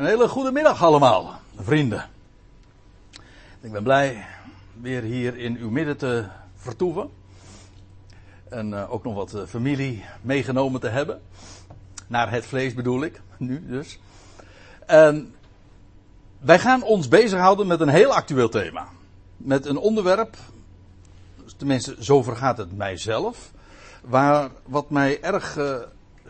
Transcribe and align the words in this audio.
Een 0.00 0.06
hele 0.06 0.28
goede 0.28 0.52
middag 0.52 0.82
allemaal, 0.82 1.40
vrienden. 1.56 2.08
Ik 3.60 3.72
ben 3.72 3.82
blij 3.82 4.26
weer 4.80 5.02
hier 5.02 5.36
in 5.36 5.56
uw 5.56 5.70
midden 5.70 5.96
te 5.96 6.24
vertoeven. 6.56 7.10
En 8.48 8.70
uh, 8.70 8.92
ook 8.92 9.04
nog 9.04 9.14
wat 9.14 9.34
uh, 9.34 9.42
familie 9.46 10.04
meegenomen 10.20 10.80
te 10.80 10.88
hebben. 10.88 11.20
Naar 12.06 12.30
het 12.30 12.46
vlees 12.46 12.74
bedoel 12.74 13.02
ik, 13.02 13.20
nu 13.38 13.66
dus. 13.66 13.98
En 14.86 15.34
wij 16.38 16.58
gaan 16.58 16.82
ons 16.82 17.08
bezighouden 17.08 17.66
met 17.66 17.80
een 17.80 17.88
heel 17.88 18.14
actueel 18.14 18.48
thema. 18.48 18.88
Met 19.36 19.66
een 19.66 19.78
onderwerp, 19.78 20.36
tenminste 21.56 21.96
zo 21.98 22.22
vergaat 22.22 22.58
het 22.58 22.76
mijzelf. 22.76 23.50
Waar, 24.02 24.50
wat 24.64 24.90
mij 24.90 25.22
erg 25.22 25.56
uh, 25.56 25.74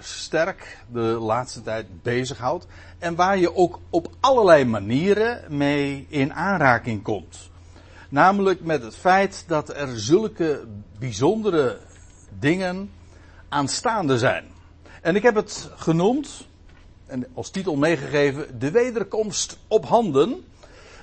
sterk 0.00 0.78
de 0.92 1.00
laatste 1.00 1.62
tijd 1.62 2.02
bezighoudt. 2.02 2.66
En 2.98 3.14
waar 3.14 3.38
je 3.38 3.54
ook 3.54 3.78
op 3.90 4.10
allerlei 4.20 4.64
manieren 4.64 5.56
mee 5.56 6.06
in 6.08 6.34
aanraking 6.34 7.02
komt. 7.02 7.50
Namelijk 8.08 8.64
met 8.64 8.82
het 8.82 8.96
feit 8.96 9.44
dat 9.46 9.76
er 9.76 10.00
zulke 10.00 10.64
bijzondere 10.98 11.78
dingen 12.38 12.90
aanstaande 13.48 14.18
zijn. 14.18 14.44
En 15.02 15.16
ik 15.16 15.22
heb 15.22 15.34
het 15.34 15.70
genoemd, 15.76 16.46
en 17.06 17.26
als 17.34 17.50
titel 17.50 17.76
meegegeven, 17.76 18.58
de 18.58 18.70
wederkomst 18.70 19.58
op 19.68 19.86
handen. 19.86 20.44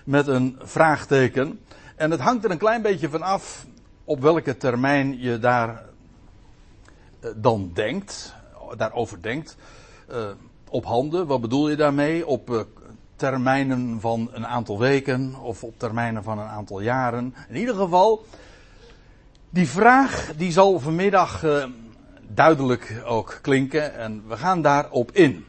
Met 0.03 0.27
een 0.27 0.59
vraagteken. 0.61 1.59
En 1.95 2.11
het 2.11 2.19
hangt 2.19 2.45
er 2.45 2.51
een 2.51 2.57
klein 2.57 2.81
beetje 2.81 3.09
van 3.09 3.21
af 3.21 3.65
op 4.03 4.21
welke 4.21 4.57
termijn 4.57 5.19
je 5.19 5.39
daar 5.39 5.83
dan 7.35 7.71
denkt 7.73 8.35
daarover 8.77 9.21
denkt. 9.21 9.57
Uh, 10.11 10.29
op 10.69 10.85
handen, 10.85 11.27
wat 11.27 11.41
bedoel 11.41 11.69
je 11.69 11.75
daarmee? 11.75 12.27
Op 12.27 12.49
uh, 12.49 12.61
termijnen 13.15 14.01
van 14.01 14.29
een 14.31 14.47
aantal 14.47 14.79
weken 14.79 15.35
of 15.41 15.63
op 15.63 15.73
termijnen 15.77 16.23
van 16.23 16.39
een 16.39 16.47
aantal 16.47 16.81
jaren. 16.81 17.35
In 17.49 17.55
ieder 17.55 17.75
geval, 17.75 18.25
die 19.49 19.67
vraag 19.67 20.31
die 20.37 20.51
zal 20.51 20.79
vanmiddag 20.79 21.43
uh, 21.43 21.65
duidelijk 22.27 23.01
ook 23.05 23.39
klinken 23.41 23.95
en 23.95 24.23
we 24.27 24.37
gaan 24.37 24.61
daarop 24.61 25.11
in. 25.11 25.45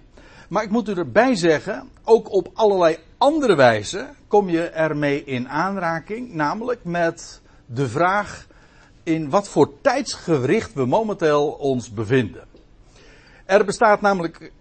Maar 0.49 0.63
ik 0.63 0.71
moet 0.71 0.89
u 0.89 0.93
erbij 0.93 1.35
zeggen, 1.35 1.89
ook 2.05 2.33
op 2.33 2.51
allerlei 2.55 2.97
andere 3.19 3.55
wijzen 3.55 4.09
kom 4.29 4.49
je 4.49 4.63
ermee 4.63 5.25
in 5.25 5.49
aanraking, 5.49 6.35
namelijk 6.35 6.85
met 6.85 7.41
de 7.67 7.89
vraag 7.89 8.47
in 9.03 9.31
wat 9.31 9.49
voor 9.49 9.81
tijdsgericht 9.81 10.75
we 10.75 10.87
momenteel 10.87 11.49
ons 11.51 11.91
bevinden. 11.91 12.48
Er 13.49 13.65
bestaat 13.65 14.01
namelijk, 14.01 14.53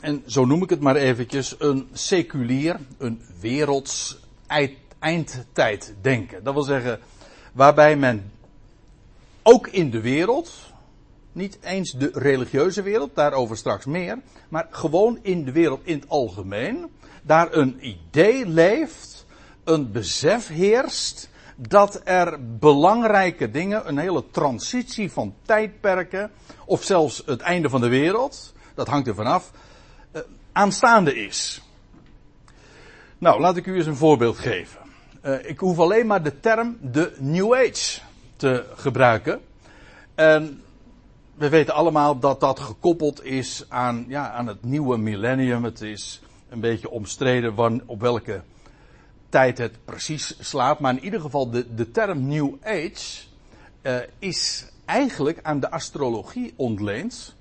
en 0.00 0.22
zo 0.26 0.44
noem 0.44 0.62
ik 0.62 0.70
het 0.70 0.80
maar 0.80 0.96
eventjes, 0.96 1.54
een 1.58 1.88
seculier, 1.92 2.76
een 2.98 3.22
werelds 3.40 4.18
eindtijddenken. 4.98 6.44
Dat 6.44 6.54
wil 6.54 6.62
zeggen, 6.62 7.00
waarbij 7.52 7.96
men 7.96 8.32
ook 9.42 9.66
in 9.66 9.90
de 9.90 10.00
wereld, 10.00 10.52
niet 11.32 11.58
eens 11.62 11.92
de 11.92 12.10
religieuze 12.12 12.82
wereld, 12.82 13.14
daarover 13.14 13.56
straks 13.56 13.84
meer, 13.84 14.18
maar 14.48 14.66
gewoon 14.70 15.18
in 15.22 15.44
de 15.44 15.52
wereld 15.52 15.80
in 15.84 15.98
het 15.98 16.08
algemeen, 16.08 16.86
daar 17.22 17.54
een 17.54 17.78
idee 17.80 18.46
leeft, 18.46 19.26
een 19.64 19.92
besef 19.92 20.48
heerst, 20.48 21.28
dat 21.68 22.00
er 22.04 22.56
belangrijke 22.58 23.50
dingen, 23.50 23.88
een 23.88 23.98
hele 23.98 24.24
transitie 24.30 25.12
van 25.12 25.34
tijdperken, 25.42 26.30
of 26.64 26.82
zelfs 26.82 27.22
het 27.26 27.40
einde 27.40 27.68
van 27.68 27.80
de 27.80 27.88
wereld, 27.88 28.52
dat 28.74 28.88
hangt 28.88 29.08
er 29.08 29.14
vanaf, 29.14 29.50
uh, 30.12 30.22
aanstaande 30.52 31.16
is. 31.16 31.62
Nou, 33.18 33.40
laat 33.40 33.56
ik 33.56 33.66
u 33.66 33.76
eens 33.76 33.86
een 33.86 33.96
voorbeeld 33.96 34.38
geven. 34.38 34.80
Uh, 35.24 35.48
ik 35.48 35.58
hoef 35.58 35.78
alleen 35.78 36.06
maar 36.06 36.22
de 36.22 36.40
term 36.40 36.78
de 36.80 37.12
New 37.18 37.54
Age 37.54 38.00
te 38.36 38.64
gebruiken. 38.74 39.40
En 40.14 40.62
we 41.34 41.48
weten 41.48 41.74
allemaal 41.74 42.18
dat 42.18 42.40
dat 42.40 42.60
gekoppeld 42.60 43.24
is 43.24 43.64
aan, 43.68 44.04
ja, 44.08 44.30
aan 44.30 44.46
het 44.46 44.64
nieuwe 44.64 44.96
millennium. 44.96 45.64
Het 45.64 45.80
is 45.80 46.20
een 46.48 46.60
beetje 46.60 46.90
omstreden 46.90 47.82
op 47.86 48.00
welke 48.00 48.42
tijd 49.32 49.58
het 49.58 49.84
precies 49.84 50.36
slaat. 50.40 50.80
Maar 50.80 50.92
in 50.96 51.04
ieder 51.04 51.20
geval, 51.20 51.50
de, 51.50 51.74
de 51.74 51.90
term 51.90 52.28
New 52.28 52.54
Age 52.62 53.22
uh, 53.82 53.96
is 54.18 54.66
eigenlijk 54.84 55.38
aan 55.42 55.60
de 55.60 55.70
astrologie 55.70 56.52
ontleend. 56.56 57.34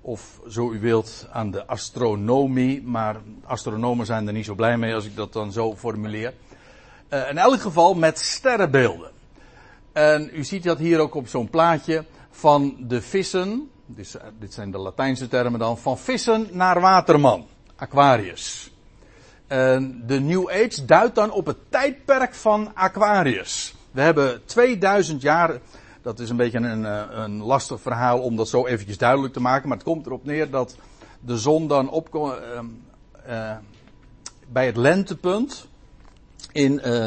Of 0.00 0.40
zo 0.48 0.72
u 0.72 0.80
wilt 0.80 1.26
aan 1.32 1.50
de 1.50 1.66
astronomie, 1.66 2.82
maar 2.82 3.16
astronomen 3.44 4.06
zijn 4.06 4.26
er 4.26 4.32
niet 4.32 4.44
zo 4.44 4.54
blij 4.54 4.76
mee 4.76 4.94
als 4.94 5.04
ik 5.04 5.16
dat 5.16 5.32
dan 5.32 5.52
zo 5.52 5.76
formuleer. 5.76 6.34
Uh, 7.10 7.30
in 7.30 7.38
elk 7.38 7.60
geval 7.60 7.94
met 7.94 8.18
sterrenbeelden. 8.18 9.10
En 9.92 10.30
u 10.32 10.44
ziet 10.44 10.62
dat 10.62 10.78
hier 10.78 10.98
ook 10.98 11.14
op 11.14 11.28
zo'n 11.28 11.50
plaatje 11.50 12.04
van 12.30 12.76
de 12.78 13.02
vissen. 13.02 13.70
Dit, 13.86 14.20
dit 14.38 14.52
zijn 14.52 14.70
de 14.70 14.78
Latijnse 14.78 15.28
termen 15.28 15.60
dan. 15.60 15.78
Van 15.78 15.98
vissen 15.98 16.48
naar 16.50 16.80
waterman. 16.80 17.46
Aquarius. 17.76 18.72
De 19.50 20.20
New 20.20 20.48
Age 20.48 20.84
duidt 20.84 21.14
dan 21.14 21.30
op 21.30 21.46
het 21.46 21.56
tijdperk 21.68 22.34
van 22.34 22.70
Aquarius. 22.74 23.74
We 23.90 24.00
hebben 24.00 24.44
2000 24.44 25.22
jaar 25.22 25.60
dat 26.02 26.18
is 26.18 26.30
een 26.30 26.36
beetje 26.36 26.58
een, 26.58 26.86
eh, 26.86 27.02
een 27.10 27.42
lastig 27.42 27.80
verhaal 27.80 28.20
om 28.20 28.36
dat 28.36 28.48
zo 28.48 28.66
eventjes 28.66 28.98
duidelijk 28.98 29.32
te 29.32 29.40
maken. 29.40 29.68
Maar 29.68 29.76
het 29.76 29.86
komt 29.86 30.06
erop 30.06 30.24
neer 30.24 30.50
dat 30.50 30.76
de 31.20 31.38
zon 31.38 31.68
dan 31.68 31.90
opkomt 31.90 32.32
uh, 32.32 32.60
uh, 33.28 33.56
bij 34.48 34.66
het 34.66 34.76
lentepunt 34.76 35.66
in, 36.52 36.80
uh, 36.84 37.06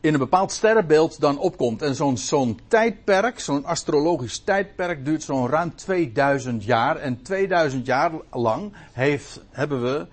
in 0.00 0.12
een 0.12 0.18
bepaald 0.18 0.52
sterrenbeeld 0.52 1.20
dan 1.20 1.38
opkomt. 1.38 1.82
En 1.82 1.94
zo'n 1.94 2.16
zo'n 2.16 2.60
tijdperk, 2.68 3.40
zo'n 3.40 3.64
astrologisch 3.64 4.38
tijdperk 4.38 5.04
duurt 5.04 5.22
zo'n 5.22 5.48
ruim 5.48 5.74
2000 5.74 6.64
jaar. 6.64 6.96
En 6.96 7.22
2000 7.22 7.86
jaar 7.86 8.12
lang 8.30 8.72
heeft, 8.92 9.40
hebben 9.50 9.82
we, 9.82 10.06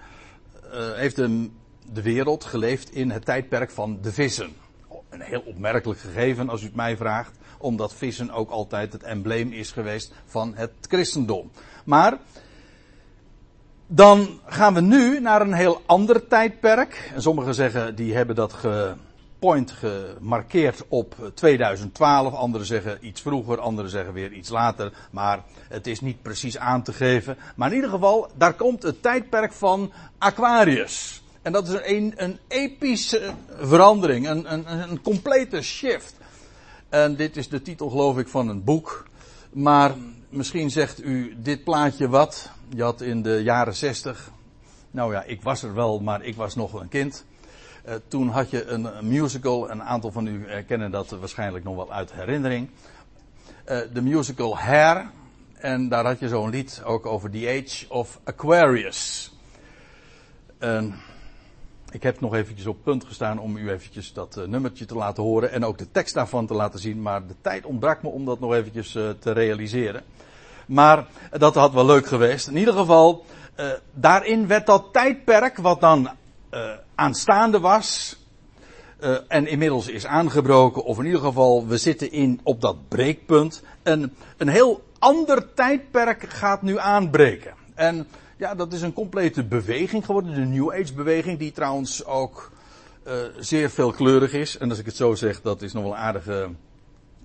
heeft 0.96 1.16
de, 1.16 1.50
de 1.92 2.02
wereld 2.02 2.44
geleefd 2.44 2.92
in 2.92 3.12
het 3.12 3.26
tijdperk 3.26 3.72
van 3.72 4.00
de 4.02 4.12
vissen 4.12 4.56
een 5.10 5.22
heel 5.22 5.44
opmerkelijk 5.46 6.00
gegeven 6.00 6.50
als 6.50 6.62
u 6.62 6.66
het 6.66 6.76
mij 6.76 6.98
vraagt, 6.98 7.38
omdat 7.58 7.94
vissen 7.94 8.32
ook 8.32 8.50
altijd 8.50 8.94
het 8.94 9.04
embleem 9.04 9.52
is 9.52 9.72
geweest 9.72 10.14
van 10.26 10.56
het 10.56 10.72
christendom. 10.82 11.52
Maar 11.86 12.18
dan 13.88 14.40
gaan 14.46 14.74
we 14.74 14.82
nu 14.82 15.20
naar 15.20 15.42
een 15.42 15.54
heel 15.54 15.82
ander 15.86 16.28
tijdperk. 16.28 17.12
En 17.14 17.22
sommigen 17.22 17.56
zeggen 17.56 17.96
die 17.96 18.16
hebben 18.16 18.36
dat 18.36 18.54
gepoint 19.40 19.72
gemarkeerd 19.72 20.84
op 20.88 21.32
2012, 21.34 22.34
anderen 22.34 22.68
zeggen 22.68 22.98
iets 23.02 23.22
vroeger, 23.22 23.60
anderen 23.60 23.92
zeggen 23.92 24.14
weer 24.14 24.32
iets 24.32 24.50
later, 24.50 24.94
maar 25.12 25.44
het 25.70 25.88
is 25.88 26.02
niet 26.02 26.22
precies 26.22 26.58
aan 26.58 26.84
te 26.84 26.94
geven. 26.94 27.38
Maar 27.56 27.70
in 27.70 27.76
ieder 27.76 27.90
geval, 27.90 28.32
daar 28.36 28.54
komt 28.54 28.84
het 28.84 29.02
tijdperk 29.02 29.54
van 29.54 29.92
Aquarius. 30.18 31.22
En 31.42 31.52
dat 31.52 31.68
is 31.68 31.80
een, 31.84 32.14
een 32.16 32.40
epische 32.48 33.34
verandering, 33.58 34.28
een, 34.28 34.54
een, 34.54 34.90
een 34.90 35.02
complete 35.02 35.62
shift. 35.62 36.16
En 36.90 37.16
dit 37.16 37.38
is 37.38 37.50
de 37.50 37.62
titel, 37.62 37.90
geloof 37.90 38.18
ik, 38.18 38.28
van 38.28 38.50
een 38.50 38.64
boek. 38.64 39.08
Maar 39.52 39.96
misschien 40.30 40.70
zegt 40.70 41.04
u 41.04 41.36
dit 41.38 41.64
plaatje 41.64 42.10
wat. 42.10 42.50
Je 42.70 42.84
had 42.84 43.02
in 43.02 43.22
de 43.22 43.44
jaren 43.44 43.76
zestig. 43.76 44.32
Nou 44.92 45.14
ja, 45.14 45.24
ik 45.24 45.42
was 45.42 45.64
er 45.64 45.74
wel, 45.74 46.00
maar 46.00 46.24
ik 46.24 46.36
was 46.36 46.56
nog 46.56 46.74
een 46.74 46.90
kind. 46.90 47.26
Uh, 47.88 47.94
toen 48.08 48.30
had 48.30 48.50
je 48.50 48.66
een, 48.66 48.88
musical. 49.02 49.72
Een 49.72 49.84
aantal 49.84 50.12
van 50.12 50.28
u 50.28 50.46
kennen 50.68 50.92
dat 50.92 51.10
waarschijnlijk 51.10 51.64
nog 51.64 51.76
wel 51.76 51.92
uit 51.92 52.14
herinnering. 52.14 52.70
Uh, 53.70 53.80
de 53.94 54.02
musical 54.02 54.58
Hair. 54.58 55.10
En 55.54 55.90
daar 55.90 56.06
had 56.06 56.20
je 56.20 56.28
zo'n 56.28 56.50
lied 56.50 56.82
ook 56.86 57.06
over 57.06 57.30
The 57.30 57.64
Age 57.64 57.86
of 57.90 58.20
Aquarius. 58.24 59.32
Ik 61.92 62.04
heb 62.04 62.20
nog 62.20 62.34
eventjes 62.34 62.66
op 62.66 62.84
punt 62.84 63.04
gestaan 63.06 63.40
om 63.40 63.58
u 63.58 63.72
eventjes 63.72 64.14
dat 64.14 64.38
uh, 64.38 64.46
nummertje 64.46 64.86
te 64.86 64.96
laten 64.96 65.24
horen 65.24 65.52
en 65.52 65.66
ook 65.66 65.78
de 65.78 65.92
tekst 65.92 66.14
daarvan 66.14 66.48
te 66.48 66.54
laten 66.54 66.80
zien, 66.80 67.02
maar 67.02 67.28
de 67.28 67.36
tijd 67.42 67.66
ontbrak 67.66 68.02
me 68.02 68.10
om 68.10 68.26
dat 68.26 68.40
nog 68.40 68.54
eventjes 68.54 68.92
te 68.92 69.32
realiseren. 69.32 70.04
Maar 70.66 71.08
dat 71.38 71.56
had 71.56 71.74
wel 71.74 71.86
leuk 71.86 72.08
geweest. 72.08 72.48
In 72.48 72.58
ieder 72.58 72.74
geval, 72.74 73.26
daarin 73.94 74.48
werd 74.48 74.66
dat 74.66 74.86
tijdperk 74.92 75.58
wat 75.58 75.82
dan 75.82 76.10
aanstaande 76.98 77.60
was 77.60 78.18
en 79.28 79.48
inmiddels 79.48 79.88
is 79.88 80.06
aangebroken, 80.06 80.84
of 80.84 81.00
in 81.00 81.06
ieder 81.06 81.22
geval 81.22 81.68
we 81.68 81.78
zitten 81.78 82.12
in, 82.12 82.40
op 82.44 82.62
dat 82.62 82.88
breekpunt, 82.88 83.64
een, 83.84 84.14
een 84.38 84.48
heel 84.48 84.84
ander 85.00 85.54
tijdperk 85.54 86.30
gaat 86.30 86.62
nu 86.62 86.80
aanbreken. 86.80 87.54
En 87.76 88.08
ja, 88.38 88.56
dat 88.56 88.74
is 88.74 88.82
een 88.82 88.94
complete 88.94 89.44
beweging 89.44 90.06
geworden. 90.06 90.34
De 90.34 90.40
New 90.40 90.72
Age 90.72 90.94
beweging, 90.94 91.40
die 91.40 91.52
trouwens 91.52 92.06
ook 92.06 92.52
uh, 93.08 93.14
zeer 93.40 93.70
veelkleurig 93.70 94.34
is. 94.34 94.58
En 94.58 94.70
als 94.70 94.80
ik 94.80 94.86
het 94.86 94.96
zo 94.96 95.16
zeg, 95.16 95.42
dat 95.42 95.62
is 95.62 95.74
nog 95.74 95.84
wel 95.84 95.92
een 95.92 95.98
aardige, 95.98 96.50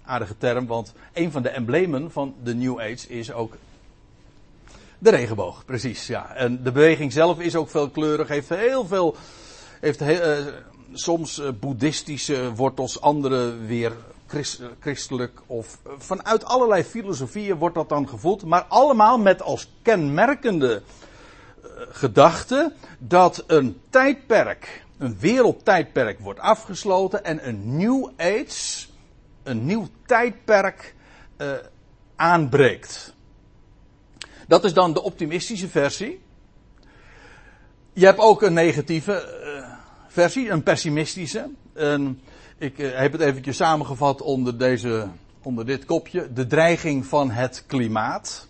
aardige 0.05 0.37
term. 0.39 0.67
Want 0.67 0.93
een 1.13 1.31
van 1.31 1.43
de 1.43 1.49
emblemen 1.49 2.11
van 2.11 2.35
de 2.43 2.55
New 2.55 2.81
Age 2.81 3.09
is 3.09 3.33
ook 3.33 3.57
De 4.99 5.11
regenboog, 5.11 5.65
precies, 5.65 6.07
ja. 6.07 6.35
En 6.35 6.63
de 6.63 6.73
beweging 6.73 7.13
zelf 7.13 7.41
is 7.41 7.57
ook 7.57 7.71
veelkleurig, 7.71 8.29
heeft 8.29 8.49
heel 8.49 8.87
veel, 8.87 9.17
heeft 9.83 10.03
uh, 10.03 10.47
soms 10.93 11.39
uh, 11.39 11.49
boeddhistische 11.61 12.55
wortels, 12.55 13.01
andere 13.01 13.57
weer 13.57 13.93
christ, 14.27 14.63
christelijk 14.81 15.41
of 15.47 15.79
uh, 15.87 15.93
vanuit 15.99 16.45
allerlei 16.45 16.85
filosofieën 16.85 17.57
wordt 17.57 17.75
dat 17.75 17.89
dan 17.89 18.09
gevoeld, 18.09 18.45
maar 18.45 18.63
allemaal 18.63 19.19
met 19.19 19.43
als 19.43 19.71
kenmerkende 19.83 20.83
gedachte 21.89 22.73
dat 22.99 23.45
een 23.47 23.81
tijdperk, 23.91 24.85
een 24.99 25.19
wereldtijdperk 25.19 26.19
wordt 26.19 26.41
afgesloten 26.41 27.25
en 27.25 27.49
een 27.49 27.77
nieuw 27.77 28.13
age, 28.17 28.87
een 29.43 29.67
nieuw 29.67 29.89
tijdperk 30.07 30.95
aanbreekt. 32.17 33.15
Dat 34.49 34.65
is 34.65 34.75
dan 34.75 34.93
de 34.93 35.03
optimistische 35.03 35.69
versie. 35.69 36.21
Je 37.93 38.05
hebt 38.05 38.19
ook 38.19 38.43
een 38.43 38.53
negatieve 38.53 39.41
uh, 39.45 39.52
versie, 40.13 40.51
een 40.51 40.63
pessimistische. 40.63 41.51
Ik 42.59 42.79
uh, 42.79 42.99
heb 42.99 43.13
het 43.13 43.21
eventjes 43.21 43.57
samengevat 43.57 44.23
onder, 44.23 44.59
deze, 44.59 45.09
onder 45.43 45.67
dit 45.67 45.85
kopje. 45.85 46.33
De 46.33 46.47
dreiging 46.47 47.07
van 47.07 47.31
het 47.31 47.65
klimaat. 47.67 48.49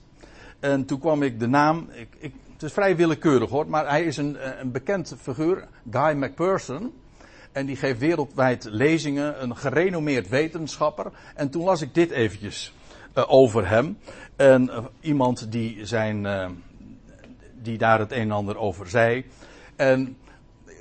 En 0.60 0.84
toen 0.84 0.98
kwam 0.98 1.22
ik 1.22 1.40
de 1.40 1.46
naam. 1.46 1.88
Ik, 2.18 2.32
het 2.52 2.62
is 2.62 2.72
vrij 2.72 2.96
willekeurig 2.96 3.50
hoor, 3.50 3.68
maar 3.68 3.88
hij 3.88 4.04
is 4.04 4.16
een, 4.16 4.36
eh, 4.36 4.50
een 4.60 4.72
bekend 4.72 5.14
figuur, 5.20 5.68
Guy 5.90 6.16
McPherson. 6.16 6.92
En 7.52 7.66
die 7.66 7.76
geeft 7.76 7.98
wereldwijd 7.98 8.64
lezingen, 8.70 9.42
een 9.42 9.56
gerenommeerd 9.56 10.28
wetenschapper. 10.28 11.12
En 11.34 11.50
toen 11.50 11.64
las 11.64 11.82
ik 11.82 11.94
dit 11.94 12.10
eventjes 12.10 12.74
uh, 13.18 13.24
over 13.32 13.68
hem. 13.68 13.98
En 14.36 14.70
iemand 15.00 15.52
die 15.52 15.86
zijn, 15.86 16.26
die 17.62 17.78
daar 17.78 17.98
het 17.98 18.12
een 18.12 18.18
en 18.18 18.30
ander 18.30 18.56
over 18.58 18.88
zei. 18.88 19.24
En 19.76 20.16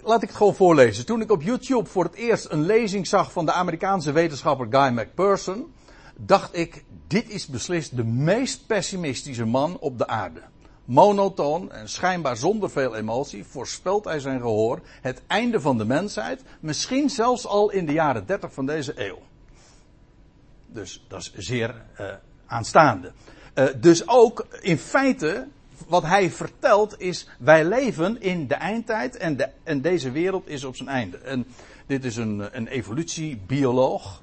laat 0.04 0.22
ik 0.22 0.28
het 0.28 0.38
gewoon 0.38 0.56
voorlezen. 0.56 1.06
Toen 1.06 1.22
ik 1.22 1.32
op 1.32 1.42
YouTube 1.42 1.90
voor 1.90 2.04
het 2.04 2.16
eerst 2.16 2.48
een 2.50 2.66
lezing 2.66 3.08
zag 3.08 3.32
van 3.32 3.46
de 3.46 3.52
Amerikaanse 3.52 4.12
wetenschapper 4.12 4.68
Guy 4.70 5.00
McPherson, 5.00 5.74
dacht 6.16 6.58
ik, 6.58 6.84
dit 7.08 7.30
is 7.30 7.48
beslist 7.48 7.96
de 7.96 8.04
meest 8.04 8.68
pessimistische 8.68 9.46
man 9.46 9.78
op 9.80 9.98
de 9.98 10.08
aarde. 10.08 10.42
Monotoon 10.86 11.72
en 11.72 11.90
schijnbaar 11.90 12.38
zonder 12.38 12.70
veel 12.70 12.96
emotie 12.96 13.46
voorspelt 13.46 14.06
hij 14.06 14.20
zijn 14.20 14.40
gehoor 14.40 14.80
het 15.02 15.22
einde 15.28 15.62
van 15.62 15.78
de 15.78 15.86
mensheid, 15.86 16.44
misschien 16.60 17.10
zelfs 17.10 17.48
al 17.48 17.72
in 17.72 17.86
de 17.86 17.94
jaren 17.94 18.26
30 18.26 18.54
van 18.54 18.66
deze 18.66 18.94
eeuw. 19.08 19.20
Dus 20.68 21.06
dat 21.08 21.20
is 21.20 21.34
zeer 21.34 21.86
uh, 22.00 22.08
aanstaande. 22.46 23.12
Uh, 23.56 23.66
dus 23.78 24.08
ook 24.08 24.46
in 24.62 24.78
feite, 24.78 25.48
wat 25.92 26.04
hij 26.04 26.30
vertelt 26.30 27.02
is, 27.02 27.28
wij 27.40 27.66
leven 27.66 28.22
in 28.22 28.48
de 28.48 28.56
eindtijd 28.56 29.18
en, 29.18 29.38
de, 29.38 29.50
en 29.64 29.82
deze 29.82 30.12
wereld 30.12 30.48
is 30.48 30.64
op 30.64 30.76
zijn 30.76 30.90
einde. 30.90 31.18
En 31.18 31.48
dit 31.86 32.06
is 32.06 32.16
een, 32.16 32.58
een 32.58 32.68
evolutiebioloog. 32.68 34.22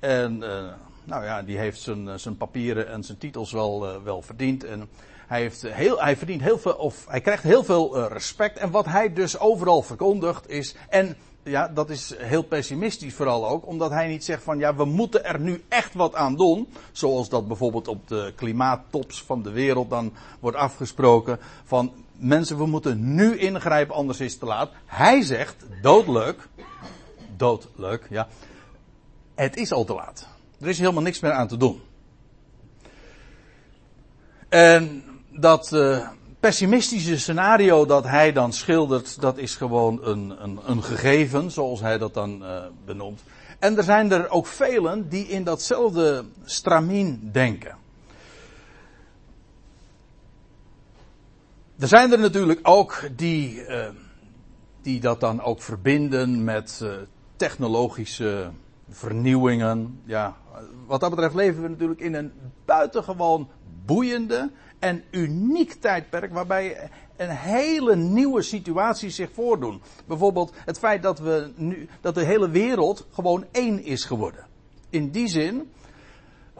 En 0.00 0.34
uh, 0.34 0.72
nou 1.04 1.24
ja, 1.24 1.42
die 1.42 1.58
heeft 1.58 1.80
zijn, 1.80 2.20
zijn 2.20 2.36
papieren 2.36 2.88
en 2.88 3.04
zijn 3.04 3.18
titels 3.18 3.52
wel, 3.52 3.88
uh, 3.88 4.02
wel 4.02 4.22
verdiend. 4.22 4.64
En 4.64 4.88
hij, 5.26 5.40
heeft 5.40 5.62
heel, 5.62 6.00
hij 6.02 6.16
verdient 6.16 6.42
heel 6.42 6.58
veel, 6.58 6.72
of 6.72 7.06
hij 7.08 7.20
krijgt 7.20 7.42
heel 7.42 7.64
veel 7.64 8.08
respect. 8.08 8.58
En 8.58 8.70
wat 8.70 8.86
hij 8.86 9.12
dus 9.12 9.38
overal 9.38 9.82
verkondigt 9.82 10.48
is, 10.48 10.74
en 10.88 11.16
ja, 11.48 11.68
dat 11.68 11.90
is 11.90 12.14
heel 12.18 12.42
pessimistisch 12.42 13.14
vooral 13.14 13.48
ook, 13.48 13.66
omdat 13.66 13.90
hij 13.90 14.08
niet 14.08 14.24
zegt 14.24 14.42
van 14.42 14.58
ja, 14.58 14.74
we 14.74 14.84
moeten 14.84 15.24
er 15.24 15.40
nu 15.40 15.64
echt 15.68 15.94
wat 15.94 16.14
aan 16.14 16.36
doen. 16.36 16.68
Zoals 16.92 17.28
dat 17.28 17.48
bijvoorbeeld 17.48 17.88
op 17.88 18.08
de 18.08 18.32
klimaattops 18.36 19.22
van 19.22 19.42
de 19.42 19.50
wereld 19.50 19.90
dan 19.90 20.12
wordt 20.40 20.56
afgesproken. 20.56 21.38
Van 21.64 21.92
mensen, 22.16 22.58
we 22.58 22.66
moeten 22.66 23.14
nu 23.14 23.38
ingrijpen, 23.38 23.94
anders 23.94 24.20
is 24.20 24.30
het 24.30 24.40
te 24.40 24.46
laat. 24.46 24.70
Hij 24.86 25.22
zegt, 25.22 25.66
doodleuk, 25.82 26.48
doodleuk, 27.36 28.06
ja, 28.10 28.28
het 29.34 29.56
is 29.56 29.72
al 29.72 29.84
te 29.84 29.94
laat. 29.94 30.28
Er 30.60 30.68
is 30.68 30.78
helemaal 30.78 31.02
niks 31.02 31.20
meer 31.20 31.32
aan 31.32 31.48
te 31.48 31.56
doen. 31.56 31.80
En 34.48 35.04
dat, 35.30 35.72
uh, 35.72 36.08
pessimistische 36.40 37.18
scenario 37.18 37.86
dat 37.86 38.04
hij 38.04 38.32
dan 38.32 38.52
schildert, 38.52 39.20
dat 39.20 39.38
is 39.38 39.54
gewoon 39.54 39.98
een, 40.02 40.34
een, 40.42 40.58
een 40.64 40.82
gegeven, 40.82 41.50
zoals 41.50 41.80
hij 41.80 41.98
dat 41.98 42.14
dan 42.14 42.42
uh, 42.42 42.64
benoemt. 42.84 43.22
En 43.58 43.76
er 43.76 43.82
zijn 43.82 44.12
er 44.12 44.30
ook 44.30 44.46
velen 44.46 45.08
die 45.08 45.28
in 45.28 45.44
datzelfde 45.44 46.24
stramien 46.44 47.30
denken. 47.32 47.76
Er 51.78 51.88
zijn 51.88 52.12
er 52.12 52.18
natuurlijk 52.18 52.60
ook 52.62 53.08
die, 53.16 53.66
uh, 53.66 53.88
die 54.82 55.00
dat 55.00 55.20
dan 55.20 55.42
ook 55.42 55.62
verbinden 55.62 56.44
met 56.44 56.80
uh, 56.82 56.90
technologische 57.36 58.50
vernieuwingen. 58.88 60.00
Ja, 60.04 60.36
wat 60.86 61.00
dat 61.00 61.10
betreft 61.10 61.34
leven 61.34 61.62
we 61.62 61.68
natuurlijk 61.68 62.00
in 62.00 62.14
een 62.14 62.32
buitengewoon 62.64 63.48
boeiende 63.84 64.50
en 64.78 65.04
uniek 65.10 65.72
tijdperk 65.72 66.32
waarbij 66.32 66.90
een 67.16 67.30
hele 67.30 67.96
nieuwe 67.96 68.42
situatie 68.42 69.10
zich 69.10 69.30
voordoen. 69.32 69.82
Bijvoorbeeld 70.06 70.52
het 70.64 70.78
feit 70.78 71.02
dat 71.02 71.18
we 71.18 71.50
nu, 71.56 71.88
dat 72.00 72.14
de 72.14 72.24
hele 72.24 72.50
wereld 72.50 73.06
gewoon 73.12 73.44
één 73.50 73.84
is 73.84 74.04
geworden. 74.04 74.46
In 74.90 75.10
die 75.10 75.28
zin, 75.28 75.70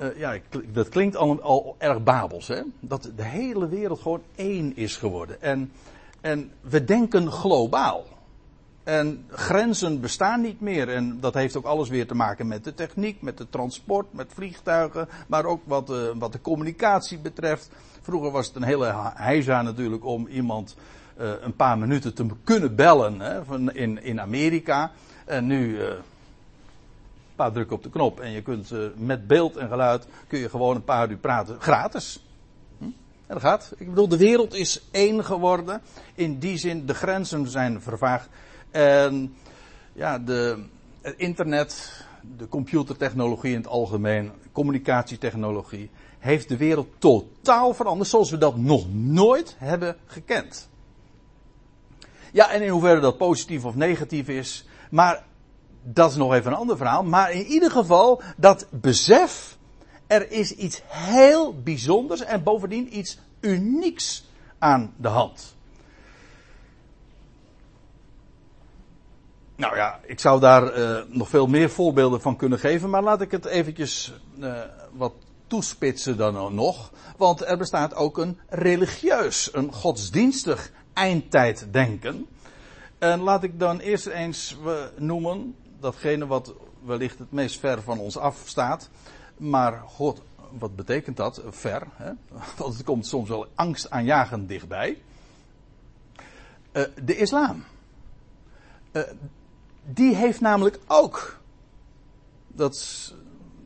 uh, 0.02 0.18
ja, 0.18 0.38
dat 0.72 0.88
klinkt 0.88 1.16
al, 1.16 1.40
al 1.40 1.74
erg 1.78 2.02
babels, 2.02 2.48
hè? 2.48 2.62
Dat 2.80 3.10
de 3.16 3.24
hele 3.24 3.68
wereld 3.68 4.00
gewoon 4.00 4.22
één 4.34 4.76
is 4.76 4.96
geworden. 4.96 5.42
En, 5.42 5.72
en 6.20 6.50
we 6.60 6.84
denken 6.84 7.32
globaal. 7.32 8.04
En 8.88 9.24
grenzen 9.30 10.00
bestaan 10.00 10.40
niet 10.40 10.60
meer. 10.60 10.88
En 10.88 11.20
dat 11.20 11.34
heeft 11.34 11.56
ook 11.56 11.64
alles 11.64 11.88
weer 11.88 12.06
te 12.06 12.14
maken 12.14 12.46
met 12.46 12.64
de 12.64 12.74
techniek, 12.74 13.22
met 13.22 13.38
de 13.38 13.48
transport, 13.50 14.12
met 14.12 14.26
vliegtuigen. 14.34 15.08
Maar 15.26 15.44
ook 15.44 15.62
wat, 15.64 15.90
uh, 15.90 15.96
wat 16.14 16.32
de 16.32 16.40
communicatie 16.40 17.18
betreft. 17.18 17.70
Vroeger 18.00 18.30
was 18.30 18.46
het 18.46 18.56
een 18.56 18.62
hele 18.62 18.94
heisa 19.14 19.62
natuurlijk 19.62 20.04
om 20.04 20.26
iemand 20.26 20.76
uh, 21.20 21.30
een 21.40 21.56
paar 21.56 21.78
minuten 21.78 22.14
te 22.14 22.26
kunnen 22.44 22.74
bellen 22.74 23.20
hè, 23.20 23.44
van 23.44 23.72
in, 23.72 24.02
in 24.02 24.20
Amerika. 24.20 24.90
En 25.24 25.46
nu 25.46 25.68
uh, 25.68 25.86
een 25.86 25.96
paar 27.36 27.52
drukken 27.52 27.76
op 27.76 27.82
de 27.82 27.90
knop 27.90 28.20
en 28.20 28.30
je 28.30 28.42
kunt 28.42 28.72
met 28.96 29.26
beeld 29.26 29.56
en 29.56 29.68
geluid 29.68 30.06
kun 30.26 30.38
je 30.38 30.48
gewoon 30.48 30.76
een 30.76 30.84
paar 30.84 31.10
uur 31.10 31.16
praten 31.16 31.56
gratis. 31.60 32.24
Hm? 32.78 32.84
En 32.84 32.92
dat 33.26 33.40
gaat. 33.40 33.72
Ik 33.76 33.88
bedoel, 33.88 34.08
de 34.08 34.16
wereld 34.16 34.54
is 34.54 34.82
één 34.90 35.24
geworden. 35.24 35.80
In 36.14 36.38
die 36.38 36.56
zin, 36.56 36.86
de 36.86 36.94
grenzen 36.94 37.48
zijn 37.48 37.80
vervaagd. 37.80 38.28
En 38.70 39.34
ja, 39.92 40.18
de, 40.18 40.64
het 41.00 41.14
internet, 41.16 42.02
de 42.36 42.48
computertechnologie 42.48 43.50
in 43.50 43.56
het 43.56 43.66
algemeen, 43.66 44.32
communicatietechnologie, 44.52 45.90
heeft 46.18 46.48
de 46.48 46.56
wereld 46.56 46.88
totaal 46.98 47.74
veranderd 47.74 48.08
zoals 48.08 48.30
we 48.30 48.38
dat 48.38 48.56
nog 48.56 48.92
nooit 48.92 49.54
hebben 49.58 49.96
gekend. 50.06 50.68
Ja, 52.32 52.50
en 52.50 52.62
in 52.62 52.68
hoeverre 52.68 53.00
dat 53.00 53.18
positief 53.18 53.64
of 53.64 53.74
negatief 53.74 54.28
is, 54.28 54.68
maar 54.90 55.24
dat 55.82 56.10
is 56.10 56.16
nog 56.16 56.34
even 56.34 56.52
een 56.52 56.58
ander 56.58 56.76
verhaal. 56.76 57.04
Maar 57.04 57.32
in 57.32 57.44
ieder 57.44 57.70
geval, 57.70 58.22
dat 58.36 58.66
besef, 58.70 59.56
er 60.06 60.30
is 60.30 60.52
iets 60.52 60.82
heel 60.86 61.62
bijzonders 61.62 62.20
en 62.20 62.42
bovendien 62.42 62.98
iets 62.98 63.18
unieks 63.40 64.28
aan 64.58 64.94
de 64.96 65.08
hand. 65.08 65.56
Nou 69.58 69.76
ja, 69.76 70.00
ik 70.06 70.20
zou 70.20 70.40
daar 70.40 70.78
uh, 70.78 71.00
nog 71.08 71.28
veel 71.28 71.46
meer 71.46 71.70
voorbeelden 71.70 72.20
van 72.20 72.36
kunnen 72.36 72.58
geven, 72.58 72.90
maar 72.90 73.02
laat 73.02 73.20
ik 73.20 73.30
het 73.30 73.44
eventjes 73.44 74.12
uh, 74.38 74.60
wat 74.92 75.12
toespitsen 75.46 76.16
dan 76.16 76.54
nog. 76.54 76.92
Want 77.16 77.44
er 77.44 77.58
bestaat 77.58 77.94
ook 77.94 78.18
een 78.18 78.38
religieus, 78.48 79.54
een 79.54 79.72
godsdienstig 79.72 80.70
eindtijddenken. 80.92 82.26
En 82.98 83.20
laat 83.20 83.42
ik 83.42 83.58
dan 83.58 83.78
eerst 83.78 84.06
eens 84.06 84.56
noemen, 84.96 85.56
datgene 85.80 86.26
wat 86.26 86.54
wellicht 86.84 87.18
het 87.18 87.32
meest 87.32 87.58
ver 87.58 87.82
van 87.82 87.98
ons 87.98 88.16
af 88.16 88.42
staat. 88.44 88.88
Maar 89.36 89.82
God, 89.86 90.22
wat 90.58 90.76
betekent 90.76 91.16
dat? 91.16 91.42
Ver, 91.48 91.86
hè? 91.92 92.12
Want 92.58 92.74
het 92.74 92.84
komt 92.84 93.06
soms 93.06 93.28
wel 93.28 93.46
angstaanjagend 93.54 94.48
dichtbij. 94.48 95.02
Uh, 96.72 96.82
de 97.04 97.16
islam. 97.16 97.64
Uh, 98.92 99.02
die 99.94 100.14
heeft 100.14 100.40
namelijk 100.40 100.78
ook, 100.86 101.38
dat, 102.48 103.12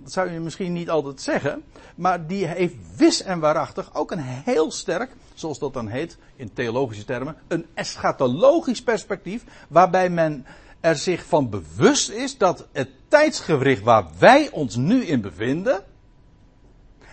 dat 0.03 0.13
zou 0.13 0.31
je 0.31 0.41
misschien 0.41 0.73
niet 0.73 0.91
altijd 0.91 1.21
zeggen, 1.21 1.65
maar 1.95 2.27
die 2.27 2.47
heeft 2.47 2.75
wis 2.97 3.23
en 3.23 3.41
waarachtig 3.41 3.95
ook 3.95 4.11
een 4.11 4.23
heel 4.23 4.71
sterk, 4.71 5.11
zoals 5.35 5.59
dat 5.59 5.73
dan 5.73 5.89
heet 5.89 6.19
in 6.37 6.53
theologische 6.53 7.05
termen, 7.05 7.37
een 7.49 7.67
eschatologisch 7.75 8.83
perspectief, 8.83 9.45
waarbij 9.69 10.11
men 10.11 10.47
er 10.81 10.97
zich 10.97 11.25
van 11.25 11.51
bewust 11.51 12.11
is 12.11 12.39
dat 12.39 12.67
het 12.73 12.89
tijdsgewricht 13.09 13.83
waar 13.83 14.07
wij 14.19 14.51
ons 14.51 14.77
nu 14.77 15.05
in 15.05 15.21
bevinden, 15.21 15.85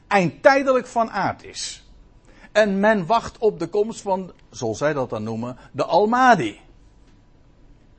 eindtijdelijk 0.07 0.87
van 0.87 1.11
aard 1.11 1.43
is. 1.43 1.83
En 2.51 2.79
men 2.79 3.05
wacht 3.05 3.37
op 3.37 3.59
de 3.59 3.67
komst 3.67 4.01
van, 4.01 4.31
zoals 4.49 4.77
zij 4.77 4.93
dat 4.93 5.09
dan 5.09 5.23
noemen, 5.23 5.57
de 5.71 5.83
Almadi. 5.83 6.59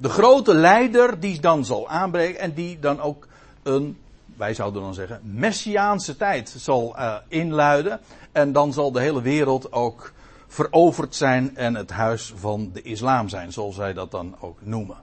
De 0.00 0.08
grote 0.08 0.54
leider 0.54 1.20
die 1.20 1.40
dan 1.40 1.64
zal 1.64 1.88
aanbreken 1.88 2.40
en 2.40 2.54
die 2.54 2.78
dan 2.78 3.00
ook 3.00 3.26
een, 3.62 3.98
wij 4.36 4.54
zouden 4.54 4.82
dan 4.82 4.94
zeggen, 4.94 5.20
messiaanse 5.22 6.16
tijd 6.16 6.54
zal 6.56 6.94
uh, 6.98 7.16
inluiden. 7.28 8.00
En 8.32 8.52
dan 8.52 8.72
zal 8.72 8.92
de 8.92 9.00
hele 9.00 9.22
wereld 9.22 9.72
ook 9.72 10.12
veroverd 10.46 11.14
zijn 11.14 11.56
en 11.56 11.74
het 11.74 11.90
huis 11.90 12.32
van 12.36 12.70
de 12.72 12.82
islam 12.82 13.28
zijn, 13.28 13.52
zoals 13.52 13.74
zij 13.74 13.92
dat 13.92 14.10
dan 14.10 14.36
ook 14.40 14.58
noemen. 14.62 14.96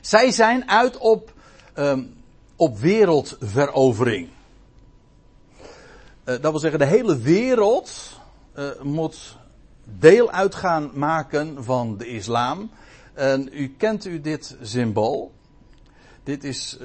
Zij 0.00 0.30
zijn 0.30 0.70
uit 0.70 0.98
op, 0.98 1.32
um, 1.74 2.14
op 2.56 2.78
wereldverovering. 2.78 4.28
Uh, 5.58 5.64
dat 6.24 6.50
wil 6.50 6.58
zeggen, 6.58 6.78
de 6.78 6.84
hele 6.84 7.18
wereld 7.18 8.18
uh, 8.58 8.68
moet 8.82 9.36
deel 9.84 10.30
uitgaan 10.30 10.90
maken 10.94 11.64
van 11.64 11.96
de 11.96 12.06
islam. 12.06 12.70
En 13.18 13.48
u 13.52 13.74
kent 13.76 14.04
u 14.04 14.20
dit 14.20 14.56
symbool. 14.62 15.32
Dit 16.22 16.44
is, 16.44 16.78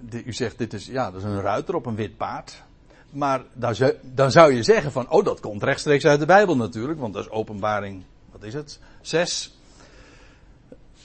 dit, 0.00 0.26
u 0.26 0.32
zegt, 0.32 0.58
dit 0.58 0.72
is, 0.72 0.86
ja, 0.86 1.10
dat 1.10 1.20
is 1.20 1.26
een 1.26 1.40
ruiter 1.40 1.74
op 1.74 1.86
een 1.86 1.94
wit 1.94 2.16
paard. 2.16 2.62
Maar 3.10 3.42
dan 3.52 3.74
zou, 3.74 3.92
dan 4.02 4.30
zou 4.30 4.52
je 4.52 4.62
zeggen 4.62 4.92
van, 4.92 5.10
oh, 5.10 5.24
dat 5.24 5.40
komt 5.40 5.62
rechtstreeks 5.62 6.04
uit 6.04 6.20
de 6.20 6.26
Bijbel 6.26 6.56
natuurlijk, 6.56 7.00
want 7.00 7.14
dat 7.14 7.24
is 7.24 7.30
openbaring, 7.30 8.02
wat 8.32 8.42
is 8.42 8.54
het? 8.54 8.78
6. 9.00 9.58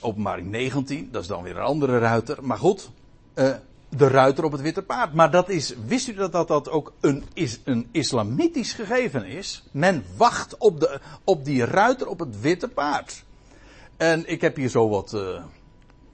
Openbaring 0.00 0.50
19, 0.50 1.08
dat 1.12 1.22
is 1.22 1.28
dan 1.28 1.42
weer 1.42 1.56
een 1.56 1.62
andere 1.62 1.98
ruiter. 1.98 2.44
Maar 2.44 2.58
goed, 2.58 2.90
uh, 3.34 3.54
de 3.88 4.08
ruiter 4.08 4.44
op 4.44 4.52
het 4.52 4.60
witte 4.60 4.82
paard. 4.82 5.14
Maar 5.14 5.30
dat 5.30 5.48
is, 5.48 5.74
wist 5.86 6.08
u 6.08 6.14
dat 6.14 6.32
dat, 6.32 6.48
dat 6.48 6.70
ook 6.70 6.92
een, 7.00 7.24
is, 7.32 7.60
een 7.64 7.88
islamitisch 7.90 8.72
gegeven 8.72 9.24
is? 9.24 9.62
Men 9.70 10.04
wacht 10.16 10.56
op, 10.58 10.80
de, 10.80 11.00
op 11.24 11.44
die 11.44 11.64
ruiter 11.64 12.06
op 12.06 12.18
het 12.18 12.40
witte 12.40 12.68
paard. 12.68 13.23
En 14.04 14.30
ik 14.30 14.40
heb 14.40 14.56
hier 14.56 14.68
zo 14.68 14.88
wat, 14.88 15.12
uh, 15.12 15.42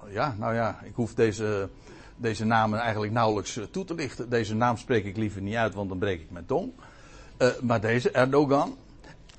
ja, 0.09 0.35
nou 0.39 0.55
ja, 0.55 0.79
ik 0.83 0.95
hoef 0.95 1.15
deze, 1.15 1.69
deze 2.17 2.45
namen 2.45 2.79
eigenlijk 2.79 3.13
nauwelijks 3.13 3.57
uh, 3.57 3.65
toe 3.65 3.85
te 3.85 3.95
lichten. 3.95 4.29
Deze 4.29 4.55
naam 4.55 4.77
spreek 4.77 5.05
ik 5.05 5.17
liever 5.17 5.41
niet 5.41 5.55
uit, 5.55 5.75
want 5.75 5.89
dan 5.89 5.99
breek 5.99 6.21
ik 6.21 6.31
mijn 6.31 6.47
tong. 6.47 6.73
Uh, 7.39 7.49
maar 7.61 7.81
deze, 7.81 8.11
Erdogan. 8.11 8.77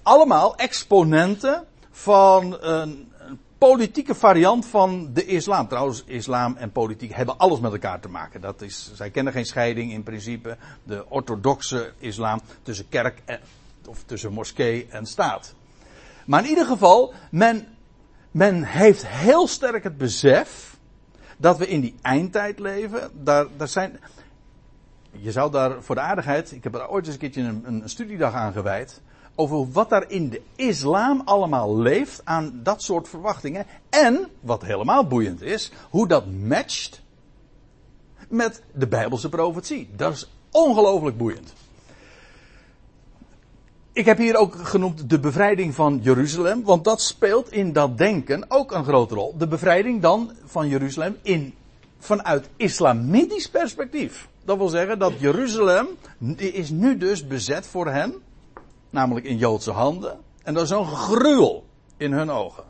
Allemaal 0.01 0.55
exponenten 0.55 1.65
van 1.91 2.57
een, 2.61 3.11
politieke 3.57 4.15
variant 4.15 4.65
van 4.65 5.09
de 5.13 5.25
islam. 5.25 5.67
Trouwens, 5.67 6.03
islam 6.05 6.55
en 6.55 6.71
politiek 6.71 7.13
hebben 7.13 7.37
alles 7.37 7.59
met 7.59 7.71
elkaar 7.71 7.99
te 7.99 8.09
maken. 8.09 8.41
Dat 8.41 8.61
is, 8.61 8.91
zij 8.93 9.09
kennen 9.09 9.33
geen 9.33 9.45
scheiding 9.45 9.91
in 9.91 10.03
principe. 10.03 10.57
De 10.83 11.05
orthodoxe 11.09 11.93
islam 11.97 12.41
tussen 12.63 12.89
kerk 12.89 13.21
en, 13.25 13.39
of 13.87 14.03
tussen 14.05 14.33
moskee 14.33 14.87
en 14.89 15.05
staat. 15.05 15.53
Maar 16.25 16.43
in 16.43 16.49
ieder 16.49 16.65
geval, 16.65 17.13
men, 17.31 17.67
men 18.31 18.63
heeft 18.63 19.07
heel 19.07 19.47
sterk 19.47 19.83
het 19.83 19.97
besef 19.97 20.77
dat 21.37 21.57
we 21.57 21.67
in 21.67 21.81
die 21.81 21.95
eindtijd 22.01 22.59
leven. 22.59 23.11
Daar, 23.23 23.45
daar 23.57 23.67
zijn, 23.67 23.99
je 25.11 25.31
zou 25.31 25.51
daar 25.51 25.83
voor 25.83 25.95
de 25.95 26.01
aardigheid, 26.01 26.51
ik 26.51 26.63
heb 26.63 26.75
er 26.75 26.89
ooit 26.89 27.05
eens 27.05 27.13
een 27.13 27.19
keertje 27.19 27.41
een, 27.41 27.63
een 27.65 27.89
studiedag 27.89 28.33
aan 28.33 28.53
gewijd 28.53 29.01
over 29.35 29.71
wat 29.71 29.89
daar 29.89 30.09
in 30.09 30.29
de 30.29 30.41
islam 30.55 31.21
allemaal 31.25 31.77
leeft 31.77 32.21
aan 32.23 32.59
dat 32.63 32.83
soort 32.83 33.09
verwachtingen. 33.09 33.65
En, 33.89 34.27
wat 34.39 34.61
helemaal 34.61 35.07
boeiend 35.07 35.41
is, 35.41 35.71
hoe 35.89 36.07
dat 36.07 36.25
matcht 36.31 37.01
met 38.29 38.63
de 38.73 38.87
Bijbelse 38.87 39.29
profetie. 39.29 39.89
Dat 39.95 40.13
is 40.13 40.29
ongelooflijk 40.51 41.17
boeiend. 41.17 41.53
Ik 43.93 44.05
heb 44.05 44.17
hier 44.17 44.35
ook 44.35 44.55
genoemd 44.55 45.09
de 45.09 45.19
bevrijding 45.19 45.75
van 45.75 45.99
Jeruzalem, 46.01 46.63
want 46.63 46.83
dat 46.83 47.01
speelt 47.01 47.51
in 47.51 47.73
dat 47.73 47.97
denken 47.97 48.45
ook 48.47 48.71
een 48.71 48.83
grote 48.83 49.15
rol. 49.15 49.35
De 49.37 49.47
bevrijding 49.47 50.01
dan 50.01 50.31
van 50.45 50.67
Jeruzalem 50.67 51.17
in, 51.21 51.53
vanuit 51.99 52.49
islamitisch 52.55 53.49
perspectief. 53.49 54.29
Dat 54.45 54.57
wil 54.57 54.67
zeggen 54.67 54.99
dat 54.99 55.13
Jeruzalem 55.19 55.87
is 56.35 56.69
nu 56.69 56.97
dus 56.97 57.27
bezet 57.27 57.67
voor 57.67 57.87
hen 57.87 58.13
namelijk 58.89 59.25
in 59.25 59.37
Joodse 59.37 59.71
handen. 59.71 60.19
En 60.43 60.53
dat 60.53 60.63
is 60.63 60.69
een 60.69 60.85
gruwel 60.85 61.65
in 61.97 62.11
hun 62.11 62.29
ogen. 62.29 62.63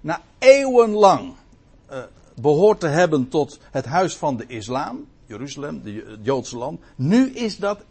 Na 0.00 0.20
eeuwenlang 0.38 1.34
uh, 1.90 1.98
behoort 2.34 2.80
te 2.80 2.86
hebben 2.86 3.28
tot 3.28 3.58
het 3.70 3.84
huis 3.84 4.16
van 4.16 4.36
de 4.36 4.44
islam, 4.46 5.06
Jeruzalem, 5.26 5.82
het 5.84 6.18
Joodse 6.22 6.56
land. 6.56 6.80
Nu 6.96 7.30
is, 7.30 7.56
dat 7.56 7.84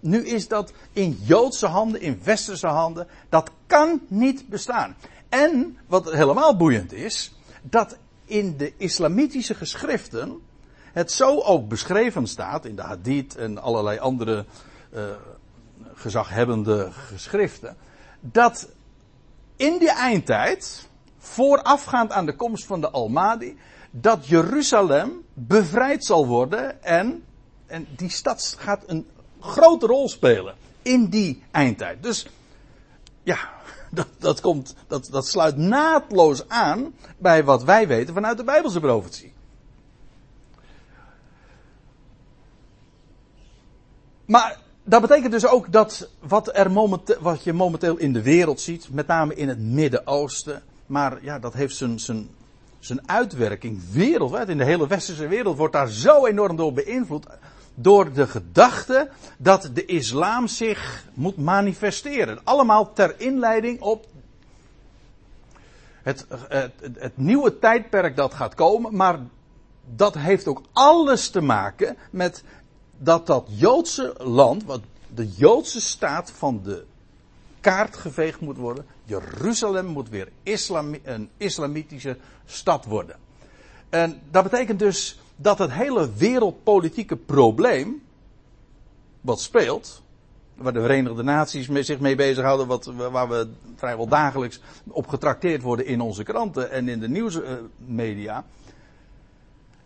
nu 0.00 0.26
is 0.26 0.48
dat 0.48 0.72
in 0.92 1.18
Joodse 1.22 1.66
handen, 1.66 2.00
in 2.00 2.20
westerse 2.24 2.66
handen. 2.66 3.06
Dat 3.28 3.50
kan 3.66 4.00
niet 4.08 4.48
bestaan. 4.48 4.96
En 5.28 5.78
wat 5.86 6.12
helemaal 6.12 6.56
boeiend 6.56 6.92
is, 6.92 7.34
dat 7.62 7.98
in 8.24 8.56
de 8.56 8.72
islamitische 8.76 9.54
geschriften 9.54 10.40
het 10.92 11.12
zo 11.12 11.40
ook 11.40 11.68
beschreven 11.68 12.26
staat, 12.26 12.64
in 12.64 12.76
de 12.76 12.82
hadith 12.82 13.36
en 13.36 13.58
allerlei 13.58 13.98
andere 13.98 14.44
uh, 14.94 15.02
gezaghebbende 15.94 16.92
geschriften, 16.92 17.76
dat 18.20 18.68
in 19.56 19.78
die 19.78 19.92
eindtijd, 19.92 20.88
voorafgaand 21.18 22.12
aan 22.12 22.26
de 22.26 22.36
komst 22.36 22.64
van 22.64 22.80
de 22.80 22.90
Almadi, 22.90 23.58
dat 23.90 24.26
Jeruzalem 24.26 25.23
bevrijd 25.34 26.04
zal 26.04 26.26
worden 26.26 26.82
en, 26.82 27.24
en 27.66 27.86
die 27.96 28.10
stad 28.10 28.56
gaat 28.58 28.82
een 28.86 29.06
grote 29.40 29.86
rol 29.86 30.08
spelen 30.08 30.54
in 30.82 31.06
die 31.06 31.42
eindtijd. 31.50 32.02
Dus 32.02 32.26
ja, 33.22 33.38
dat, 33.90 34.08
dat, 34.18 34.40
komt, 34.40 34.74
dat, 34.86 35.08
dat 35.10 35.26
sluit 35.26 35.56
naadloos 35.56 36.48
aan 36.48 36.94
bij 37.18 37.44
wat 37.44 37.64
wij 37.64 37.88
weten 37.88 38.14
vanuit 38.14 38.36
de 38.36 38.44
Bijbelse 38.44 38.80
profetie. 38.80 39.32
Maar 44.24 44.58
dat 44.84 45.00
betekent 45.00 45.32
dus 45.32 45.46
ook 45.46 45.72
dat 45.72 46.10
wat, 46.20 46.56
er 46.56 46.70
momenteel, 46.70 47.16
wat 47.20 47.44
je 47.44 47.52
momenteel 47.52 47.96
in 47.96 48.12
de 48.12 48.22
wereld 48.22 48.60
ziet, 48.60 48.88
met 48.90 49.06
name 49.06 49.34
in 49.34 49.48
het 49.48 49.58
Midden-Oosten, 49.58 50.62
maar 50.86 51.18
ja, 51.22 51.38
dat 51.38 51.54
heeft 51.54 51.76
zijn, 51.76 52.00
zijn, 52.00 52.28
zijn 52.86 53.08
uitwerking 53.08 53.80
wereldwijd. 53.90 54.48
In 54.48 54.58
de 54.58 54.64
hele 54.64 54.86
westerse 54.86 55.28
wereld 55.28 55.56
wordt 55.56 55.72
daar 55.72 55.88
zo 55.88 56.26
enorm 56.26 56.56
door 56.56 56.72
beïnvloed. 56.72 57.26
Door 57.74 58.12
de 58.12 58.26
gedachte 58.26 59.10
dat 59.38 59.70
de 59.74 59.84
islam 59.84 60.46
zich 60.46 61.04
moet 61.14 61.36
manifesteren. 61.36 62.38
Allemaal 62.44 62.92
ter 62.92 63.20
inleiding 63.20 63.80
op 63.80 64.06
het, 66.02 66.26
het, 66.48 66.72
het, 66.94 67.16
nieuwe 67.16 67.58
tijdperk 67.58 68.16
dat 68.16 68.34
gaat 68.34 68.54
komen. 68.54 68.96
Maar 68.96 69.18
dat 69.94 70.14
heeft 70.14 70.46
ook 70.46 70.62
alles 70.72 71.30
te 71.30 71.40
maken 71.40 71.96
met 72.10 72.44
dat 72.98 73.26
dat 73.26 73.46
Joodse 73.48 74.14
land, 74.18 74.64
wat 74.64 74.80
de 75.14 75.28
Joodse 75.28 75.80
staat 75.80 76.30
van 76.30 76.60
de 76.62 76.84
kaart 77.64 77.96
geveegd 77.96 78.40
moet 78.40 78.56
worden. 78.56 78.86
Jeruzalem 79.04 79.86
moet 79.86 80.08
weer 80.08 80.28
een 81.02 81.28
islamitische 81.36 82.16
stad 82.44 82.84
worden. 82.84 83.16
En 83.88 84.20
dat 84.30 84.42
betekent 84.42 84.78
dus 84.78 85.20
dat 85.36 85.58
het 85.58 85.72
hele 85.72 86.10
wereldpolitieke 86.16 87.16
probleem, 87.16 88.02
wat 89.20 89.40
speelt, 89.40 90.02
waar 90.54 90.72
de 90.72 90.80
Verenigde 90.80 91.22
Naties 91.22 91.68
zich 91.68 92.00
mee 92.00 92.14
bezighouden, 92.14 92.66
wat, 92.66 92.84
waar 92.84 93.28
we 93.28 93.48
vrijwel 93.76 94.08
dagelijks 94.08 94.60
op 94.88 95.06
getrakteerd 95.08 95.62
worden 95.62 95.86
in 95.86 96.00
onze 96.00 96.22
kranten 96.22 96.70
en 96.70 96.88
in 96.88 97.00
de 97.00 97.08
nieuwsmedia, 97.08 98.44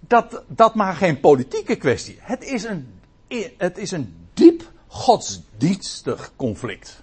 dat, 0.01 0.43
dat 0.47 0.75
maar 0.75 0.95
geen 0.95 1.21
politieke 1.21 1.77
kwestie. 1.77 2.19
Het 2.21 2.45
is 2.45 2.65
een 2.65 2.99
het 3.57 3.79
is 3.79 3.91
een 3.91 4.15
diep 4.35 4.71
godsdienstig 4.87 6.33
conflict. 6.37 7.03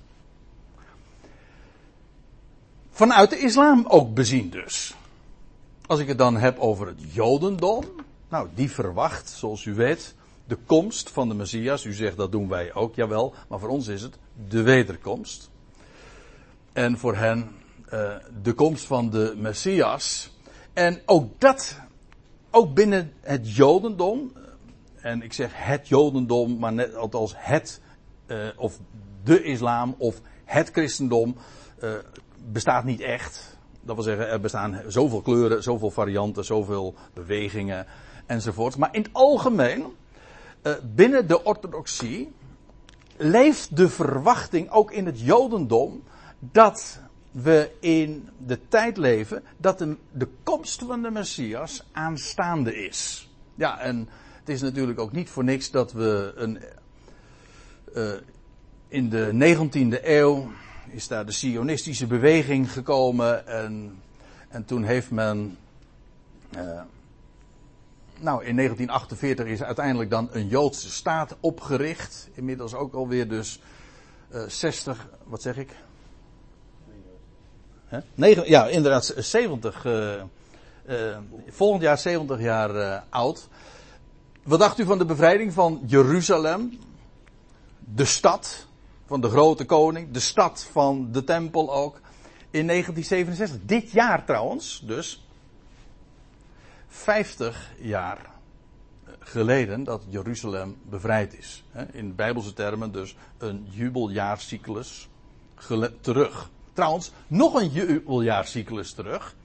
Vanuit 2.96 3.30
de 3.30 3.38
islam 3.40 3.86
ook 3.88 4.14
bezien 4.14 4.50
dus. 4.50 4.96
Als 5.86 6.00
ik 6.00 6.08
het 6.08 6.18
dan 6.18 6.38
heb 6.38 6.60
over 6.60 6.88
het 6.88 7.00
jodendom. 7.14 7.84
Nou, 8.30 8.48
die 8.54 8.72
verwacht, 8.72 9.30
zoals 9.30 9.66
u 9.66 9.74
weet, 9.74 10.16
de 10.48 10.56
komst 10.66 11.10
van 11.10 11.28
de 11.28 11.36
Messias. 11.36 11.86
U 11.86 11.94
zegt 11.94 12.18
dat 12.18 12.32
doen 12.32 12.48
wij 12.48 12.74
ook, 12.74 12.96
jawel. 12.96 13.34
Maar 13.50 13.60
voor 13.60 13.70
ons 13.70 13.88
is 13.88 14.02
het 14.02 14.18
de 14.50 14.62
wederkomst. 14.62 15.50
En 16.74 16.98
voor 16.98 17.16
hen 17.16 17.52
uh, 17.94 18.16
de 18.42 18.54
komst 18.54 18.86
van 18.86 19.10
de 19.10 19.34
Messias. 19.38 20.32
En 20.74 21.02
ook 21.06 21.40
dat, 21.40 21.80
ook 22.52 22.74
binnen 22.74 23.14
het 23.22 23.56
jodendom, 23.56 24.32
en 24.96 25.22
ik 25.22 25.34
zeg 25.34 25.52
het 25.54 25.88
Jodendom, 25.88 26.60
maar 26.60 26.74
net 26.74 26.96
althans 26.96 27.34
het, 27.36 27.82
uh, 28.28 28.48
of 28.56 28.80
de 29.24 29.44
islam 29.44 29.96
of 29.98 30.22
het 30.46 30.70
christendom, 30.72 31.38
bestaat 32.52 32.84
niet 32.84 33.02
echt. 33.02 33.58
Dat 33.82 33.96
wil 33.96 34.04
zeggen, 34.04 34.30
er 34.30 34.40
bestaan 34.40 34.82
zoveel 34.88 35.22
kleuren, 35.22 35.64
zoveel 35.64 35.92
varianten, 35.92 36.46
zoveel 36.46 36.96
bewegingen 37.14 37.86
enzovoort. 38.26 38.78
Maar 38.78 38.90
in 38.92 39.02
het 39.02 39.14
algemeen, 39.14 39.86
uh, 40.64 40.74
binnen 40.96 41.28
de 41.28 41.44
orthodoxie, 41.44 42.34
leeft 43.18 43.76
de 43.76 43.90
verwachting 43.90 44.70
ook 44.70 44.92
in 44.92 45.06
het 45.06 45.20
Jodendom 45.20 46.04
dat 46.40 47.00
we 47.32 47.72
in 47.80 48.30
de 48.46 48.60
tijd 48.68 48.98
leven 48.98 49.44
dat 49.58 49.86
de, 50.12 50.28
komst 50.44 50.84
van 50.84 51.02
de 51.02 51.12
Messias 51.12 51.88
aanstaande 51.92 52.76
is. 52.76 53.30
Ja, 53.56 53.80
en 53.80 54.10
het 54.40 54.50
is 54.50 54.62
natuurlijk 54.62 55.00
ook 55.00 55.12
niet 55.12 55.30
voor 55.30 55.44
niks 55.44 55.72
dat 55.72 55.92
we 55.92 56.34
een, 56.36 56.60
uh, 57.96 58.14
in 58.88 59.10
de 59.10 59.32
19e 59.34 60.04
eeuw 60.04 60.52
is 60.96 61.08
daar 61.08 61.26
de 61.26 61.32
Sionistische 61.32 62.08
beweging 62.08 62.72
gekomen 62.72 63.48
en, 63.48 64.02
en 64.48 64.66
toen 64.66 64.84
heeft 64.84 65.12
men 65.12 65.58
uh, 66.56 66.62
nou, 68.20 68.46
in 68.46 68.56
1948 68.56 69.46
is 69.46 69.64
uiteindelijk 69.64 70.10
dan 70.10 70.30
een 70.32 70.48
Joodse 70.48 70.90
staat 70.90 71.36
opgericht. 71.40 72.30
Inmiddels 72.34 72.74
ook 72.74 72.94
alweer 72.94 73.28
dus 73.28 73.60
uh, 74.34 74.44
60, 74.48 75.08
wat 75.24 75.42
zeg 75.42 75.58
ik? 75.58 75.70
Huh? 77.90 78.00
Negen, 78.14 78.50
ja, 78.50 78.68
inderdaad, 78.68 79.14
70. 79.18 79.86
Uh, 79.86 80.14
uh, 80.90 81.18
volgend 81.50 81.82
jaar 81.82 81.98
70 81.98 82.40
jaar 82.40 83.04
oud. 83.10 83.48
Wat 84.44 84.60
dacht 84.60 84.80
u 84.80 84.86
van 84.86 84.98
de 84.98 85.06
bevrijding 85.06 85.54
van 85.54 85.82
Jeruzalem? 85.86 86.80
De 87.80 88.06
stad 88.06 88.68
van 89.06 89.22
de 89.22 89.30
grote 89.30 89.66
koning, 89.66 90.12
de 90.12 90.20
stad 90.20 90.68
van 90.72 91.12
de 91.12 91.24
tempel 91.24 91.74
ook. 91.74 92.02
In 92.50 92.68
1967. 92.68 93.60
Dit 93.66 93.92
jaar 93.92 94.26
trouwens, 94.26 94.84
dus 94.86 95.28
50 96.88 97.72
jaar 97.80 98.30
geleden 99.20 99.84
dat 99.84 100.04
Jeruzalem 100.10 100.78
bevrijd 100.90 101.38
is. 101.38 101.64
In 101.92 102.16
bijbelse 102.16 102.54
termen 102.54 102.92
dus 102.92 103.16
een 103.38 103.68
jubeljaarcyclus 103.70 105.10
terug. 106.02 106.50
Trouwens, 106.74 107.12
nog 107.28 107.54
een 107.54 107.70
jubeljaarcyclus 107.70 108.94
terug. 108.94 109.36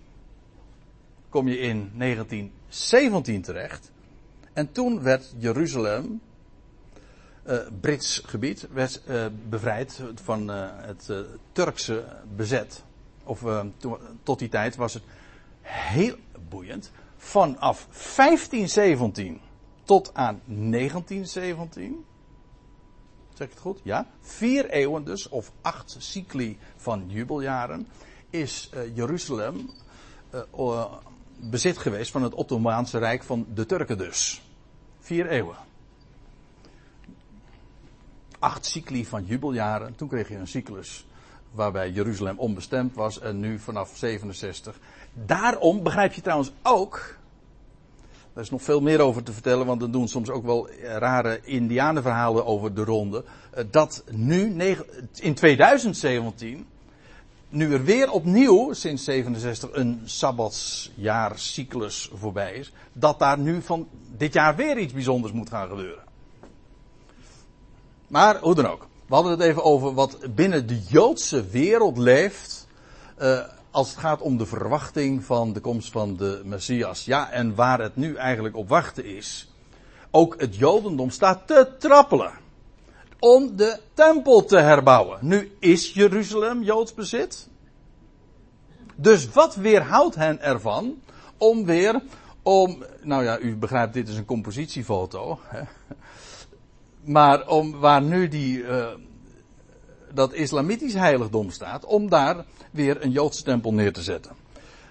Kom 1.28 1.48
je 1.48 1.58
in 1.58 1.92
1917 1.94 3.42
terecht. 3.42 3.92
En 4.52 4.72
toen 4.72 5.02
werd 5.02 5.34
Jeruzalem, 5.38 6.20
uh, 7.50 7.58
Brits 7.80 8.22
gebied, 8.26 8.68
werd, 8.72 9.02
uh, 9.08 9.26
bevrijd 9.48 10.00
van 10.22 10.50
uh, 10.50 10.68
het 10.72 11.12
Turkse 11.52 12.04
bezet. 12.36 12.84
Of 13.24 13.44
tot 14.22 14.38
die 14.38 14.48
tijd 14.48 14.76
was 14.76 14.94
het 14.94 15.02
heel 15.60 16.16
boeiend 16.48 16.90
vanaf 17.16 17.86
1517 18.16 19.40
tot 19.84 20.14
aan 20.14 20.40
1917. 20.44 22.04
Zeg 23.34 23.46
ik 23.46 23.52
het 23.52 23.62
goed? 23.62 23.80
Ja. 23.82 24.06
Vier 24.20 24.70
eeuwen 24.70 25.04
dus, 25.04 25.28
of 25.28 25.52
acht 25.60 25.96
cycli 25.98 26.58
van 26.76 27.04
jubeljaren, 27.06 27.88
is 28.30 28.70
Jeruzalem 28.94 29.70
bezit 31.40 31.78
geweest 31.78 32.10
van 32.10 32.22
het 32.22 32.34
Ottomaanse 32.34 32.98
Rijk 32.98 33.22
van 33.22 33.46
de 33.54 33.66
Turken 33.66 33.98
dus. 33.98 34.42
Vier 34.98 35.26
eeuwen. 35.26 35.56
Acht 38.40 38.66
cycli 38.66 39.06
van 39.06 39.24
jubeljaren. 39.24 39.96
Toen 39.96 40.08
kreeg 40.08 40.28
je 40.28 40.36
een 40.36 40.48
cyclus 40.48 41.06
waarbij 41.50 41.90
Jeruzalem 41.90 42.38
onbestemd 42.38 42.94
was 42.94 43.20
en 43.20 43.40
nu 43.40 43.58
vanaf 43.58 43.96
67 43.96 44.78
Daarom 45.12 45.82
begrijp 45.82 46.12
je 46.12 46.20
trouwens 46.20 46.52
ook. 46.62 47.18
Er 48.32 48.42
is 48.42 48.50
nog 48.50 48.62
veel 48.62 48.80
meer 48.80 49.00
over 49.00 49.22
te 49.22 49.32
vertellen, 49.32 49.66
want 49.66 49.82
er 49.82 49.90
doen 49.90 50.08
soms 50.08 50.30
ook 50.30 50.44
wel 50.44 50.68
rare 50.80 51.40
Indianenverhalen 51.44 52.46
over 52.46 52.74
de 52.74 52.84
ronde. 52.84 53.24
Eh, 53.50 53.64
dat 53.70 54.04
nu, 54.10 54.56
in 55.14 55.34
2017, 55.34 56.66
nu 57.48 57.72
er 57.72 57.84
weer 57.84 58.10
opnieuw 58.10 58.72
sinds 58.72 59.04
67 59.04 59.70
een 59.72 60.00
sabbatsjaarcyclus 60.04 62.10
voorbij 62.14 62.54
is, 62.54 62.72
dat 62.92 63.18
daar 63.18 63.38
nu 63.38 63.62
van 63.62 63.88
dit 64.16 64.32
jaar 64.32 64.56
weer 64.56 64.78
iets 64.78 64.92
bijzonders 64.92 65.32
moet 65.32 65.48
gaan 65.48 65.68
gebeuren. 65.68 66.09
Maar 68.10 68.38
hoe 68.38 68.54
dan 68.54 68.66
ook. 68.66 68.86
We 69.06 69.14
hadden 69.14 69.32
het 69.32 69.40
even 69.40 69.64
over 69.64 69.94
wat 69.94 70.18
binnen 70.34 70.66
de 70.66 70.80
Joodse 70.88 71.46
wereld 71.46 71.98
leeft. 71.98 72.66
Uh, 73.22 73.40
als 73.70 73.90
het 73.90 73.98
gaat 73.98 74.20
om 74.20 74.36
de 74.36 74.46
verwachting 74.46 75.24
van 75.24 75.52
de 75.52 75.60
komst 75.60 75.92
van 75.92 76.16
de 76.16 76.42
Messias. 76.44 77.04
Ja, 77.04 77.30
en 77.30 77.54
waar 77.54 77.80
het 77.80 77.96
nu 77.96 78.14
eigenlijk 78.14 78.56
op 78.56 78.68
wachten 78.68 79.04
is. 79.04 79.52
Ook 80.10 80.40
het 80.40 80.56
Jodendom 80.56 81.10
staat 81.10 81.46
te 81.46 81.68
trappelen. 81.78 82.32
Om 83.18 83.56
de 83.56 83.80
tempel 83.94 84.44
te 84.44 84.58
herbouwen. 84.58 85.18
Nu 85.20 85.52
is 85.58 85.92
Jeruzalem 85.92 86.62
Joods 86.62 86.94
bezit. 86.94 87.48
Dus 88.96 89.28
wat 89.28 89.54
weerhoudt 89.54 90.14
hen 90.14 90.40
ervan 90.40 91.02
om 91.36 91.64
weer 91.64 92.02
om, 92.42 92.84
nou 93.02 93.24
ja, 93.24 93.38
u 93.38 93.56
begrijpt, 93.56 93.94
dit 93.94 94.08
is 94.08 94.16
een 94.16 94.24
compositiefoto. 94.24 95.38
Hè? 95.42 95.62
Maar 97.04 97.48
om 97.48 97.78
waar 97.78 98.02
nu 98.02 98.28
die, 98.28 98.58
uh, 98.58 98.86
dat 100.12 100.32
islamitisch 100.32 100.94
heiligdom 100.94 101.50
staat, 101.50 101.84
om 101.84 102.08
daar 102.08 102.44
weer 102.70 103.04
een 103.04 103.10
Joodse 103.10 103.42
tempel 103.42 103.74
neer 103.74 103.92
te 103.92 104.02
zetten. 104.02 104.32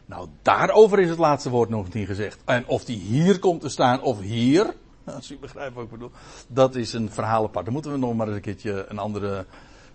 Nou, 0.06 0.28
daarover 0.42 1.00
is 1.00 1.10
het 1.10 1.18
laatste 1.18 1.50
woord 1.50 1.70
nog 1.70 1.94
niet 1.94 2.08
gezegd. 2.08 2.40
En 2.46 2.68
of 2.68 2.86
die 2.86 2.98
hier 2.98 3.40
komt 3.40 3.62
te 3.62 3.70
staan 3.70 4.02
of 4.02 4.20
hier, 4.20 4.74
als 5.04 5.32
u 5.32 5.38
begrijpt 5.38 5.76
wat 5.76 5.84
ik 5.84 5.90
bedoel, 5.90 6.12
dat 6.48 6.76
is 6.76 6.94
een 6.94 7.12
verhaal 7.12 7.44
apart. 7.44 7.66
Daar 7.66 7.74
moeten 7.74 7.92
we 7.92 7.98
nog 7.98 8.16
maar 8.16 8.28
eens 8.28 8.36
een 8.36 8.42
keertje 8.42 8.86
een 8.88 9.00
andere 9.00 9.46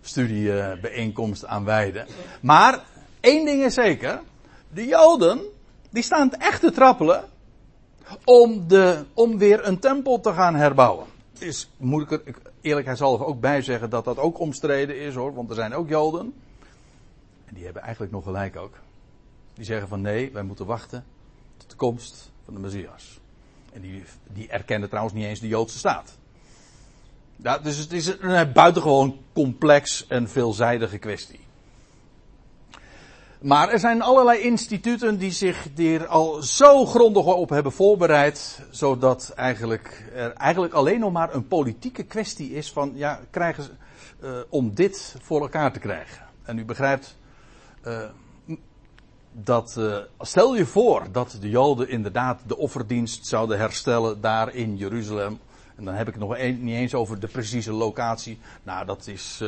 studiebijeenkomst 0.00 1.46
aan 1.46 1.64
wijden. 1.64 2.06
Maar, 2.40 2.84
één 3.20 3.44
ding 3.44 3.64
is 3.64 3.74
zeker, 3.74 4.20
de 4.72 4.86
Joden, 4.86 5.40
die 5.90 6.02
staan 6.02 6.32
echt 6.32 6.60
te 6.60 6.70
trappelen 6.70 7.24
om, 8.24 8.68
de, 8.68 9.04
om 9.14 9.38
weer 9.38 9.66
een 9.66 9.78
tempel 9.78 10.20
te 10.20 10.32
gaan 10.32 10.54
herbouwen. 10.54 11.06
Is, 11.38 11.70
moet 11.76 12.10
ik 12.10 12.20
er 12.62 13.04
ook 13.04 13.40
bij 13.40 13.62
zeggen 13.62 13.90
dat 13.90 14.04
dat 14.04 14.18
ook 14.18 14.38
omstreden 14.38 15.00
is 15.00 15.14
hoor, 15.14 15.34
want 15.34 15.48
er 15.48 15.54
zijn 15.54 15.74
ook 15.74 15.88
Joden 15.88 16.34
en 17.44 17.54
die 17.54 17.64
hebben 17.64 17.82
eigenlijk 17.82 18.12
nog 18.12 18.24
gelijk 18.24 18.56
ook. 18.56 18.74
Die 19.54 19.64
zeggen 19.64 19.88
van 19.88 20.00
nee, 20.00 20.32
wij 20.32 20.42
moeten 20.42 20.66
wachten 20.66 21.04
tot 21.56 21.70
de 21.70 21.76
komst 21.76 22.30
van 22.44 22.54
de 22.54 22.60
Messias. 22.60 23.20
En 23.72 23.80
die, 23.80 24.04
die 24.32 24.48
erkennen 24.48 24.88
trouwens 24.88 25.14
niet 25.14 25.24
eens 25.24 25.40
de 25.40 25.48
Joodse 25.48 25.78
staat. 25.78 26.18
Ja, 27.36 27.58
dus 27.58 27.76
het 27.76 27.92
is 27.92 28.06
een 28.20 28.52
buitengewoon 28.52 29.18
complex 29.32 30.06
en 30.06 30.28
veelzijdige 30.28 30.98
kwestie. 30.98 31.40
Maar 33.44 33.68
er 33.68 33.78
zijn 33.78 34.02
allerlei 34.02 34.40
instituten 34.40 35.18
die 35.18 35.30
zich 35.30 35.68
er 35.76 36.06
al 36.06 36.42
zo 36.42 36.86
grondig 36.86 37.24
op 37.24 37.48
hebben 37.48 37.72
voorbereid, 37.72 38.62
zodat 38.70 39.32
eigenlijk 39.36 40.10
er 40.14 40.32
eigenlijk 40.32 40.74
alleen 40.74 41.00
nog 41.00 41.12
maar 41.12 41.34
een 41.34 41.48
politieke 41.48 42.02
kwestie 42.02 42.50
is 42.50 42.72
van, 42.72 42.92
ja, 42.94 43.20
krijgen 43.30 43.62
ze, 43.62 43.70
uh, 44.22 44.30
om 44.48 44.74
dit 44.74 45.16
voor 45.22 45.40
elkaar 45.40 45.72
te 45.72 45.78
krijgen. 45.78 46.26
En 46.42 46.58
u 46.58 46.64
begrijpt, 46.64 47.16
uh, 47.86 48.02
dat, 49.32 49.74
uh, 49.78 49.96
stel 50.20 50.56
je 50.56 50.66
voor 50.66 51.06
dat 51.12 51.36
de 51.40 51.50
Joden 51.50 51.88
inderdaad 51.88 52.40
de 52.46 52.56
offerdienst 52.56 53.26
zouden 53.26 53.58
herstellen 53.58 54.20
daar 54.20 54.54
in 54.54 54.76
Jeruzalem. 54.76 55.38
En 55.76 55.84
dan 55.84 55.94
heb 55.94 56.06
ik 56.08 56.14
het 56.14 56.22
nog 56.22 56.38
niet 56.38 56.76
eens 56.76 56.94
over 56.94 57.20
de 57.20 57.28
precieze 57.28 57.72
locatie. 57.72 58.38
Nou, 58.62 58.86
dat 58.86 59.06
is, 59.06 59.42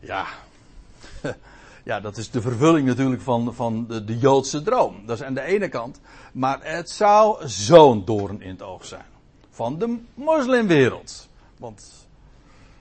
ja, 0.00 0.26
ja, 1.84 2.00
dat 2.00 2.16
is 2.16 2.30
de 2.30 2.40
vervulling 2.40 2.86
natuurlijk 2.86 3.20
van, 3.20 3.54
van 3.54 3.86
de, 3.86 4.04
de, 4.04 4.18
Joodse 4.18 4.62
droom. 4.62 5.06
Dat 5.06 5.18
is 5.18 5.24
aan 5.24 5.34
de 5.34 5.40
ene 5.40 5.68
kant. 5.68 6.00
Maar 6.32 6.58
het 6.62 6.90
zou 6.90 7.48
zo'n 7.48 8.04
doorn 8.04 8.42
in 8.42 8.50
het 8.50 8.62
oog 8.62 8.84
zijn. 8.84 9.04
Van 9.50 9.78
de 9.78 9.98
moslimwereld. 10.14 11.28
Want, 11.58 12.08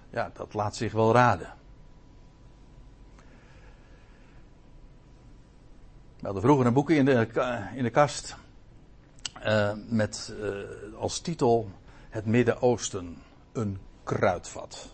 ja, 0.09 0.31
dat 0.33 0.53
laat 0.53 0.75
zich 0.75 0.91
wel 0.91 1.13
raden. 1.13 1.53
We 6.19 6.29
hadden 6.29 6.41
vroeger 6.41 6.65
een 6.65 6.73
boekje 6.73 6.95
in 6.95 7.05
de, 7.05 7.27
in 7.75 7.83
de 7.83 7.89
kast. 7.89 8.35
Uh, 9.45 9.71
met 9.87 10.33
uh, 10.39 10.99
als 10.99 11.19
titel 11.19 11.69
Het 12.09 12.25
Midden-Oosten. 12.25 13.17
Een 13.51 13.79
kruidvat. 14.03 14.89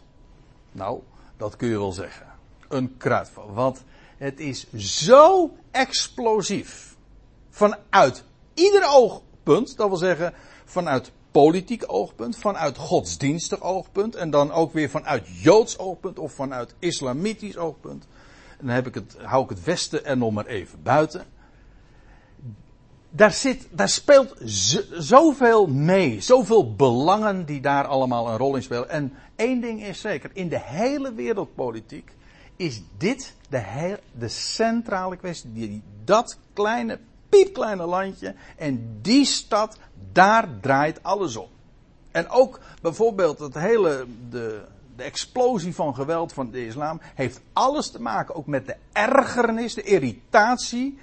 Nou, 0.71 1.01
dat 1.37 1.55
kun 1.55 1.67
je 1.67 1.77
wel 1.77 1.91
zeggen. 1.91 2.25
Een 2.67 2.97
kruidvat. 2.97 3.45
Want 3.53 3.83
het 4.19 4.39
is 4.39 4.73
zo 4.75 5.51
explosief. 5.71 6.95
Vanuit 7.49 8.23
ieder 8.53 8.83
oogpunt. 8.87 9.77
Dat 9.77 9.87
wil 9.87 9.97
zeggen, 9.97 10.33
vanuit 10.65 11.11
politiek 11.31 11.83
oogpunt, 11.87 12.37
vanuit 12.37 12.77
godsdienstig 12.77 13.61
oogpunt. 13.61 14.15
En 14.15 14.29
dan 14.29 14.51
ook 14.51 14.73
weer 14.73 14.89
vanuit 14.89 15.27
joods 15.41 15.77
oogpunt 15.77 16.19
of 16.19 16.33
vanuit 16.33 16.75
islamitisch 16.79 17.57
oogpunt. 17.57 18.07
En 18.59 18.65
dan 18.65 18.75
heb 18.75 18.87
ik 18.87 18.93
het, 18.93 19.17
hou 19.21 19.43
ik 19.43 19.49
het 19.49 19.63
Westen 19.63 20.05
er 20.05 20.17
nog 20.17 20.31
maar 20.31 20.45
even 20.45 20.83
buiten. 20.83 21.25
daar, 23.09 23.31
zit, 23.31 23.67
daar 23.71 23.89
speelt 23.89 24.33
zoveel 24.97 25.67
mee, 25.67 26.21
zoveel 26.21 26.75
belangen 26.75 27.45
die 27.45 27.61
daar 27.61 27.85
allemaal 27.85 28.29
een 28.29 28.37
rol 28.37 28.55
in 28.55 28.63
spelen. 28.63 28.89
En 28.89 29.13
één 29.35 29.61
ding 29.61 29.83
is 29.83 30.01
zeker, 30.01 30.29
in 30.33 30.49
de 30.49 30.59
hele 30.59 31.13
wereldpolitiek 31.13 32.11
is 32.59 32.81
dit 32.97 33.35
de, 33.49 33.99
de 34.11 34.27
centrale 34.27 35.17
kwestie. 35.17 35.53
Die, 35.53 35.81
dat 36.03 36.37
kleine, 36.53 36.99
piepkleine 37.29 37.85
landje 37.85 38.35
en 38.57 38.99
die 39.01 39.25
stad, 39.25 39.77
daar 40.11 40.47
draait 40.61 41.03
alles 41.03 41.35
om. 41.35 41.49
En 42.11 42.29
ook 42.29 42.59
bijvoorbeeld 42.81 43.39
het 43.39 43.53
hele, 43.53 44.05
de, 44.29 44.61
de 44.95 45.03
explosie 45.03 45.75
van 45.75 45.95
geweld 45.95 46.33
van 46.33 46.51
de 46.51 46.65
islam 46.65 47.01
heeft 47.15 47.41
alles 47.53 47.91
te 47.91 48.01
maken 48.01 48.35
ook 48.35 48.47
met 48.47 48.65
de 48.65 48.75
ergernis, 48.91 49.73
de 49.73 49.83
irritatie 49.83 50.99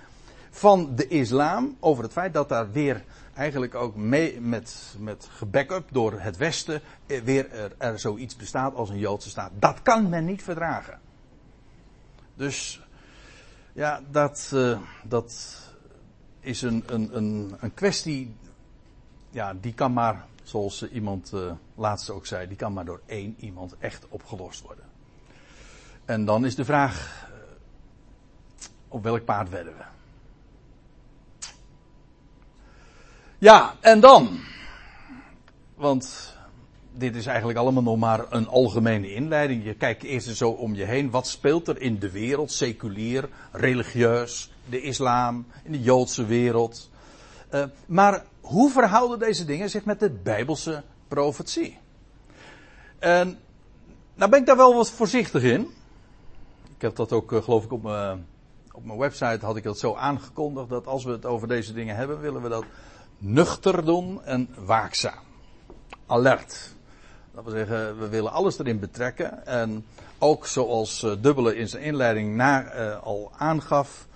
van 0.50 0.94
de 0.94 1.08
islam 1.08 1.76
over 1.80 2.02
het 2.02 2.12
feit 2.12 2.34
dat 2.34 2.48
daar 2.48 2.72
weer 2.72 3.04
eigenlijk 3.34 3.74
ook 3.74 3.96
mee 3.96 4.40
met, 4.40 4.94
met 4.98 5.28
gebackup 5.30 5.88
door 5.90 6.20
het 6.20 6.36
Westen 6.36 6.80
eh, 7.06 7.20
weer 7.20 7.50
er, 7.50 7.72
er 7.78 7.98
zoiets 7.98 8.36
bestaat 8.36 8.74
als 8.74 8.90
een 8.90 8.98
Joodse 8.98 9.28
staat. 9.28 9.50
Dat 9.58 9.82
kan 9.82 10.08
men 10.08 10.24
niet 10.24 10.42
verdragen. 10.42 11.04
Dus 12.36 12.80
ja, 13.72 14.00
dat, 14.10 14.50
uh, 14.54 14.80
dat 15.04 15.60
is 16.40 16.62
een, 16.62 16.82
een, 16.86 17.16
een, 17.16 17.56
een 17.60 17.74
kwestie, 17.74 18.36
ja, 19.30 19.54
die 19.54 19.74
kan 19.74 19.92
maar, 19.92 20.26
zoals 20.42 20.88
iemand 20.88 21.32
uh, 21.34 21.52
laatst 21.74 22.10
ook 22.10 22.26
zei, 22.26 22.48
die 22.48 22.56
kan 22.56 22.72
maar 22.72 22.84
door 22.84 23.00
één 23.06 23.36
iemand 23.38 23.76
echt 23.78 24.08
opgelost 24.08 24.62
worden. 24.62 24.84
En 26.04 26.24
dan 26.24 26.44
is 26.44 26.54
de 26.54 26.64
vraag, 26.64 27.26
op 28.88 29.02
welk 29.02 29.24
paard 29.24 29.48
wedden 29.48 29.76
we? 29.76 29.84
Ja, 33.38 33.74
en 33.80 34.00
dan. 34.00 34.40
Want 35.74 36.35
dit 36.98 37.16
is 37.16 37.26
eigenlijk 37.26 37.58
allemaal 37.58 37.82
nog 37.82 37.96
maar 37.96 38.24
een 38.30 38.48
algemene 38.48 39.12
inleiding. 39.12 39.64
Je 39.64 39.74
kijkt 39.74 40.02
eerst 40.02 40.36
zo 40.36 40.50
om 40.50 40.74
je 40.74 40.84
heen. 40.84 41.10
Wat 41.10 41.26
speelt 41.26 41.68
er 41.68 41.80
in 41.80 41.98
de 41.98 42.10
wereld, 42.10 42.52
seculier, 42.52 43.28
religieus, 43.52 44.52
de 44.68 44.80
islam, 44.80 45.46
in 45.64 45.72
de 45.72 45.82
Joodse 45.82 46.26
wereld. 46.26 46.90
Uh, 47.54 47.64
maar 47.86 48.24
hoe 48.40 48.70
verhouden 48.70 49.18
deze 49.18 49.44
dingen 49.44 49.70
zich 49.70 49.84
met 49.84 50.00
de 50.00 50.10
Bijbelse 50.10 50.82
profetie? 51.08 51.78
En 52.98 53.38
nou 54.14 54.30
ben 54.30 54.40
ik 54.40 54.46
daar 54.46 54.56
wel 54.56 54.74
wat 54.74 54.90
voorzichtig 54.90 55.42
in. 55.42 55.60
Ik 56.74 56.82
heb 56.82 56.96
dat 56.96 57.12
ook, 57.12 57.32
uh, 57.32 57.42
geloof 57.42 57.64
ik, 57.64 57.72
op 57.72 57.84
op 58.76 58.84
mijn 58.84 58.98
website 58.98 59.46
had 59.46 59.56
ik 59.56 59.62
dat 59.62 59.78
zo 59.78 59.94
aangekondigd. 59.94 60.68
Dat 60.68 60.86
als 60.86 61.04
we 61.04 61.10
het 61.10 61.26
over 61.26 61.48
deze 61.48 61.72
dingen 61.72 61.96
hebben, 61.96 62.20
willen 62.20 62.42
we 62.42 62.48
dat 62.48 62.64
nuchter 63.18 63.84
doen 63.84 64.24
en 64.24 64.48
waakzaam. 64.58 65.24
Alert. 66.06 66.75
Dat 67.36 67.44
wil 67.44 67.54
zeggen, 67.54 67.98
we 67.98 68.08
willen 68.08 68.32
alles 68.32 68.58
erin 68.58 68.78
betrekken. 68.78 69.46
En 69.46 69.84
ook 70.18 70.46
zoals 70.46 71.02
uh, 71.02 71.12
Dubbele 71.20 71.56
in 71.56 71.68
zijn 71.68 71.82
inleiding 71.82 72.36
na, 72.36 72.74
uh, 72.74 73.02
al 73.02 73.32
aangaf. 73.36 74.06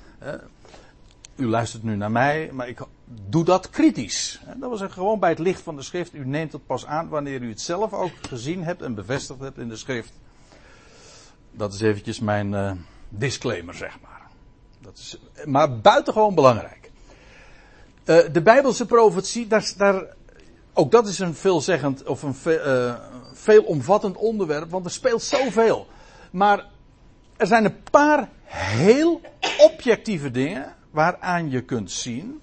U 1.36 1.46
luistert 1.46 1.82
nu 1.82 1.96
naar 1.96 2.10
mij, 2.10 2.50
maar 2.52 2.68
ik 2.68 2.80
doe 3.04 3.44
dat 3.44 3.70
kritisch. 3.70 4.40
Dat 4.56 4.78
zeggen, 4.78 4.96
gewoon 4.96 5.18
bij 5.18 5.28
het 5.28 5.38
licht 5.38 5.60
van 5.60 5.76
de 5.76 5.82
schrift. 5.82 6.14
U 6.14 6.26
neemt 6.26 6.52
het 6.52 6.66
pas 6.66 6.86
aan 6.86 7.08
wanneer 7.08 7.42
u 7.42 7.48
het 7.48 7.60
zelf 7.60 7.92
ook 7.92 8.12
gezien 8.28 8.64
hebt 8.64 8.82
en 8.82 8.94
bevestigd 8.94 9.40
hebt 9.40 9.58
in 9.58 9.68
de 9.68 9.76
schrift. 9.76 10.12
Dat 11.50 11.74
is 11.74 11.80
eventjes 11.80 12.20
mijn 12.20 12.86
disclaimer, 13.08 13.74
zeg 13.74 13.98
maar. 14.02 14.28
Dat 14.80 14.98
is, 14.98 15.18
maar 15.44 15.80
buitengewoon 15.80 16.34
belangrijk. 16.34 16.90
de 18.04 18.40
Bijbelse 18.42 18.86
profetie, 18.86 19.46
daar, 19.46 19.72
daar 19.76 20.04
ook 20.72 20.90
dat 20.90 21.08
is 21.08 21.18
een 21.18 21.34
veelzeggend 21.34 22.04
of 22.04 22.22
een 22.22 22.34
uh, 22.44 22.94
veelomvattend 23.32 24.16
onderwerp, 24.16 24.70
want 24.70 24.84
er 24.84 24.90
speelt 24.90 25.22
zoveel. 25.22 25.86
Maar 26.30 26.66
er 27.36 27.46
zijn 27.46 27.64
een 27.64 27.82
paar 27.90 28.28
heel 28.44 29.20
objectieve 29.58 30.30
dingen 30.30 30.74
waaraan 30.90 31.50
je 31.50 31.64
kunt 31.64 31.90
zien 31.90 32.40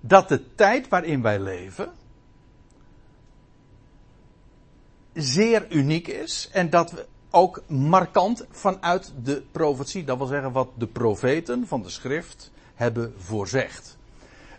dat 0.00 0.28
de 0.28 0.54
tijd 0.54 0.88
waarin 0.88 1.22
wij 1.22 1.40
leven 1.40 1.92
zeer 5.12 5.66
uniek 5.72 6.08
is 6.08 6.48
en 6.52 6.70
dat 6.70 6.90
we 6.90 7.06
ook 7.30 7.62
markant 7.66 8.46
vanuit 8.50 9.12
de 9.22 9.42
profetie, 9.50 10.04
dat 10.04 10.16
wil 10.16 10.26
zeggen 10.26 10.52
wat 10.52 10.68
de 10.74 10.86
profeten 10.86 11.66
van 11.66 11.82
de 11.82 11.88
schrift 11.88 12.50
hebben 12.74 13.14
voorzegd. 13.18 13.96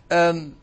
En 0.06 0.56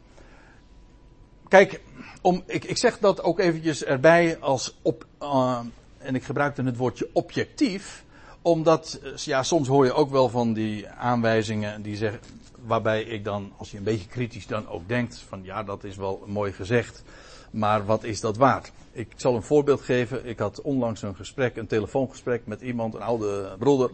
kijk, 1.48 1.82
om, 2.22 2.44
ik, 2.46 2.66
ik 2.66 2.78
zeg 2.78 3.00
dat 3.00 3.24
ook 3.24 3.40
eventjes 3.40 3.84
erbij 3.84 4.38
als 4.40 4.76
op, 4.82 5.06
uh, 5.22 5.60
en 5.98 6.16
ik 6.16 6.24
gebruikte 6.24 6.64
het 6.64 6.78
woordje 6.78 7.10
objectief, 7.14 8.04
omdat, 8.42 9.00
eh, 9.04 9.16
ja, 9.16 9.44
soms 9.44 9.68
hoor 9.68 9.86
je 9.86 9.94
ook 9.94 10.12
wel 10.12 10.30
van 10.30 10.54
die 10.54 10.88
aanwijzingen 10.88 11.82
die 11.82 11.96
zeggen, 11.96 12.20
waarbij 12.66 13.02
ik 13.02 13.24
dan, 13.24 13.52
als 13.58 13.72
je 13.72 13.78
een 13.78 13.84
beetje 13.84 14.08
kritisch 14.08 14.48
dan 14.48 14.68
ook 14.68 14.88
denkt, 14.88 15.24
van 15.28 15.44
ja, 15.44 15.64
dat 15.64 15.84
is 15.84 15.96
wel 15.96 16.24
mooi 16.26 16.52
gezegd, 16.52 17.04
maar 17.52 17.86
wat 17.86 18.04
is 18.04 18.20
dat 18.20 18.38
waard? 18.38 18.72
Ik 18.92 19.08
zal 19.16 19.36
een 19.36 19.44
voorbeeld 19.44 19.82
geven. 19.82 20.26
Ik 20.26 20.40
had 20.40 20.62
onlangs 20.62 21.02
een 21.02 21.16
gesprek, 21.16 21.56
een 21.56 21.68
telefoongesprek 21.68 22.42
met 22.46 22.62
iemand, 22.62 22.94
een 22.94 23.02
oude 23.02 23.56
broeder, 23.60 23.90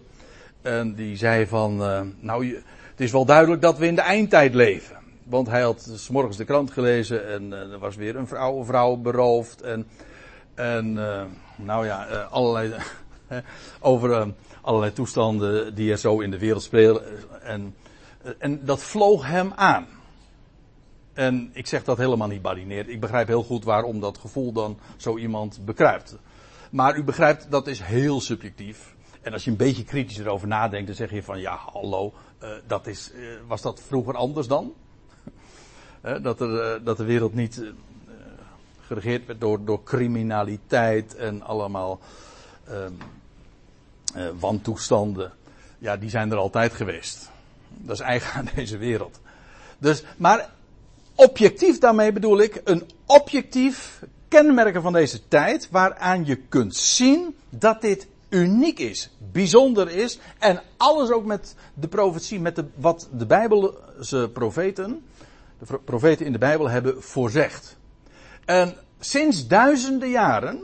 en 0.62 0.96
die 0.96 1.18
zei 1.18 1.48
van, 1.48 1.82
uh, 1.82 2.02
nou, 2.20 2.46
je, 2.46 2.62
het 2.92 3.00
is 3.00 3.12
wel 3.12 3.26
duidelijk 3.26 3.62
dat 3.62 3.78
we 3.78 3.88
in 3.88 3.96
de 3.96 4.02
eindtijd 4.02 4.54
leven. 4.54 4.98
Want 5.26 5.48
hij 5.48 5.62
had 5.62 5.92
s 5.96 6.10
morgens 6.10 6.38
de 6.38 6.46
krant 6.46 6.72
gelezen 6.72 7.28
en 7.28 7.44
uh, 7.44 7.72
er 7.72 7.80
was 7.80 7.96
weer 7.96 8.16
een 8.16 8.28
vrouw, 8.28 8.60
een 8.60 8.66
vrouw 8.66 8.96
beroofd. 8.96 9.62
En, 9.62 9.88
en 10.54 10.96
uh, 10.96 11.24
nou 11.56 11.86
ja, 11.86 12.10
uh, 12.10 12.32
allerlei, 12.32 12.74
over 13.80 14.34
allerlei 14.62 14.94
toestanden 14.94 15.76
die 15.76 15.92
er 15.92 15.98
zo 15.98 16.20
in 16.20 16.32
de 16.32 16.40
wereld 16.40 16.64
spelen. 16.64 17.04
En, 17.42 17.76
en 18.38 18.66
dat 18.66 18.84
vloog 18.84 19.28
hem 19.28 19.52
aan. 19.56 19.88
En 21.14 21.50
ik 21.54 21.68
zeg 21.68 21.84
dat 21.84 21.98
helemaal 21.98 22.28
niet 22.28 22.42
badineerd. 22.42 22.90
Ik 22.90 23.00
begrijp 23.00 23.28
heel 23.28 23.44
goed 23.44 23.64
waarom 23.64 24.00
dat 24.00 24.18
gevoel 24.18 24.52
dan 24.52 24.80
zo 24.98 25.18
iemand 25.18 25.66
bekruipt. 25.66 26.18
Maar 26.72 26.98
u 26.98 27.04
begrijpt, 27.04 27.52
dat 27.52 27.68
is 27.68 27.80
heel 27.80 28.22
subjectief. 28.22 28.96
En 29.22 29.34
als 29.34 29.44
je 29.44 29.52
een 29.52 29.58
beetje 29.58 29.84
kritisch 29.84 30.18
erover 30.18 30.48
nadenkt, 30.48 30.88
dan 30.88 30.96
zeg 30.96 31.12
je 31.12 31.24
van 31.24 31.40
ja, 31.40 31.60
hallo, 31.72 32.14
dat 32.68 32.88
is, 32.88 33.12
was 33.48 33.62
dat 33.62 33.82
vroeger 33.88 34.16
anders 34.16 34.48
dan? 34.48 34.74
Dat, 36.22 36.42
er, 36.42 36.60
eh, 36.60 36.86
dat 36.86 36.98
de 36.98 37.04
wereld 37.04 37.34
niet 37.34 37.62
eh, 37.62 37.68
geregeerd 38.88 39.26
werd 39.26 39.42
door, 39.42 39.66
door 39.66 39.84
criminaliteit 39.84 41.16
en 41.16 41.42
allemaal 41.42 42.00
um, 42.72 42.98
uh, 44.16 44.28
wantoestanden. 44.40 45.32
Ja, 45.78 45.98
die 45.98 46.10
zijn 46.10 46.32
er 46.32 46.38
altijd 46.38 46.74
geweest. 46.74 47.30
Dat 47.68 47.96
is 47.96 48.02
eigen 48.02 48.34
aan 48.34 48.50
deze 48.56 48.78
wereld. 48.78 49.20
Dus, 49.78 50.04
maar 50.18 50.50
objectief 51.16 51.80
daarmee 51.80 52.12
bedoel 52.12 52.40
ik 52.40 52.62
een 52.64 52.90
objectief 53.06 54.04
kenmerken 54.28 54.82
van 54.82 54.94
deze 54.94 55.28
tijd 55.28 55.68
waaraan 55.72 56.26
je 56.26 56.36
kunt 56.36 56.76
zien 56.76 57.36
dat 57.50 57.82
dit 57.82 58.08
uniek 58.30 58.80
is, 58.80 59.10
bijzonder 59.32 59.90
is 59.90 60.20
en 60.40 60.62
alles 60.78 61.10
ook 61.10 61.26
met 61.26 61.56
de 61.74 61.88
profetie, 61.88 62.40
met 62.40 62.56
de, 62.56 62.66
wat 62.76 63.08
de 63.18 63.26
Bijbelse 63.26 64.30
profeten 64.34 65.04
de 65.60 65.80
profeten 65.80 66.26
in 66.26 66.32
de 66.32 66.38
Bijbel 66.38 66.70
hebben 66.70 67.04
voorzegd. 67.04 67.78
En 68.46 68.76
sinds 69.00 69.48
duizenden 69.48 70.10
jaren, 70.10 70.64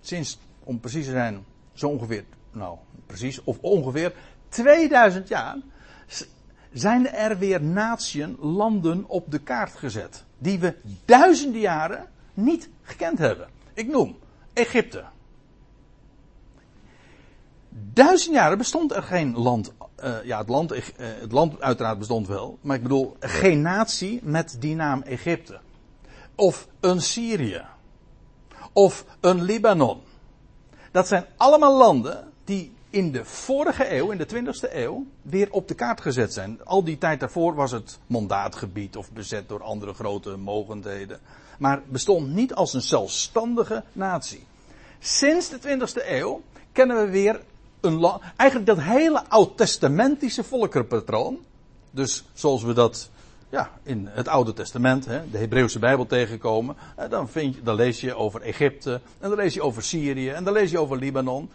sinds, 0.00 0.38
om 0.64 0.80
precies 0.80 1.04
te 1.04 1.10
zijn, 1.10 1.44
zo 1.72 1.88
ongeveer, 1.88 2.24
nou, 2.50 2.78
precies, 3.06 3.44
of 3.44 3.58
ongeveer 3.60 4.12
2000 4.48 5.28
jaar, 5.28 5.56
zijn 6.72 7.08
er 7.10 7.38
weer 7.38 7.62
natieën, 7.62 8.36
landen 8.40 9.04
op 9.08 9.30
de 9.30 9.38
kaart 9.38 9.74
gezet. 9.74 10.24
Die 10.38 10.58
we 10.58 10.74
duizenden 11.04 11.60
jaren 11.60 12.08
niet 12.34 12.68
gekend 12.82 13.18
hebben. 13.18 13.48
Ik 13.74 13.88
noem 13.88 14.18
Egypte. 14.52 15.04
Duizend 17.68 18.34
jaren 18.34 18.58
bestond 18.58 18.92
er 18.92 19.02
geen 19.02 19.36
land 19.36 19.72
uh, 20.04 20.24
ja, 20.24 20.38
het 20.38 20.48
land, 20.48 20.72
uh, 20.72 20.80
het 20.96 21.32
land 21.32 21.60
uiteraard 21.60 21.98
bestond 21.98 22.26
wel, 22.28 22.58
maar 22.60 22.76
ik 22.76 22.82
bedoel 22.82 23.16
geen 23.20 23.62
natie 23.62 24.20
met 24.22 24.56
die 24.58 24.74
naam 24.74 25.02
Egypte. 25.02 25.58
Of 26.34 26.68
een 26.80 27.02
Syrië. 27.02 27.62
Of 28.72 29.04
een 29.20 29.42
Libanon. 29.42 30.00
Dat 30.90 31.08
zijn 31.08 31.24
allemaal 31.36 31.76
landen 31.76 32.32
die 32.44 32.72
in 32.90 33.12
de 33.12 33.24
vorige 33.24 33.96
eeuw, 33.96 34.10
in 34.10 34.18
de 34.18 34.26
20e 34.26 34.72
eeuw, 34.72 35.06
weer 35.22 35.48
op 35.50 35.68
de 35.68 35.74
kaart 35.74 36.00
gezet 36.00 36.32
zijn. 36.32 36.64
Al 36.64 36.84
die 36.84 36.98
tijd 36.98 37.20
daarvoor 37.20 37.54
was 37.54 37.70
het 37.70 37.98
mandaatgebied 38.06 38.96
of 38.96 39.12
bezet 39.12 39.48
door 39.48 39.62
andere 39.62 39.94
grote 39.94 40.36
mogendheden. 40.36 41.20
Maar 41.58 41.82
bestond 41.88 42.34
niet 42.34 42.54
als 42.54 42.74
een 42.74 42.82
zelfstandige 42.82 43.84
natie. 43.92 44.46
Sinds 44.98 45.48
de 45.48 45.58
20e 45.58 46.08
eeuw 46.08 46.42
kennen 46.72 47.04
we 47.04 47.10
weer 47.10 47.40
een 47.84 48.20
eigenlijk 48.36 48.68
dat 48.70 48.80
hele 48.80 49.28
oud-testamentische 49.28 50.44
volkerenpatroon. 50.44 51.38
Dus 51.90 52.24
zoals 52.32 52.62
we 52.62 52.72
dat 52.72 53.10
ja, 53.54 53.70
in 53.82 54.08
het 54.10 54.28
Oude 54.28 54.52
Testament, 54.52 55.04
hè, 55.04 55.30
de 55.30 55.38
Hebreeuwse 55.38 55.78
Bijbel 55.78 56.06
tegenkomen, 56.06 56.76
dan, 57.10 57.28
vind 57.28 57.54
je, 57.54 57.62
dan 57.62 57.74
lees 57.74 58.00
je 58.00 58.14
over 58.14 58.40
Egypte, 58.40 59.00
en 59.20 59.28
dan 59.28 59.38
lees 59.38 59.54
je 59.54 59.62
over 59.62 59.82
Syrië, 59.82 60.30
en 60.30 60.44
dan 60.44 60.52
lees 60.52 60.70
je 60.70 60.78
over 60.78 60.96
Libanon. 60.96 61.50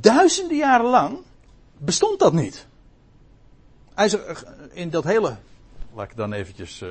Duizenden 0.00 0.56
jaren 0.56 0.86
lang 0.86 1.18
bestond 1.78 2.18
dat 2.18 2.32
niet. 2.32 2.66
Hij 3.94 4.08
zegt, 4.08 4.44
in 4.72 4.90
dat 4.90 5.04
hele, 5.04 5.36
laat 5.94 6.10
ik 6.10 6.16
dan 6.16 6.32
eventjes 6.32 6.82
uh, 6.82 6.88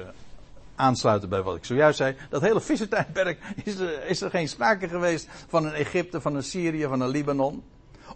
aansluiten 0.75 1.29
bij 1.29 1.41
wat 1.41 1.55
ik 1.55 1.65
zojuist 1.65 1.97
zei, 1.97 2.15
dat 2.29 2.41
hele 2.41 2.61
vissertijdperk 2.61 3.39
is 3.63 3.75
er, 3.75 4.05
is 4.05 4.21
er 4.21 4.29
geen 4.29 4.47
sprake 4.47 4.87
geweest 4.87 5.27
van 5.47 5.65
een 5.65 5.73
Egypte, 5.73 6.21
van 6.21 6.35
een 6.35 6.43
Syrië, 6.43 6.83
van 6.83 7.01
een 7.01 7.09
Libanon. 7.09 7.63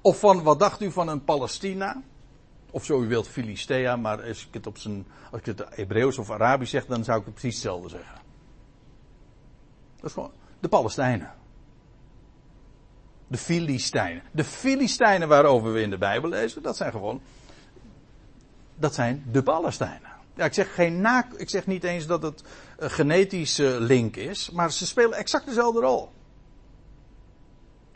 Of 0.02 0.20
van, 0.20 0.44
wat 0.44 0.60
dacht 0.60 0.82
u 0.82 0.92
van 0.92 1.08
een 1.08 1.24
Palestina? 1.24 2.02
Of 2.72 2.86
zo 2.86 3.02
u 3.02 3.08
wilt, 3.08 3.28
Filistea, 3.28 3.96
maar 3.96 4.24
als 4.24 4.48
ik 4.48 4.54
het 4.54 4.68
op 4.68 4.78
zijn, 4.78 5.08
als 5.32 5.40
ik 5.40 5.46
het 5.46 5.66
Hebreeuws 5.70 6.18
of 6.18 6.32
Arabisch 6.32 6.72
zeg, 6.72 6.86
dan 6.86 7.04
zou 7.04 7.20
ik 7.20 7.26
het 7.26 7.34
precies 7.34 7.54
hetzelfde 7.54 7.90
zeggen. 7.90 8.22
Dat 9.96 10.06
is 10.06 10.14
gewoon 10.14 10.32
de 10.60 10.68
Palestijnen. 10.68 11.34
De 13.28 13.38
Filistijnen. 13.38 14.24
De 14.32 14.44
Filistijnen 14.44 15.28
waarover 15.28 15.74
we 15.74 15.82
in 15.82 15.90
de 15.90 15.98
Bijbel 15.98 16.30
lezen, 16.30 16.62
dat 16.62 16.78
zijn 16.78 16.92
gewoon, 16.92 17.22
dat 18.76 18.94
zijn 18.94 19.24
de 19.32 19.44
Palestijnen. 19.44 20.10
Ja, 20.36 20.46
ik 20.46 20.54
zeg, 20.54 20.74
geen 20.74 21.02
na, 21.02 21.28
ik 21.38 21.50
zeg 21.50 21.68
niet 21.68 21.84
eens 21.84 22.08
dat 22.08 22.22
het 22.22 22.44
een 22.78 22.92
genetische 22.92 23.80
link 23.80 24.16
is, 24.16 24.50
maar 24.50 24.72
ze 24.72 24.86
spelen 24.86 25.18
exact 25.18 25.46
dezelfde 25.46 25.80
rol. 25.80 26.10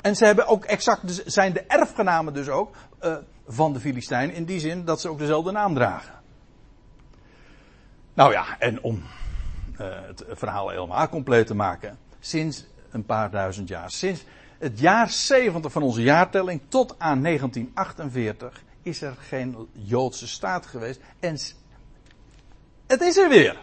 En 0.04 0.16
ze 0.16 0.26
hebben 0.26 0.48
ook 0.48 0.66
exact, 0.66 1.22
zijn 1.26 1.54
de 1.54 1.62
erfgenamen 1.62 2.34
dus 2.34 2.50
ook 2.50 2.76
uh, 3.04 3.16
van 3.48 3.74
de 3.74 3.80
Filistijnen 3.80 4.36
in 4.36 4.46
die 4.46 4.60
zin 4.60 4.86
dat 4.86 5.02
ze 5.02 5.10
ook 5.10 5.18
dezelfde 5.18 5.52
naam 5.52 5.74
dragen. 5.74 6.14
Nou 8.14 8.32
ja, 8.32 8.60
en 8.60 8.82
om 8.82 9.04
uh, 9.82 9.88
het 10.08 10.24
verhaal 10.30 10.70
helemaal 10.70 11.10
compleet 11.10 11.48
te 11.48 11.56
maken, 11.56 11.98
sinds 12.20 12.66
een 12.92 13.06
paar 13.06 13.32
duizend 13.32 13.68
jaar, 13.68 13.92
sinds 13.92 14.24
het 14.60 14.80
jaar 14.80 15.10
70 15.10 15.72
van 15.72 15.82
onze 15.82 16.02
jaartelling 16.02 16.62
tot 16.68 16.96
aan 16.98 17.24
1948 17.24 18.64
is 18.82 19.02
er 19.02 19.16
geen 19.20 19.70
Joodse 19.72 20.28
staat 20.28 20.66
geweest. 20.66 21.02
En 21.20 21.38
het 22.88 23.02
is 23.02 23.18
er 23.18 23.30
weer. 23.30 23.58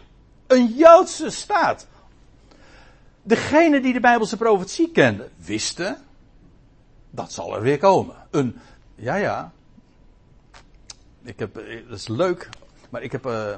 Een 0.46 0.66
Joodse 0.66 1.30
staat. 1.30 1.86
Degene 3.22 3.80
die 3.80 3.92
de 3.92 4.00
Bijbelse 4.00 4.36
profetie 4.36 4.90
kenden, 4.90 5.30
wisten 5.36 6.08
dat 7.10 7.32
zal 7.32 7.54
er 7.54 7.62
weer 7.62 7.78
komen. 7.78 8.14
Een, 8.30 8.56
ja, 8.94 9.14
ja. 9.14 9.52
Ik 11.22 11.38
heb, 11.38 11.56
eh, 11.56 11.88
dat 11.88 11.98
is 11.98 12.08
leuk, 12.08 12.48
maar 12.90 13.02
ik 13.02 13.12
heb 13.12 13.26
uh, 13.26 13.54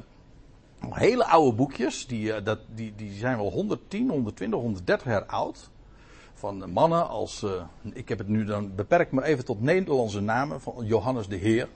hele 0.91 1.25
oude 1.25 1.57
boekjes, 1.57 2.07
die, 2.07 2.27
uh, 2.27 2.45
dat, 2.45 2.59
die, 2.75 2.95
die 2.97 3.13
zijn 3.13 3.37
wel 3.37 3.51
110, 3.51 4.11
120, 4.11 4.61
130 4.61 5.07
jaar 5.07 5.25
oud. 5.25 5.71
Van 6.35 6.71
mannen 6.71 7.09
als, 7.09 7.43
uh, 7.43 7.51
ik 7.93 8.09
heb 8.09 8.19
het 8.19 8.29
nu 8.29 8.45
dan 8.45 8.75
beperkt 8.75 9.13
maar 9.13 9.25
even 9.25 9.45
tot 9.45 9.61
Nederlandse 9.61 10.21
namen, 10.21 10.61
van 10.61 10.85
Johannes 10.85 11.29
de 11.29 11.37
Heer. 11.37 11.69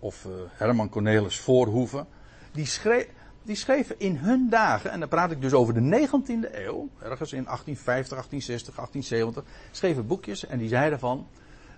Of 0.00 0.26
Herman 0.48 0.88
Cornelis 0.88 1.40
Voorhoeven. 1.40 2.06
Die 2.52 2.66
schreef, 2.66 3.08
die 3.48 3.56
schreven 3.56 3.94
in 3.98 4.16
hun 4.16 4.48
dagen, 4.48 4.90
en 4.90 5.00
dan 5.00 5.08
praat 5.08 5.30
ik 5.30 5.40
dus 5.40 5.52
over 5.52 5.74
de 5.74 5.80
19e 5.80 6.54
eeuw, 6.54 6.88
ergens 7.02 7.32
in 7.32 7.44
1850, 7.44 8.16
1860, 8.16 8.74
1870, 8.74 9.44
schreven 9.70 10.06
boekjes 10.06 10.46
en 10.46 10.58
die 10.58 10.68
zeiden 10.68 10.98
van, 10.98 11.26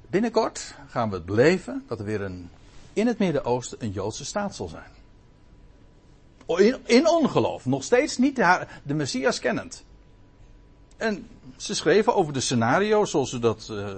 binnenkort 0.09 0.75
gaan 0.89 1.09
we 1.09 1.15
het 1.15 1.25
beleven 1.25 1.85
dat 1.87 1.99
er 1.99 2.05
weer 2.05 2.21
een, 2.21 2.51
in 2.93 3.07
het 3.07 3.19
Midden-Oosten 3.19 3.79
een 3.81 3.91
Joodse 3.91 4.25
staat 4.25 4.55
zal 4.55 4.69
zijn. 4.69 4.91
In, 6.85 7.09
ongeloof, 7.09 7.67
nog 7.67 7.85
steeds 7.85 8.19
niet 8.19 8.37
de, 8.37 8.67
de 8.83 8.95
Messias 8.95 9.39
kennend. 9.39 9.85
En 10.97 11.29
ze 11.57 11.75
schreven 11.75 12.15
over 12.15 12.33
de 12.33 12.41
scenario's 12.41 13.11
zoals 13.11 13.31
ze 13.31 13.39
dat 13.39 13.69
uh, 13.71 13.97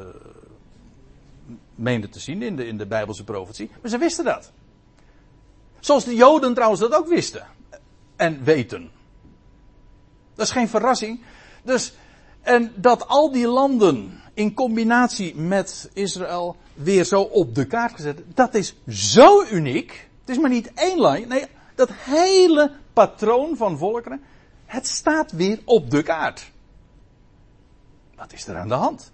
meenden 1.75 2.11
te 2.11 2.21
zien 2.21 2.43
in 2.43 2.57
de, 2.57 2.67
in 2.67 2.77
de 2.77 2.87
Bijbelse 2.87 3.25
profetie, 3.25 3.71
maar 3.81 3.91
ze 3.91 3.99
wisten 3.99 4.25
dat. 4.25 4.53
Zoals 5.81 6.05
de 6.05 6.15
Joden 6.15 6.55
trouwens 6.55 6.81
dat 6.81 6.95
ook 6.95 7.09
wisten 7.09 7.47
en 8.23 8.45
weten. 8.45 8.91
Dat 10.35 10.47
is 10.47 10.53
geen 10.53 10.69
verrassing. 10.69 11.21
Dus, 11.63 11.93
en 12.41 12.73
dat 12.75 13.09
al 13.09 13.33
die 13.33 13.47
landen 13.47 14.21
in 14.35 14.55
combinatie 14.55 15.37
met 15.37 15.91
Israël 15.93 16.57
weer 16.75 17.05
zo 17.05 17.21
op 17.21 17.55
de 17.55 17.67
kaart 17.67 17.95
gezet, 17.95 18.23
dat 18.35 18.55
is 18.55 18.75
zo 18.89 19.45
uniek. 19.51 20.09
Het 20.21 20.31
is 20.31 20.39
maar 20.39 20.51
niet 20.51 20.73
één 20.75 20.99
land, 20.99 21.29
nee, 21.29 21.47
dat 21.75 21.89
hele 21.93 22.73
patroon 22.93 23.57
van 23.57 23.79
volkeren, 23.79 24.23
het 24.67 24.87
staat 24.87 25.33
weer 25.33 25.61
op 25.65 25.91
de 25.91 26.03
kaart. 26.03 26.51
Wat 28.17 28.33
is 28.33 28.47
er 28.47 28.57
aan 28.57 28.69
de 28.69 28.75
hand? 28.75 29.13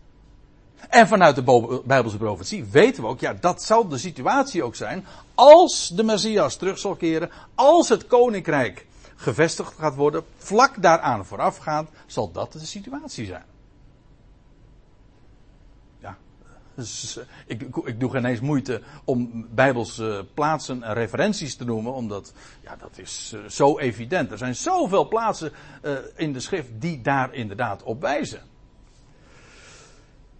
En 0.89 1.09
vanuit 1.09 1.35
de 1.35 1.83
Bijbelse 1.85 2.17
profetie 2.17 2.65
weten 2.65 3.03
we 3.03 3.09
ook, 3.09 3.21
ja, 3.21 3.35
dat 3.41 3.63
zal 3.63 3.89
de 3.89 3.99
situatie 3.99 4.63
ook 4.63 4.75
zijn 4.75 5.07
als 5.35 5.89
de 5.89 6.03
Messias 6.03 6.57
terug 6.57 6.79
zal 6.79 6.97
keren, 6.97 7.31
als 7.55 7.89
het 7.89 8.07
koninkrijk 8.07 8.87
gevestigd 9.19 9.75
gaat 9.79 9.95
worden, 9.95 10.25
vlak 10.37 10.83
daaraan 10.83 11.25
voorafgaand, 11.25 11.89
zal 12.07 12.33
dat 12.33 12.53
de 12.53 12.59
situatie 12.59 13.27
zijn. 13.27 13.45
Ja, 15.99 16.17
dus, 16.75 17.19
ik, 17.47 17.63
ik, 17.85 18.01
doe 18.01 18.11
geen 18.11 18.25
eens 18.25 18.41
moeite 18.41 18.83
om 19.05 19.47
bijbelse 19.51 20.27
plaatsen 20.35 20.83
en 20.83 20.95
referenties 20.95 21.57
te 21.57 21.65
noemen, 21.65 21.93
omdat 21.93 22.33
ja, 22.61 22.77
dat 22.77 22.99
is 22.99 23.33
eh, 23.35 23.51
zo 23.51 23.79
evident. 23.79 24.31
Er 24.31 24.39
zijn 24.39 24.55
zoveel 24.55 25.09
plaatsen 25.09 25.53
in 26.17 26.33
de 26.33 26.41
schrift 26.41 26.71
die 26.73 27.01
daar 27.01 27.35
inderdaad 27.35 27.83
op 27.83 28.01
wijzen. 28.01 28.43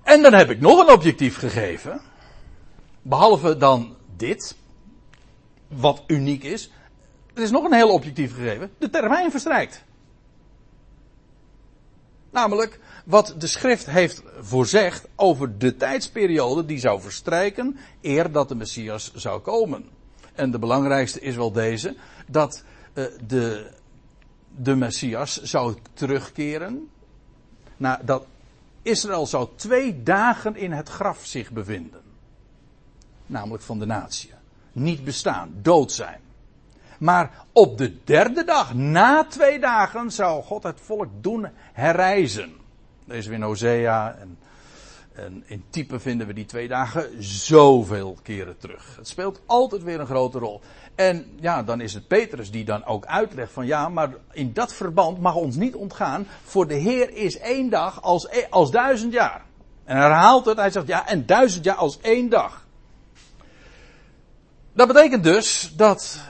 En 0.03 0.23
dan 0.23 0.33
heb 0.33 0.51
ik 0.51 0.61
nog 0.61 0.87
een 0.87 0.95
objectief 0.95 1.37
gegeven. 1.37 2.01
Behalve 3.03 3.57
dan 3.57 3.97
dit. 4.17 4.57
Wat 5.69 6.03
uniek 6.07 6.45
is. 6.45 6.71
Er 7.39 7.45
is 7.45 7.51
nog 7.51 7.65
een 7.65 7.73
heel 7.73 7.93
objectief 7.93 8.35
gegeven. 8.35 8.71
De 8.79 8.91
termijn 8.91 9.31
verstrijkt. 9.31 9.85
Namelijk 12.31 12.81
wat 13.05 13.35
de 13.39 13.47
schrift 13.47 13.87
heeft 13.87 14.23
voorzegd 14.41 15.07
over 15.17 15.59
de 15.59 15.77
tijdsperiode 15.77 16.65
die 16.65 16.79
zou 16.79 17.01
verstrijken 17.01 17.77
eer 18.01 18.33
dat 18.33 18.49
de 18.49 18.55
Messias 18.55 19.15
zou 19.15 19.41
komen. 19.41 19.85
En 20.35 20.51
de 20.51 20.59
belangrijkste 20.59 21.21
is 21.21 21.37
wel 21.37 21.53
deze, 21.53 21.97
dat 22.27 22.65
uh, 22.95 23.05
de, 23.27 23.71
de 24.57 24.75
Messias 24.75 25.43
zou 25.43 25.77
terugkeren. 25.93 26.91
Na, 27.77 28.01
dat 28.05 28.27
Israël 28.83 29.27
zou 29.27 29.49
twee 29.57 30.03
dagen 30.03 30.57
in 30.57 30.73
het 30.73 30.89
graf 30.89 31.27
zich 31.27 31.51
bevinden. 31.51 32.03
Namelijk 33.27 33.63
van 33.63 33.79
de 33.79 33.87
natie. 33.87 34.31
Niet 34.73 35.05
bestaan, 35.05 35.53
dood 35.63 35.93
zijn. 35.93 36.27
Maar 36.99 37.31
op 37.53 37.79
de 37.79 38.05
derde 38.05 38.45
dag, 38.45 38.75
na 38.75 39.25
twee 39.25 39.59
dagen, 39.59 40.11
zou 40.11 40.43
God 40.43 40.63
het 40.63 40.81
volk 40.81 41.09
doen 41.21 41.47
herreizen. 41.73 42.53
Deze 43.05 43.33
in 43.33 43.43
Hosea 43.43 44.17
en, 44.21 44.39
en 45.13 45.43
in 45.47 45.65
type 45.71 46.01
vinden 46.01 46.27
we 46.27 46.33
die 46.33 46.47
twee 46.47 46.69
dagen 46.69 47.23
zoveel 47.25 48.17
keren 48.23 48.59
terug. 48.59 48.97
Het 48.97 49.09
speelt 49.09 49.41
altijd 49.47 49.83
weer 49.83 50.01
een 50.01 50.07
grote 50.07 50.39
rol. 50.39 50.61
En 50.95 51.27
ja, 51.41 51.63
dan 51.63 51.81
is 51.81 51.95
het 51.95 52.09
Petrus 52.09 52.51
die 52.51 52.65
dan 52.65 52.85
ook 52.85 53.07
uitlegt 53.07 53.53
van 53.53 53.67
ja, 53.67 53.89
maar 53.89 54.11
in 54.33 54.53
dat 54.53 54.75
verband 54.75 55.21
mag 55.21 55.35
ons 55.35 55.57
niet 55.57 55.75
ontgaan. 55.75 56.27
Voor 56.45 56.67
de 56.67 56.75
Heer 56.75 57.15
is 57.15 57.39
één 57.39 57.71
dag 57.71 58.03
als, 58.03 58.29
als 58.51 58.71
duizend 58.71 59.13
jaar. 59.13 59.45
En 59.85 59.97
hij 59.97 60.07
herhaalt 60.07 60.45
het, 60.45 60.57
hij 60.57 60.71
zegt 60.71 60.87
ja, 60.87 61.07
en 61.07 61.27
duizend 61.27 61.65
jaar 61.65 61.77
als 61.77 62.01
één 62.01 62.29
dag. 62.29 62.67
Dat 64.73 64.87
betekent 64.87 65.25
dus 65.25 65.73
dat 65.77 66.21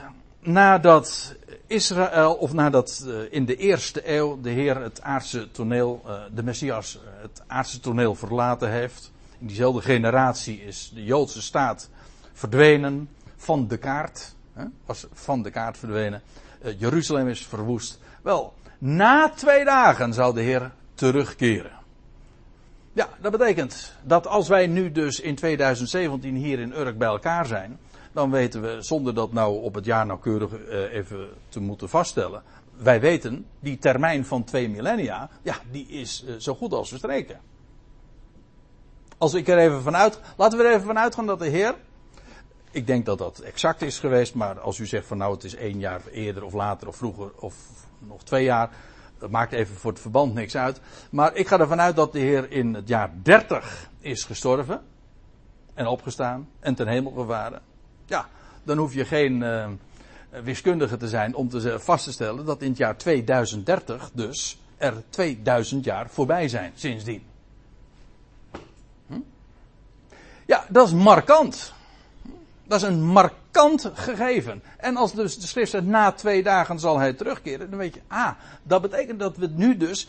nadat 0.51 1.35
Israël, 1.67 2.33
of 2.33 2.53
nadat 2.53 3.03
uh, 3.05 3.15
in 3.29 3.45
de 3.45 3.55
eerste 3.55 4.15
eeuw 4.15 4.41
de 4.41 4.49
Heer 4.49 4.81
het 4.81 5.01
aardse 5.01 5.51
toneel, 5.51 6.01
uh, 6.05 6.13
de 6.33 6.43
Messias, 6.43 6.95
uh, 6.95 7.21
het 7.21 7.43
aardse 7.47 7.79
toneel 7.79 8.15
verlaten 8.15 8.71
heeft. 8.71 9.11
In 9.39 9.47
diezelfde 9.47 9.81
generatie 9.81 10.61
is 10.61 10.91
de 10.93 11.03
Joodse 11.03 11.41
staat 11.41 11.89
verdwenen 12.33 13.09
van 13.35 13.67
de 13.67 13.77
kaart. 13.77 14.35
Was 14.85 15.07
van 15.13 15.41
de 15.41 15.51
kaart 15.51 15.77
verdwenen. 15.77 16.21
Jeruzalem 16.77 17.27
is 17.27 17.45
verwoest. 17.45 17.99
Wel, 18.21 18.53
na 18.77 19.29
twee 19.29 19.65
dagen 19.65 20.13
zou 20.13 20.33
de 20.33 20.41
Heer 20.41 20.71
terugkeren. 20.93 21.71
Ja, 22.93 23.09
dat 23.21 23.31
betekent 23.31 23.93
dat 24.03 24.27
als 24.27 24.47
wij 24.47 24.67
nu 24.67 24.91
dus 24.91 25.19
in 25.19 25.35
2017 25.35 26.35
hier 26.35 26.59
in 26.59 26.73
Urk 26.73 26.97
bij 26.97 27.07
elkaar 27.07 27.45
zijn 27.45 27.79
dan 28.11 28.31
weten 28.31 28.61
we, 28.61 28.81
zonder 28.81 29.13
dat 29.13 29.33
nou 29.33 29.61
op 29.61 29.73
het 29.73 29.85
jaar 29.85 30.05
nauwkeurig 30.05 30.51
uh, 30.51 30.93
even 30.93 31.29
te 31.49 31.59
moeten 31.59 31.89
vaststellen. 31.89 32.43
Wij 32.77 32.99
weten, 32.99 33.45
die 33.59 33.77
termijn 33.77 34.25
van 34.25 34.43
twee 34.43 34.69
millennia, 34.69 35.29
ja, 35.41 35.55
die 35.71 35.87
is 35.87 36.23
uh, 36.27 36.35
zo 36.37 36.55
goed 36.55 36.73
als 36.73 36.89
verstreken. 36.89 37.39
Als 39.17 39.33
ik 39.33 39.47
er 39.47 39.57
even 39.57 39.81
vanuit, 39.81 40.19
laten 40.37 40.57
we 40.57 40.63
er 40.63 40.73
even 40.73 40.85
vanuit 40.85 41.15
gaan 41.15 41.25
dat 41.25 41.39
de 41.39 41.47
Heer 41.47 41.75
Ik 42.71 42.87
denk 42.87 43.05
dat 43.05 43.17
dat 43.17 43.39
exact 43.39 43.81
is 43.81 43.99
geweest, 43.99 44.33
maar 44.33 44.59
als 44.59 44.79
u 44.79 44.85
zegt 44.85 45.07
van 45.07 45.17
nou 45.17 45.33
het 45.33 45.43
is 45.43 45.55
één 45.55 45.79
jaar 45.79 46.01
eerder 46.11 46.43
of 46.43 46.53
later 46.53 46.87
of 46.87 46.95
vroeger 46.95 47.31
of 47.35 47.55
nog 47.99 48.23
twee 48.23 48.43
jaar, 48.43 48.69
dat 49.17 49.29
maakt 49.29 49.51
even 49.51 49.75
voor 49.75 49.91
het 49.91 50.01
verband 50.01 50.33
niks 50.33 50.55
uit. 50.55 50.81
Maar 51.11 51.35
ik 51.35 51.47
ga 51.47 51.59
ervan 51.59 51.81
uit 51.81 51.95
dat 51.95 52.11
de 52.11 52.19
Heer 52.19 52.51
in 52.51 52.73
het 52.73 52.87
jaar 52.87 53.11
30 53.21 53.89
is 53.99 54.23
gestorven 54.23 54.81
en 55.73 55.87
opgestaan 55.87 56.49
en 56.59 56.75
ten 56.75 56.87
hemel 56.87 57.11
gevaren. 57.11 57.61
Ja, 58.09 58.29
dan 58.63 58.77
hoef 58.77 58.93
je 58.93 59.05
geen 59.05 59.41
uh, 59.41 59.67
wiskundige 60.43 60.97
te 60.97 61.07
zijn 61.07 61.35
om 61.35 61.49
te 61.49 61.79
vast 61.79 62.03
te 62.03 62.11
stellen 62.11 62.45
dat 62.45 62.61
in 62.61 62.69
het 62.69 62.77
jaar 62.77 62.97
2030 62.97 64.09
dus 64.13 64.59
er 64.77 65.03
2000 65.09 65.85
jaar 65.85 66.09
voorbij 66.09 66.47
zijn 66.47 66.71
sindsdien. 66.75 67.23
Hm? 69.07 69.19
Ja, 70.45 70.65
dat 70.69 70.87
is 70.87 70.93
markant. 70.93 71.73
Dat 72.63 72.81
is 72.81 72.87
een 72.87 73.03
markant 73.03 73.91
gegeven. 73.93 74.63
En 74.77 74.97
als 74.97 75.13
dus 75.13 75.39
de 75.39 75.47
schrift 75.47 75.71
zegt 75.71 75.85
na 75.85 76.11
twee 76.11 76.43
dagen 76.43 76.79
zal 76.79 76.99
hij 76.99 77.13
terugkeren, 77.13 77.69
dan 77.69 77.79
weet 77.79 77.93
je, 77.93 78.01
ah, 78.07 78.31
dat 78.63 78.81
betekent 78.81 79.19
dat 79.19 79.37
we 79.37 79.47
nu 79.47 79.77
dus, 79.77 80.07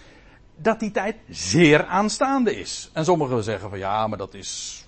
dat 0.56 0.80
die 0.80 0.90
tijd 0.90 1.16
zeer 1.28 1.84
aanstaande 1.84 2.56
is. 2.56 2.90
En 2.92 3.04
sommigen 3.04 3.42
zeggen 3.42 3.70
van 3.70 3.78
ja, 3.78 4.06
maar 4.06 4.18
dat 4.18 4.34
is, 4.34 4.84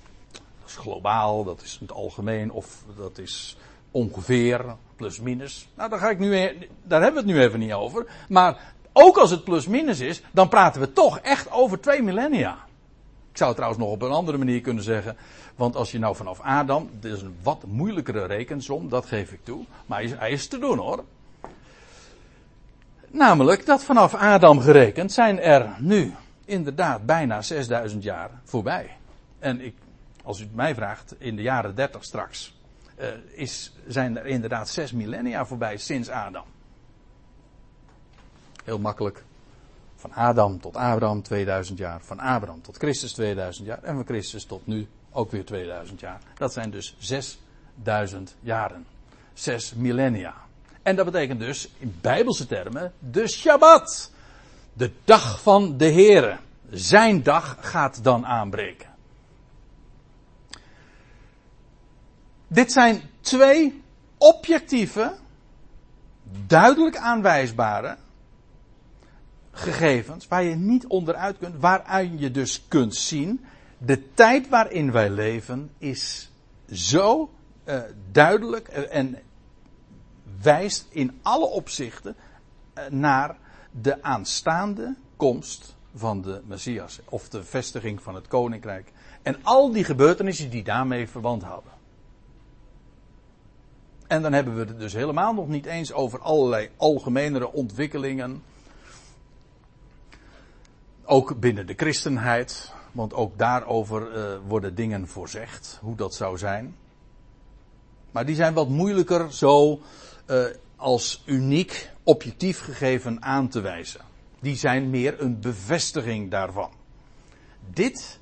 globaal, 0.77 1.45
dat 1.45 1.63
is 1.63 1.79
in 1.81 1.87
het 1.87 1.97
algemeen, 1.97 2.51
of 2.51 2.85
dat 2.97 3.19
is 3.19 3.57
ongeveer, 3.91 4.65
plus 4.97 5.21
minus. 5.21 5.69
Nou, 5.75 5.91
daar, 5.91 5.99
ga 5.99 6.11
ik 6.11 6.19
nu, 6.19 6.37
e- 6.37 6.57
daar 6.83 7.03
hebben 7.03 7.25
we 7.25 7.29
het 7.29 7.39
nu 7.39 7.45
even 7.45 7.59
niet 7.59 7.73
over. 7.73 8.07
Maar 8.29 8.75
ook 8.93 9.17
als 9.17 9.31
het 9.31 9.45
plus 9.45 9.67
minus 9.67 10.01
is, 10.01 10.23
dan 10.31 10.49
praten 10.49 10.81
we 10.81 10.93
toch 10.93 11.19
echt 11.19 11.51
over 11.51 11.81
twee 11.81 12.03
millennia. 12.03 12.53
Ik 13.31 13.39
zou 13.39 13.49
het 13.49 13.59
trouwens 13.59 13.85
nog 13.85 13.93
op 13.93 14.03
een 14.03 14.11
andere 14.11 14.39
manier 14.39 14.61
kunnen 14.61 14.83
zeggen. 14.83 15.17
Want 15.57 15.77
als 15.77 15.91
je 15.91 15.99
nou 15.99 16.17
vanaf 16.17 16.41
Adam, 16.41 16.91
dit 17.01 17.13
is 17.13 17.23
een 17.23 17.37
wat 17.43 17.65
moeilijkere 17.67 18.25
rekensom, 18.25 18.89
dat 18.89 19.07
geef 19.07 19.33
ik 19.33 19.45
toe. 19.45 19.65
Maar 19.87 20.03
is, 20.03 20.13
hij 20.15 20.31
is 20.31 20.47
te 20.49 20.59
doen 20.59 20.79
hoor. 20.79 21.05
Namelijk 23.11 23.67
dat 23.67 23.85
vanaf 23.85 24.15
Adam 24.15 24.61
gerekend 24.61 25.13
zijn 25.13 25.41
er 25.41 25.77
nu 25.79 26.15
inderdaad 26.45 27.07
bijna 27.07 27.43
6000 27.43 28.03
jaar 28.03 28.31
voorbij. 28.45 28.97
En 29.39 29.61
ik, 29.61 29.75
als 30.23 30.41
u 30.41 30.43
het 30.43 30.55
mij 30.55 30.75
vraagt, 30.75 31.15
in 31.19 31.37
de 31.37 31.43
jaren 31.43 31.75
30 31.75 32.05
straks 32.05 32.61
uh, 32.99 33.09
is, 33.33 33.73
zijn 33.87 34.19
er 34.19 34.27
inderdaad 34.27 34.69
zes 34.69 34.93
millennia 34.93 35.47
voorbij 35.47 35.77
sinds 35.77 36.09
Adam. 36.09 36.45
Heel 38.65 38.79
makkelijk. 38.79 39.25
Van 39.97 40.13
Adam 40.13 40.61
tot 40.61 40.77
Abraham 40.77 41.23
2000 41.23 41.79
jaar. 41.79 42.01
Van 42.01 42.19
Abraham 42.19 42.63
tot 42.63 42.77
Christus 42.77 43.13
2000 43.13 43.67
jaar. 43.67 43.83
En 43.83 43.95
van 43.95 44.05
Christus 44.05 44.45
tot 44.45 44.67
nu 44.67 44.89
ook 45.11 45.31
weer 45.31 45.45
2000 45.45 46.01
jaar. 46.01 46.21
Dat 46.39 46.53
zijn 46.53 46.71
dus 46.71 46.97
6000 46.99 48.37
jaren. 48.41 48.87
Zes 49.33 49.75
millennia. 49.75 50.35
En 50.83 50.97
dat 50.97 51.05
betekent 51.05 51.41
dus 51.41 51.69
in 51.79 51.99
bijbelse 52.01 52.47
termen 52.47 52.93
de 52.99 53.29
Shabbat. 53.29 54.11
De 54.73 54.91
dag 55.05 55.43
van 55.43 55.77
de 55.77 55.93
Here. 55.93 56.37
Zijn 56.71 57.23
dag 57.23 57.57
gaat 57.61 58.05
dan 58.05 58.27
aanbreken. 58.27 58.92
Dit 62.53 62.73
zijn 62.73 63.03
twee 63.21 63.83
objectieve, 64.19 65.15
duidelijk 66.47 66.97
aanwijsbare 66.97 67.97
gegevens 69.51 70.29
waar 70.29 70.43
je 70.43 70.55
niet 70.55 70.87
onderuit 70.87 71.38
kunt, 71.38 71.61
waaruit 71.61 72.11
je 72.21 72.31
dus 72.31 72.65
kunt 72.69 72.95
zien, 72.95 73.45
de 73.79 74.15
tijd 74.15 74.49
waarin 74.49 74.93
wij 74.93 75.11
leven 75.11 75.71
is 75.79 76.31
zo 76.71 77.31
uh, 77.65 77.81
duidelijk 78.11 78.69
en 78.69 79.19
wijst 80.43 80.87
in 80.88 81.19
alle 81.23 81.47
opzichten 81.47 82.17
uh, 82.75 82.85
naar 82.87 83.37
de 83.71 84.03
aanstaande 84.03 84.97
komst 85.17 85.77
van 85.95 86.23
de 86.23 86.41
Messias, 86.45 87.01
of 87.05 87.29
de 87.29 87.45
vestiging 87.45 88.03
van 88.03 88.15
het 88.15 88.29
koninkrijk. 88.29 88.93
En 89.23 89.37
al 89.43 89.73
die 89.73 89.85
gebeurtenissen 89.85 90.51
die 90.51 90.62
daarmee 90.62 91.09
verband 91.09 91.43
houden. 91.43 91.81
En 94.12 94.22
dan 94.22 94.33
hebben 94.33 94.55
we 94.55 94.64
het 94.64 94.79
dus 94.79 94.92
helemaal 94.92 95.35
nog 95.35 95.48
niet 95.48 95.66
eens 95.66 95.92
over 95.92 96.20
allerlei 96.20 96.70
algemenere 96.77 97.53
ontwikkelingen 97.53 98.42
ook 101.05 101.40
binnen 101.40 101.66
de 101.66 101.75
christenheid, 101.75 102.72
want 102.90 103.14
ook 103.14 103.38
daarover 103.38 104.16
uh, 104.16 104.38
worden 104.46 104.75
dingen 104.75 105.09
voorzegd, 105.09 105.79
hoe 105.81 105.96
dat 105.96 106.14
zou 106.14 106.38
zijn. 106.38 106.77
Maar 108.11 108.27
die 108.27 108.35
zijn 108.35 108.55
wat 108.55 108.68
moeilijker 108.68 109.33
zo 109.33 109.81
uh, 110.27 110.44
als 110.77 111.22
uniek, 111.27 111.90
objectief 112.03 112.61
gegeven 112.61 113.22
aan 113.22 113.48
te 113.48 113.61
wijzen. 113.61 114.01
Die 114.40 114.57
zijn 114.57 114.90
meer 114.90 115.20
een 115.20 115.40
bevestiging 115.40 116.31
daarvan. 116.31 116.70
Dit, 117.70 118.18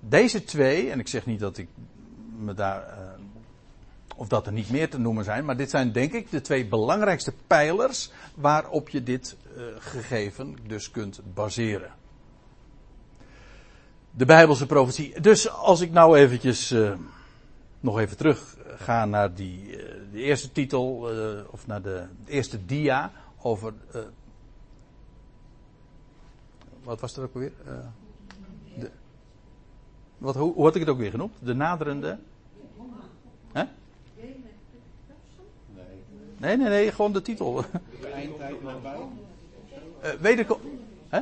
deze 0.00 0.44
twee, 0.44 0.90
en 0.90 0.98
ik 0.98 1.08
zeg 1.08 1.26
niet 1.26 1.40
dat 1.40 1.58
ik 1.58 1.68
me 2.38 2.54
daar, 2.54 2.86
uh, 2.88 3.13
of 4.16 4.28
dat 4.28 4.46
er 4.46 4.52
niet 4.52 4.70
meer 4.70 4.90
te 4.90 4.98
noemen 4.98 5.24
zijn, 5.24 5.44
maar 5.44 5.56
dit 5.56 5.70
zijn 5.70 5.92
denk 5.92 6.12
ik 6.12 6.30
de 6.30 6.40
twee 6.40 6.66
belangrijkste 6.66 7.32
pijlers 7.46 8.12
waarop 8.34 8.88
je 8.88 9.02
dit 9.02 9.36
gegeven 9.78 10.56
dus 10.66 10.90
kunt 10.90 11.20
baseren 11.34 11.92
de 14.16 14.24
Bijbelse 14.24 14.66
profetie. 14.66 15.20
Dus 15.20 15.50
als 15.50 15.80
ik 15.80 15.92
nou 15.92 16.18
eventjes 16.18 16.72
uh, 16.72 16.92
nog 17.80 17.98
even 17.98 18.16
terug 18.16 18.56
ga 18.76 19.04
naar 19.04 19.34
die 19.34 19.66
uh, 19.66 19.94
de 20.12 20.20
eerste 20.20 20.52
titel, 20.52 21.08
of 21.50 21.66
naar 21.66 21.82
de, 21.82 22.06
eerste 22.26 22.64
dia 22.64 23.12
over. 23.42 23.74
wat 26.82 27.00
was 27.00 27.16
er 27.16 27.22
ook 27.22 27.34
weer? 27.34 27.52
De, 28.78 28.90
hoe, 30.18 30.32
hoe, 30.32 30.64
had 30.64 30.74
ik 30.74 30.80
het 30.80 30.90
ook 30.90 30.98
weer 30.98 31.10
genoemd? 31.10 31.34
De 31.38 31.54
naderende. 31.54 32.18
Hè? 33.52 33.64
Nee, 36.44 36.56
nee, 36.56 36.68
nee, 36.68 36.92
gewoon 36.92 37.12
de 37.12 37.22
titel. 37.22 37.64
De 38.00 38.08
eindtijd 38.08 38.62
nabij. 38.62 38.96
wederkom. 40.20 40.60
Hè? 41.08 41.20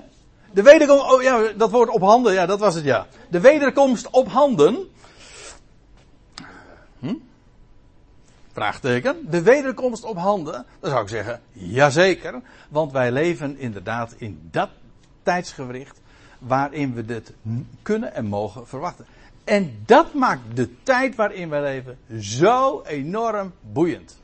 De 0.53 0.63
wederkomst, 0.63 1.13
oh 1.13 1.23
ja, 1.23 1.53
dat 1.57 1.71
woord 1.71 1.89
op 1.89 2.01
handen, 2.01 2.33
ja, 2.33 2.47
dat 2.47 2.59
was 2.59 2.75
het 2.75 2.85
ja. 2.85 3.07
De 3.31 3.41
wederkomst 3.41 4.11
op 4.11 4.29
handen. 4.29 4.91
Hm? 6.99 7.15
Vraagteken. 8.53 9.31
De 9.31 9.43
wederkomst 9.43 10.05
op 10.05 10.17
handen. 10.17 10.67
Dan 10.81 10.91
zou 10.91 11.03
ik 11.03 11.09
zeggen, 11.09 11.41
jazeker. 11.53 12.41
Want 12.69 12.93
wij 12.93 13.13
leven 13.13 13.59
inderdaad 13.59 14.15
in 14.19 14.49
dat 14.51 14.69
tijdsgewricht 15.23 16.01
waarin 16.39 16.95
we 16.95 17.05
dit 17.05 17.33
kunnen 17.83 18.15
en 18.15 18.27
mogen 18.27 18.67
verwachten. 18.67 19.07
En 19.45 19.83
dat 19.87 20.15
maakt 20.15 20.57
de 20.57 20.83
tijd 20.83 21.15
waarin 21.15 21.49
wij 21.49 21.63
leven 21.63 21.99
zo 22.21 22.83
enorm 22.83 23.53
boeiend. 23.61 24.21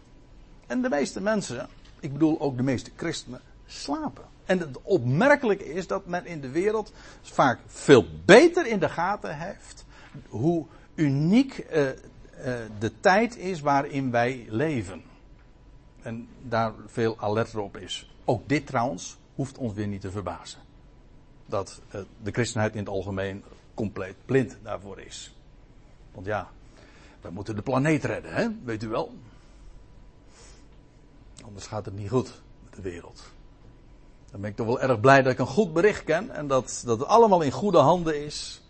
En 0.68 0.82
de 0.82 0.88
meeste 0.88 1.20
mensen, 1.20 1.68
ik 2.00 2.12
bedoel 2.12 2.40
ook 2.40 2.56
de 2.56 2.62
meeste 2.62 2.90
christenen, 2.96 3.40
slapen. 3.66 4.24
En 4.44 4.58
het 4.58 4.82
opmerkelijke 4.82 5.72
is 5.72 5.86
dat 5.86 6.06
men 6.06 6.26
in 6.26 6.40
de 6.40 6.50
wereld 6.50 6.92
vaak 7.22 7.58
veel 7.66 8.04
beter 8.24 8.66
in 8.66 8.78
de 8.78 8.88
gaten 8.88 9.38
heeft 9.38 9.84
hoe 10.28 10.66
uniek 10.94 11.66
uh, 11.72 11.86
uh, 11.86 11.92
de 12.78 12.92
tijd 13.00 13.36
is 13.36 13.60
waarin 13.60 14.10
wij 14.10 14.46
leven. 14.48 15.02
En 16.02 16.28
daar 16.42 16.72
veel 16.86 17.18
alerter 17.18 17.60
op 17.60 17.76
is. 17.76 18.14
Ook 18.24 18.48
dit 18.48 18.66
trouwens 18.66 19.18
hoeft 19.34 19.58
ons 19.58 19.72
weer 19.72 19.86
niet 19.86 20.00
te 20.00 20.10
verbazen. 20.10 20.60
Dat 21.46 21.80
uh, 21.94 22.00
de 22.22 22.30
christenheid 22.30 22.72
in 22.72 22.78
het 22.78 22.88
algemeen 22.88 23.44
compleet 23.74 24.16
blind 24.24 24.58
daarvoor 24.62 25.00
is. 25.00 25.36
Want 26.12 26.26
ja, 26.26 26.50
we 27.20 27.30
moeten 27.30 27.56
de 27.56 27.62
planeet 27.62 28.04
redden, 28.04 28.34
hè? 28.34 28.48
weet 28.64 28.82
u 28.82 28.88
wel. 28.88 29.14
Anders 31.48 31.66
gaat 31.66 31.84
het 31.84 31.94
niet 31.94 32.08
goed 32.08 32.40
met 32.64 32.74
de 32.74 32.82
wereld. 32.82 33.22
Dan 34.30 34.40
ben 34.40 34.50
ik 34.50 34.56
toch 34.56 34.66
wel 34.66 34.80
erg 34.80 35.00
blij 35.00 35.22
dat 35.22 35.32
ik 35.32 35.38
een 35.38 35.46
goed 35.46 35.72
bericht 35.72 36.04
ken 36.04 36.30
en 36.30 36.46
dat, 36.46 36.82
dat 36.84 36.98
het 36.98 37.08
allemaal 37.08 37.40
in 37.40 37.50
goede 37.50 37.78
handen 37.78 38.24
is. 38.24 38.62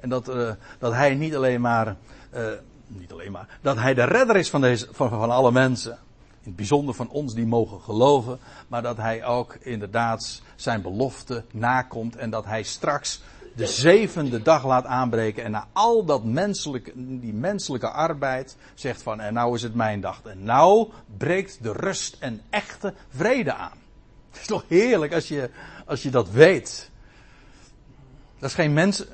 En 0.00 0.08
dat, 0.08 0.28
uh, 0.28 0.50
dat 0.78 0.92
hij 0.92 1.14
niet 1.14 1.36
alleen 1.36 1.60
maar, 1.60 1.96
uh, 2.34 2.46
niet 2.86 3.12
alleen 3.12 3.32
maar, 3.32 3.58
dat 3.62 3.76
hij 3.76 3.94
de 3.94 4.04
redder 4.04 4.36
is 4.36 4.50
van, 4.50 4.60
deze, 4.60 4.88
van, 4.90 5.08
van 5.08 5.30
alle 5.30 5.52
mensen. 5.52 5.92
In 6.40 6.44
het 6.44 6.56
bijzonder 6.56 6.94
van 6.94 7.08
ons 7.08 7.34
die 7.34 7.46
mogen 7.46 7.80
geloven, 7.80 8.38
maar 8.68 8.82
dat 8.82 8.96
hij 8.96 9.24
ook 9.24 9.54
inderdaad 9.54 10.42
zijn 10.56 10.82
belofte 10.82 11.44
nakomt 11.52 12.16
en 12.16 12.30
dat 12.30 12.44
hij 12.44 12.62
straks 12.62 13.22
de 13.58 13.66
zevende 13.66 14.42
dag 14.42 14.64
laat 14.64 14.84
aanbreken 14.84 15.44
en 15.44 15.50
na 15.50 15.66
al 15.72 16.04
dat 16.04 16.24
menselijke, 16.24 16.92
die 16.94 17.32
menselijke 17.32 17.90
arbeid 17.90 18.56
zegt 18.74 19.02
van 19.02 19.20
en 19.20 19.34
nou 19.34 19.54
is 19.54 19.62
het 19.62 19.74
mijn 19.74 20.00
dag. 20.00 20.22
En 20.22 20.44
nou 20.44 20.90
breekt 21.16 21.62
de 21.62 21.72
rust 21.72 22.16
en 22.18 22.40
echte 22.50 22.94
vrede 23.08 23.54
aan. 23.54 23.78
Het 24.30 24.40
is 24.40 24.46
toch 24.46 24.64
heerlijk 24.68 25.12
als 25.12 25.28
je, 25.28 25.50
als 25.86 26.02
je 26.02 26.10
dat 26.10 26.30
weet. 26.30 26.90
Dat 28.38 28.48
is 28.48 28.54
geen 28.54 28.72
mens. 28.72 29.04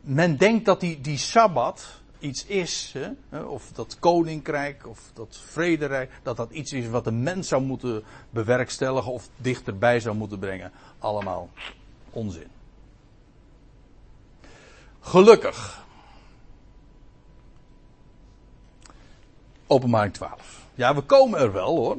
Men 0.00 0.36
denkt 0.36 0.64
dat 0.64 0.80
die, 0.80 1.00
die 1.00 1.18
sabbat 1.18 2.00
iets 2.18 2.46
is, 2.46 2.94
hè, 2.98 3.40
of 3.40 3.72
dat 3.72 3.96
koninkrijk 3.98 4.86
of 4.86 5.10
dat 5.14 5.40
vrederijk, 5.44 6.10
dat 6.22 6.36
dat 6.36 6.50
iets 6.50 6.72
is 6.72 6.88
wat 6.88 7.04
de 7.04 7.12
mens 7.12 7.48
zou 7.48 7.62
moeten 7.62 8.02
bewerkstelligen 8.30 9.12
of 9.12 9.28
dichterbij 9.36 10.00
zou 10.00 10.16
moeten 10.16 10.38
brengen. 10.38 10.72
Allemaal 10.98 11.48
onzin. 12.10 12.59
Gelukkig. 15.00 15.84
Openbaring 19.66 20.14
12. 20.14 20.60
Ja, 20.74 20.94
we 20.94 21.00
komen 21.00 21.40
er 21.40 21.52
wel 21.52 21.76
hoor. 21.76 21.96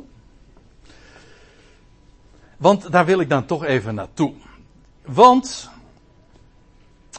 Want 2.57 2.91
daar 2.91 3.05
wil 3.05 3.19
ik 3.19 3.29
dan 3.29 3.45
toch 3.45 3.63
even 3.63 3.95
naartoe. 3.95 4.33
Want 5.05 5.69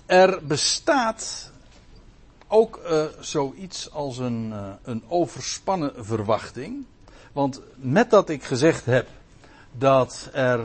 er 0.07 0.47
bestaat 0.47 1.53
ook 2.47 2.81
uh, 2.91 3.05
zoiets 3.21 3.91
als 3.91 4.19
een, 4.19 4.51
uh, 4.51 4.69
een 4.83 5.03
overspannen 5.09 5.93
verwachting. 5.97 6.85
Want 7.33 7.61
met 7.75 8.11
dat 8.11 8.29
ik 8.29 8.45
gezegd 8.45 8.85
heb 8.85 9.09
dat, 9.73 10.29
er, 10.33 10.61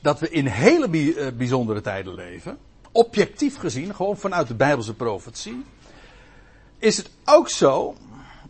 dat 0.00 0.20
we 0.20 0.30
in 0.30 0.46
hele 0.46 0.88
bij, 0.88 1.34
bijzondere 1.36 1.80
tijden 1.80 2.14
leven, 2.14 2.58
objectief 2.92 3.58
gezien, 3.58 3.94
gewoon 3.94 4.16
vanuit 4.16 4.48
de 4.48 4.54
Bijbelse 4.54 4.94
profetie, 4.94 5.64
is 6.78 6.96
het 6.96 7.10
ook 7.24 7.48
zo 7.48 7.94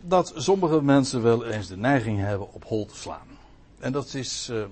dat 0.00 0.32
sommige 0.36 0.82
mensen 0.82 1.22
wel 1.22 1.46
eens 1.46 1.68
de 1.68 1.76
neiging 1.76 2.18
hebben 2.18 2.52
op 2.52 2.64
hol 2.64 2.86
te 2.86 2.96
slaan. 2.96 3.26
En 3.78 3.92
dat 3.92 4.14
is 4.14 4.48
uh, 4.50 4.64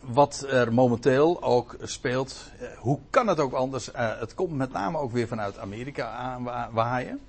wat 0.00 0.46
er 0.48 0.72
momenteel 0.72 1.42
ook 1.42 1.76
speelt. 1.82 2.50
Uh, 2.60 2.68
hoe 2.78 2.98
kan 3.10 3.26
het 3.26 3.40
ook 3.40 3.52
anders? 3.52 3.92
Uh, 3.92 4.18
het 4.18 4.34
komt 4.34 4.52
met 4.52 4.72
name 4.72 4.98
ook 4.98 5.12
weer 5.12 5.28
vanuit 5.28 5.58
Amerika 5.58 6.08
aanwaaien. 6.10 7.20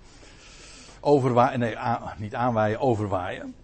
Overwaaien, 0.99 1.59
nee, 1.59 1.77
aan, 1.77 2.13
niet 2.17 2.35
aanwaaien, 2.35 2.79
overwaaien. 2.79 3.55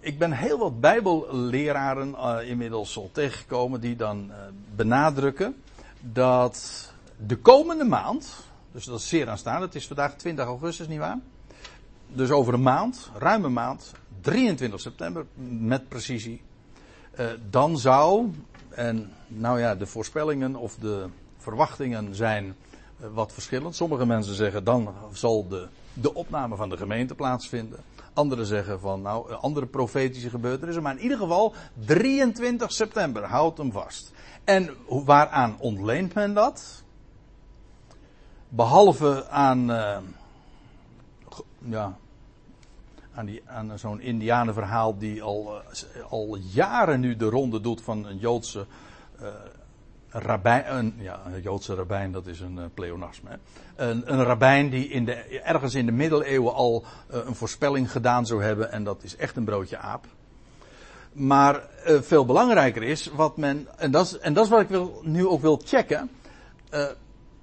Ik 0.00 0.18
ben 0.18 0.32
heel 0.32 0.58
wat 0.58 0.80
bijbelleraren 0.80 2.14
inmiddels 2.46 2.96
al 2.96 3.10
tegengekomen 3.12 3.80
die 3.80 3.96
dan 3.96 4.30
benadrukken 4.74 5.56
dat 6.00 6.86
de 7.26 7.36
komende 7.36 7.84
maand, 7.84 8.34
dus 8.72 8.84
dat 8.84 8.98
is 8.98 9.08
zeer 9.08 9.28
aanstaande, 9.28 9.66
het 9.66 9.74
is 9.74 9.86
vandaag 9.86 10.14
20 10.14 10.44
augustus, 10.44 10.88
nietwaar? 10.88 11.18
Dus 12.08 12.30
over 12.30 12.54
een 12.54 12.62
maand, 12.62 13.10
ruim 13.18 13.44
een 13.44 13.52
maand, 13.52 13.92
23 14.20 14.80
september 14.80 15.26
met 15.58 15.88
precisie. 15.88 16.42
Dan 17.50 17.78
zou, 17.78 18.30
en 18.68 19.12
nou 19.28 19.60
ja, 19.60 19.74
de 19.74 19.86
voorspellingen 19.86 20.56
of 20.56 20.74
de 20.74 21.06
verwachtingen 21.38 22.14
zijn 22.14 22.54
wat 22.96 23.32
verschillend. 23.32 23.76
Sommige 23.76 24.06
mensen 24.06 24.34
zeggen 24.34 24.64
dan 24.64 24.94
zal 25.12 25.48
de, 25.48 25.68
de 25.92 26.14
opname 26.14 26.56
van 26.56 26.68
de 26.68 26.76
gemeente 26.76 27.14
plaatsvinden. 27.14 27.78
Anderen 28.16 28.46
zeggen 28.46 28.80
van 28.80 29.02
nou, 29.02 29.32
andere 29.32 29.66
profetische 29.66 30.30
gebeurtenissen. 30.30 30.82
Maar 30.82 30.96
in 30.96 31.02
ieder 31.02 31.18
geval 31.18 31.54
23 31.84 32.72
september, 32.72 33.24
houd 33.24 33.58
hem 33.58 33.72
vast. 33.72 34.12
En 34.44 34.70
waaraan 34.86 35.56
ontleent 35.58 36.14
men 36.14 36.34
dat? 36.34 36.84
Behalve 38.48 39.28
aan, 39.28 39.70
uh, 39.70 39.96
ja, 41.58 41.96
aan, 43.14 43.26
die, 43.26 43.42
aan 43.46 43.78
zo'n 43.78 44.00
indianenverhaal 44.00 44.98
die 44.98 45.22
al, 45.22 45.62
uh, 45.96 46.04
al 46.10 46.36
jaren 46.36 47.00
nu 47.00 47.16
de 47.16 47.28
ronde 47.28 47.60
doet 47.60 47.82
van 47.82 48.06
een 48.06 48.18
Joodse 48.18 48.66
rabbijn. 50.08 50.76
Een, 50.76 50.94
ja, 50.98 51.20
een 51.26 51.42
Joodse 51.42 51.74
rabbijn, 51.74 52.12
dat 52.12 52.26
is 52.26 52.40
een 52.40 52.56
uh, 52.56 52.64
pleonasme. 52.74 53.38
Een, 53.76 54.12
een 54.12 54.22
rabbijn 54.22 54.70
die 54.70 54.88
in 54.88 55.04
de, 55.04 55.14
ergens 55.40 55.74
in 55.74 55.86
de 55.86 55.92
middeleeuwen 55.92 56.54
al 56.54 56.84
een 57.08 57.34
voorspelling 57.34 57.90
gedaan 57.90 58.26
zou 58.26 58.42
hebben. 58.42 58.72
En 58.72 58.84
dat 58.84 59.02
is 59.02 59.16
echt 59.16 59.36
een 59.36 59.44
broodje 59.44 59.78
aap. 59.78 60.06
Maar 61.12 61.62
veel 61.84 62.24
belangrijker 62.24 62.82
is 62.82 63.06
wat 63.06 63.36
men. 63.36 63.68
En 63.76 63.90
dat 63.90 64.06
is, 64.06 64.18
en 64.18 64.32
dat 64.34 64.44
is 64.44 64.50
wat 64.50 64.60
ik 64.60 64.68
wil, 64.68 65.00
nu 65.02 65.26
ook 65.26 65.40
wil 65.40 65.60
checken. 65.64 66.10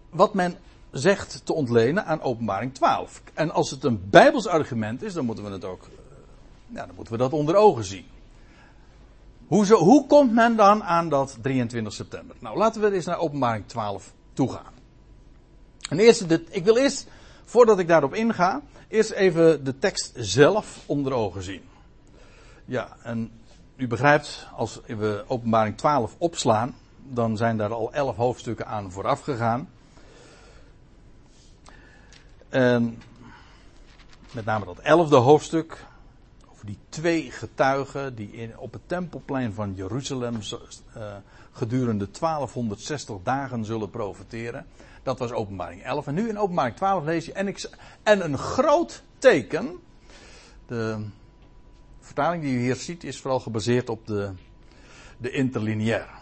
wat 0.10 0.34
men 0.34 0.58
zegt 0.94 1.46
te 1.46 1.54
ontlenen 1.54 2.06
aan 2.06 2.22
openbaring 2.22 2.74
12. 2.74 3.22
En 3.34 3.52
als 3.52 3.72
het 3.72 3.84
een 3.84 4.10
bijbels 4.10 4.48
argument 4.48 5.04
is, 5.04 5.14
dan 5.14 5.26
moeten 5.26 5.44
we 5.44 5.52
het 5.52 5.66
ook, 5.66 5.88
ja, 6.68 6.86
dan 6.86 6.96
moeten 6.96 7.14
we 7.14 7.20
dat 7.20 7.34
onder 7.34 7.56
ogen 7.56 7.84
zien. 7.84 8.06
Hoe, 9.54 10.06
komt 10.08 10.32
men 10.32 10.56
dan 10.56 10.84
aan 10.84 11.10
dat 11.10 11.38
23 11.42 11.94
september? 11.94 12.36
Nou, 12.40 12.58
laten 12.58 12.82
we 12.82 12.92
eens 12.92 13.06
naar 13.06 13.18
openbaring 13.18 13.68
12 13.68 14.14
toegaan. 14.34 14.74
En 15.90 16.00
eerst, 16.00 16.26
ik 16.50 16.64
wil 16.64 16.78
eerst, 16.78 17.08
voordat 17.46 17.80
ik 17.80 17.88
daarop 17.88 18.14
inga, 18.14 18.62
eerst 18.88 19.12
even 19.12 19.64
de 19.64 19.80
tekst 19.80 20.12
zelf 20.16 20.84
onder 20.86 21.14
ogen 21.14 21.44
zien. 21.44 21.62
Ja, 22.66 22.98
en 23.04 23.32
u 23.76 23.88
begrijpt, 23.88 24.48
als 24.56 24.80
we 24.88 25.24
openbaring 25.28 25.78
12 25.78 26.16
opslaan, 26.18 26.76
dan 27.04 27.38
zijn 27.38 27.58
daar 27.58 27.74
al 27.74 27.94
11 27.94 28.16
hoofdstukken 28.16 28.68
aan 28.68 28.92
vooraf 28.92 29.22
gegaan. 29.22 29.70
En 32.50 33.02
met 34.32 34.46
name 34.46 34.66
dat 34.66 34.80
elfde 34.80 35.16
hoofdstuk. 35.16 35.86
Die 36.66 36.78
twee 36.90 37.32
getuigen 37.32 38.16
die 38.16 38.32
in, 38.32 38.58
op 38.58 38.74
het 38.74 38.82
tempelplein 38.86 39.54
van 39.54 39.74
Jeruzalem 39.76 40.36
uh, 40.36 41.16
gedurende 41.52 42.08
1260 42.20 43.16
dagen 43.24 43.66
zullen 43.66 43.90
profiteren. 43.90 44.66
Dat 45.04 45.20
was 45.20 45.32
openbaring 45.32 45.84
11. 45.84 46.08
En 46.08 46.14
nu 46.14 46.30
in 46.30 46.40
openbaring 46.40 46.76
12 46.76 47.04
lees 47.04 47.26
je. 47.26 47.34
En, 47.34 47.56
en 48.04 48.24
een 48.24 48.38
groot 48.38 49.04
teken. 49.18 49.80
De 50.68 51.06
vertaling 52.00 52.44
die 52.44 52.54
u 52.54 52.60
hier 52.60 52.76
ziet 52.76 53.04
is 53.04 53.20
vooral 53.20 53.40
gebaseerd 53.40 53.90
op 53.90 54.08
de, 54.08 54.32
de 55.18 55.32
interlineair 55.32 56.22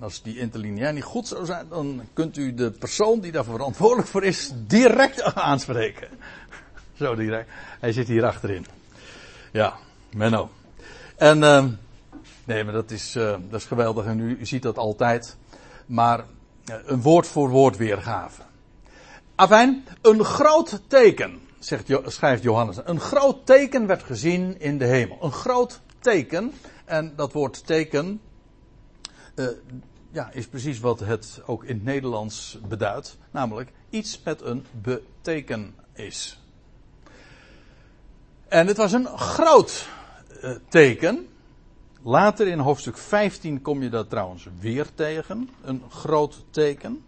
als 0.00 0.22
die 0.22 0.38
interlineair 0.38 0.92
niet 0.92 1.02
goed 1.02 1.28
zou 1.28 1.44
zijn, 1.44 1.68
dan 1.68 2.02
kunt 2.12 2.36
u 2.36 2.54
de 2.54 2.70
persoon 2.70 3.20
die 3.20 3.32
daar 3.32 3.44
verantwoordelijk 3.44 4.08
voor 4.08 4.24
is 4.24 4.52
direct 4.66 5.22
aanspreken. 5.34 6.08
Zo. 7.00 7.16
Hij 7.80 7.92
zit 7.92 8.08
hier 8.08 8.24
achterin. 8.24 8.66
Ja, 9.52 9.76
Menno. 10.14 10.50
En, 11.16 11.42
uh, 11.42 11.64
nee, 12.44 12.64
maar 12.64 12.72
dat 12.72 12.90
is, 12.90 13.16
uh, 13.16 13.30
dat 13.48 13.60
is 13.60 13.64
geweldig 13.64 14.04
en 14.04 14.20
u, 14.20 14.46
ziet 14.46 14.62
dat 14.62 14.78
altijd. 14.78 15.36
Maar 15.86 16.18
uh, 16.18 16.76
een 16.84 17.02
woord 17.02 17.26
voor 17.26 17.48
woord 17.48 17.76
weergave. 17.76 18.42
Afijn, 19.34 19.84
een 20.00 20.24
groot 20.24 20.80
teken, 20.86 21.40
zegt, 21.58 21.90
schrijft 22.04 22.42
Johannes. 22.42 22.76
Een 22.84 23.00
groot 23.00 23.46
teken 23.46 23.86
werd 23.86 24.02
gezien 24.02 24.60
in 24.60 24.78
de 24.78 24.86
hemel. 24.86 25.18
Een 25.20 25.32
groot 25.32 25.80
teken. 25.98 26.52
En 26.84 27.12
dat 27.16 27.32
woord 27.32 27.66
teken, 27.66 28.20
uh, 29.34 29.48
ja, 30.10 30.30
is 30.32 30.46
precies 30.46 30.80
wat 30.80 31.00
het 31.00 31.42
ook 31.46 31.64
in 31.64 31.74
het 31.74 31.84
Nederlands 31.84 32.58
beduidt. 32.68 33.18
Namelijk 33.30 33.72
iets 33.90 34.20
met 34.24 34.42
een 34.42 34.64
betekenis. 34.70 36.38
En 38.50 38.66
het 38.66 38.76
was 38.76 38.92
een 38.92 39.06
groot 39.06 39.88
uh, 40.44 40.50
teken. 40.68 41.28
Later 42.02 42.46
in 42.46 42.58
hoofdstuk 42.58 42.96
15 42.96 43.62
kom 43.62 43.82
je 43.82 43.88
dat 43.88 44.10
trouwens 44.10 44.48
weer 44.58 44.86
tegen. 44.94 45.50
Een 45.62 45.82
groot 45.90 46.44
teken. 46.50 47.04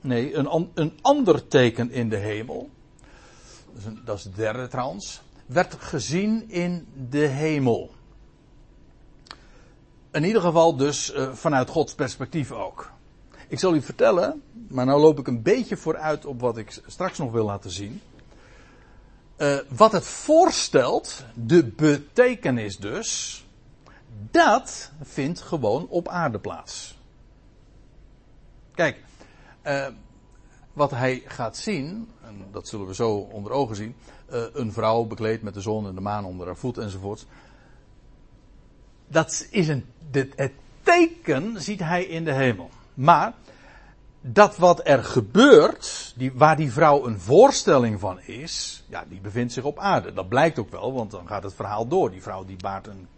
Nee, 0.00 0.34
een, 0.34 0.70
een 0.74 0.98
ander 1.02 1.48
teken 1.48 1.90
in 1.90 2.08
de 2.08 2.16
hemel. 2.16 2.70
Dat 3.66 3.76
is, 3.76 3.84
een, 3.84 4.00
dat 4.04 4.18
is 4.18 4.24
het 4.24 4.36
derde 4.36 4.68
trouwens. 4.68 5.22
Werd 5.46 5.74
gezien 5.78 6.50
in 6.50 6.86
de 7.10 7.26
hemel. 7.26 7.90
In 10.12 10.24
ieder 10.24 10.42
geval 10.42 10.76
dus 10.76 11.14
uh, 11.14 11.32
vanuit 11.32 11.68
Gods 11.68 11.94
perspectief 11.94 12.52
ook. 12.52 12.90
Ik 13.48 13.58
zal 13.58 13.74
u 13.74 13.82
vertellen, 13.82 14.42
maar 14.68 14.86
nou 14.86 15.00
loop 15.00 15.18
ik 15.18 15.26
een 15.26 15.42
beetje 15.42 15.76
vooruit 15.76 16.26
op 16.26 16.40
wat 16.40 16.56
ik 16.56 16.80
straks 16.86 17.18
nog 17.18 17.32
wil 17.32 17.44
laten 17.44 17.70
zien. 17.70 18.00
Uh, 19.36 19.56
wat 19.68 19.92
het 19.92 20.04
voorstelt, 20.04 21.24
de 21.34 21.64
betekenis 21.64 22.76
dus, 22.76 23.44
dat 24.30 24.90
vindt 25.02 25.40
gewoon 25.40 25.86
op 25.88 26.08
aarde 26.08 26.38
plaats. 26.38 26.98
Kijk, 28.74 29.04
uh, 29.66 29.86
wat 30.72 30.90
hij 30.90 31.22
gaat 31.26 31.56
zien, 31.56 32.08
en 32.22 32.46
dat 32.52 32.68
zullen 32.68 32.86
we 32.86 32.94
zo 32.94 33.10
onder 33.14 33.52
ogen 33.52 33.76
zien, 33.76 33.96
een 34.52 34.72
vrouw 34.72 35.04
bekleed 35.04 35.42
met 35.42 35.54
de 35.54 35.60
zon 35.60 35.86
en 35.86 35.94
de 35.94 36.00
maan 36.00 36.24
onder 36.24 36.46
haar 36.46 36.56
voet 36.56 36.78
enzovoort 36.78 37.26
dat 39.14 39.46
is 39.50 39.68
een, 39.68 39.84
dit, 40.10 40.32
het 40.36 40.52
teken 40.82 41.62
ziet 41.62 41.80
hij 41.80 42.04
in 42.04 42.24
de 42.24 42.32
hemel. 42.32 42.70
Maar 42.94 43.34
dat 44.26 44.56
wat 44.56 44.80
er 44.84 45.04
gebeurt, 45.04 46.14
die, 46.16 46.32
waar 46.34 46.56
die 46.56 46.72
vrouw 46.72 47.06
een 47.06 47.20
voorstelling 47.20 48.00
van 48.00 48.20
is, 48.20 48.84
ja, 48.88 49.04
die 49.08 49.20
bevindt 49.20 49.52
zich 49.52 49.64
op 49.64 49.78
aarde. 49.78 50.12
Dat 50.12 50.28
blijkt 50.28 50.58
ook 50.58 50.70
wel, 50.70 50.92
want 50.92 51.10
dan 51.10 51.26
gaat 51.26 51.42
het 51.42 51.54
verhaal 51.54 51.88
door. 51.88 52.10
Die 52.10 52.22
vrouw 52.22 52.44
die 52.44 52.56
baart 52.56 52.86
een 52.86 53.08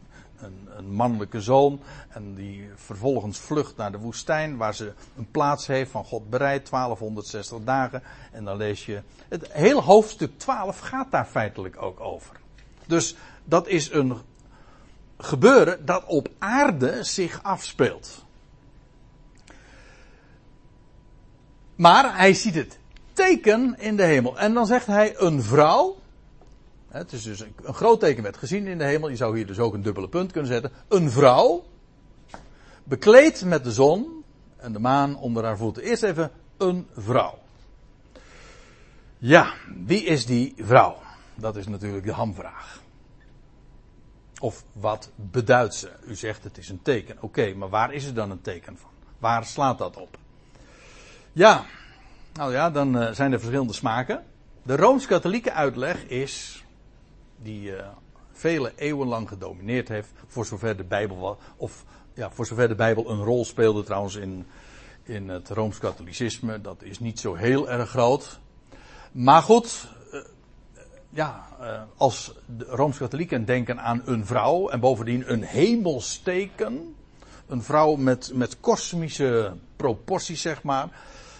een, 0.40 0.68
een, 0.76 0.92
mannelijke 0.92 1.40
zoon. 1.40 1.80
En 2.08 2.34
die 2.34 2.68
vervolgens 2.74 3.38
vlucht 3.38 3.76
naar 3.76 3.92
de 3.92 3.98
woestijn, 3.98 4.56
waar 4.56 4.74
ze 4.74 4.92
een 5.16 5.30
plaats 5.30 5.66
heeft 5.66 5.90
van 5.90 6.04
God 6.04 6.30
bereid, 6.30 6.70
1260 6.70 7.58
dagen. 7.64 8.02
En 8.32 8.44
dan 8.44 8.56
lees 8.56 8.86
je. 8.86 9.02
Het 9.28 9.52
hele 9.52 9.80
hoofdstuk 9.80 10.38
12 10.38 10.78
gaat 10.78 11.10
daar 11.10 11.26
feitelijk 11.26 11.82
ook 11.82 12.00
over. 12.00 12.36
Dus 12.86 13.16
dat 13.44 13.68
is 13.68 13.92
een 13.92 14.16
gebeuren 15.18 15.86
dat 15.86 16.04
op 16.04 16.28
aarde 16.38 17.04
zich 17.04 17.42
afspeelt. 17.42 18.24
Maar 21.76 22.16
hij 22.16 22.34
ziet 22.34 22.54
het 22.54 22.78
teken 23.12 23.74
in 23.78 23.96
de 23.96 24.02
hemel. 24.02 24.38
En 24.38 24.54
dan 24.54 24.66
zegt 24.66 24.86
hij 24.86 25.14
een 25.18 25.42
vrouw. 25.42 25.96
Het 26.88 27.12
is 27.12 27.22
dus 27.22 27.40
een 27.40 27.74
groot 27.74 28.00
teken 28.00 28.22
werd 28.22 28.36
gezien 28.36 28.66
in 28.66 28.78
de 28.78 28.84
hemel. 28.84 29.08
Je 29.08 29.16
zou 29.16 29.36
hier 29.36 29.46
dus 29.46 29.58
ook 29.58 29.74
een 29.74 29.82
dubbele 29.82 30.08
punt 30.08 30.32
kunnen 30.32 30.50
zetten. 30.50 30.72
Een 30.88 31.10
vrouw. 31.10 31.64
Bekleed 32.84 33.44
met 33.44 33.64
de 33.64 33.72
zon 33.72 34.24
en 34.56 34.72
de 34.72 34.78
maan 34.78 35.16
onder 35.16 35.44
haar 35.44 35.56
voeten. 35.56 35.82
Eerst 35.82 36.02
even 36.02 36.30
een 36.56 36.86
vrouw. 36.96 37.38
Ja, 39.18 39.52
wie 39.84 40.04
is 40.04 40.26
die 40.26 40.54
vrouw? 40.58 40.96
Dat 41.34 41.56
is 41.56 41.66
natuurlijk 41.66 42.04
de 42.04 42.12
hamvraag. 42.12 42.80
Of 44.40 44.64
wat 44.72 45.10
beduidt 45.14 45.74
ze? 45.74 45.90
U 46.06 46.14
zegt 46.14 46.44
het 46.44 46.58
is 46.58 46.68
een 46.68 46.82
teken. 46.82 47.16
Oké, 47.20 47.54
maar 47.54 47.68
waar 47.68 47.92
is 47.92 48.06
er 48.06 48.14
dan 48.14 48.30
een 48.30 48.40
teken 48.40 48.78
van? 48.78 48.90
Waar 49.18 49.44
slaat 49.44 49.78
dat 49.78 49.96
op? 49.96 50.18
Ja, 51.36 51.64
nou 52.32 52.52
ja, 52.52 52.70
dan 52.70 53.02
uh, 53.02 53.10
zijn 53.10 53.32
er 53.32 53.38
verschillende 53.38 53.72
smaken. 53.72 54.24
De 54.62 54.76
rooms-katholieke 54.76 55.52
uitleg 55.52 56.06
is, 56.06 56.64
die 57.42 57.70
uh, 57.70 57.86
vele 58.32 58.72
eeuwen 58.76 59.08
lang 59.08 59.28
gedomineerd 59.28 59.88
heeft, 59.88 60.12
voor 60.26 60.46
zover 60.46 60.76
de 60.76 60.84
Bijbel, 60.84 61.38
of 61.56 61.84
ja, 62.14 62.30
voor 62.30 62.46
zover 62.46 62.68
de 62.68 62.74
Bijbel 62.74 63.10
een 63.10 63.22
rol 63.22 63.44
speelde 63.44 63.82
trouwens 63.82 64.14
in, 64.14 64.46
in 65.02 65.28
het 65.28 65.48
rooms-katholicisme, 65.48 66.60
dat 66.60 66.82
is 66.82 66.98
niet 66.98 67.20
zo 67.20 67.34
heel 67.34 67.70
erg 67.70 67.90
groot. 67.90 68.40
Maar 69.12 69.42
goed, 69.42 69.88
uh, 70.12 70.20
ja, 71.10 71.48
als 71.96 72.34
de 72.56 72.64
rooms-katholieken 72.64 73.44
denken 73.44 73.80
aan 73.80 74.02
een 74.04 74.26
vrouw 74.26 74.68
en 74.68 74.80
bovendien 74.80 75.32
een 75.32 75.42
hemelsteken, 75.42 76.94
een 77.46 77.62
vrouw 77.62 77.94
met, 77.94 78.30
met 78.34 78.60
kosmische 78.60 79.52
proporties, 79.76 80.40
zeg 80.40 80.62
maar 80.62 80.88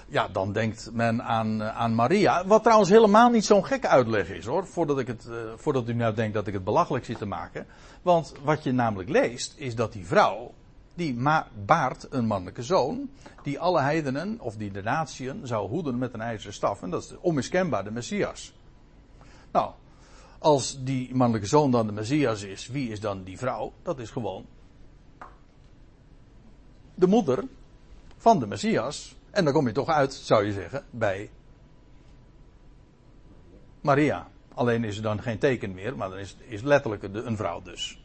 ja, 0.09 0.29
dan 0.29 0.53
denkt 0.53 0.91
men 0.93 1.23
aan, 1.23 1.63
eh, 1.63 1.77
aan 1.77 1.95
Maria. 1.95 2.47
Wat 2.47 2.63
trouwens 2.63 2.91
helemaal 2.91 3.31
niet 3.31 3.45
zo'n 3.45 3.67
gekke 3.67 3.89
uitleg 3.89 4.29
is 4.31 4.45
hoor. 4.45 4.67
Voordat, 4.67 4.99
ik 4.99 5.07
het, 5.07 5.27
uh, 5.31 5.37
voordat 5.57 5.89
u 5.89 5.95
nou 5.95 6.15
denkt 6.15 6.35
dat 6.35 6.47
ik 6.47 6.55
het 6.55 6.65
belachelijk 6.65 7.05
zit 7.05 7.19
te 7.19 7.27
maken. 7.27 7.67
Want 8.03 8.35
wat 8.43 8.63
je 8.63 8.73
namelijk 8.73 9.09
leest, 9.09 9.55
is 9.57 9.75
dat 9.75 9.93
die 9.93 10.07
vrouw. 10.07 10.55
die 10.95 11.17
baart 11.65 12.07
een 12.11 12.27
mannelijke 12.27 12.63
zoon. 12.63 13.11
die 13.43 13.59
alle 13.61 13.81
heidenen, 13.81 14.41
of 14.41 14.57
die 14.57 14.71
de 14.71 14.83
natieën, 14.83 15.41
zou 15.47 15.69
hoeden 15.69 15.99
met 15.99 16.15
een 16.15 16.21
ijzeren 16.21 16.55
staf. 16.55 16.83
En 16.83 16.91
dat 16.91 17.03
is 17.03 17.15
onmiskenbaar 17.21 17.85
de 17.85 17.91
messias. 17.91 18.53
Nou, 19.53 19.71
als 20.39 20.85
die 20.85 21.15
mannelijke 21.15 21.49
zoon 21.49 21.71
dan 21.71 21.87
de 21.87 21.93
messias 21.93 22.43
is, 22.43 22.67
wie 22.67 22.91
is 22.91 23.01
dan 23.01 23.23
die 23.23 23.39
vrouw? 23.39 23.73
Dat 23.83 23.99
is 23.99 24.11
gewoon. 24.11 24.47
de 26.97 27.07
moeder 27.07 27.45
van 28.17 28.39
de 28.39 28.47
messias 28.47 29.16
en 29.37 29.45
dan 29.45 29.53
kom 29.53 29.67
je 29.67 29.73
toch 29.73 29.89
uit, 29.89 30.15
zou 30.15 30.45
je 30.45 30.53
zeggen, 30.53 30.85
bij 30.91 31.31
Maria. 33.81 34.29
Alleen 34.55 34.85
is 34.85 34.97
er 34.97 35.03
dan 35.03 35.23
geen 35.23 35.39
teken 35.39 35.75
meer, 35.75 35.97
maar 35.97 36.09
dan 36.11 36.19
is, 36.19 36.37
is 36.49 36.63
letterlijk 36.63 37.03
een 37.03 37.37
vrouw 37.37 37.63
dus. 37.63 38.01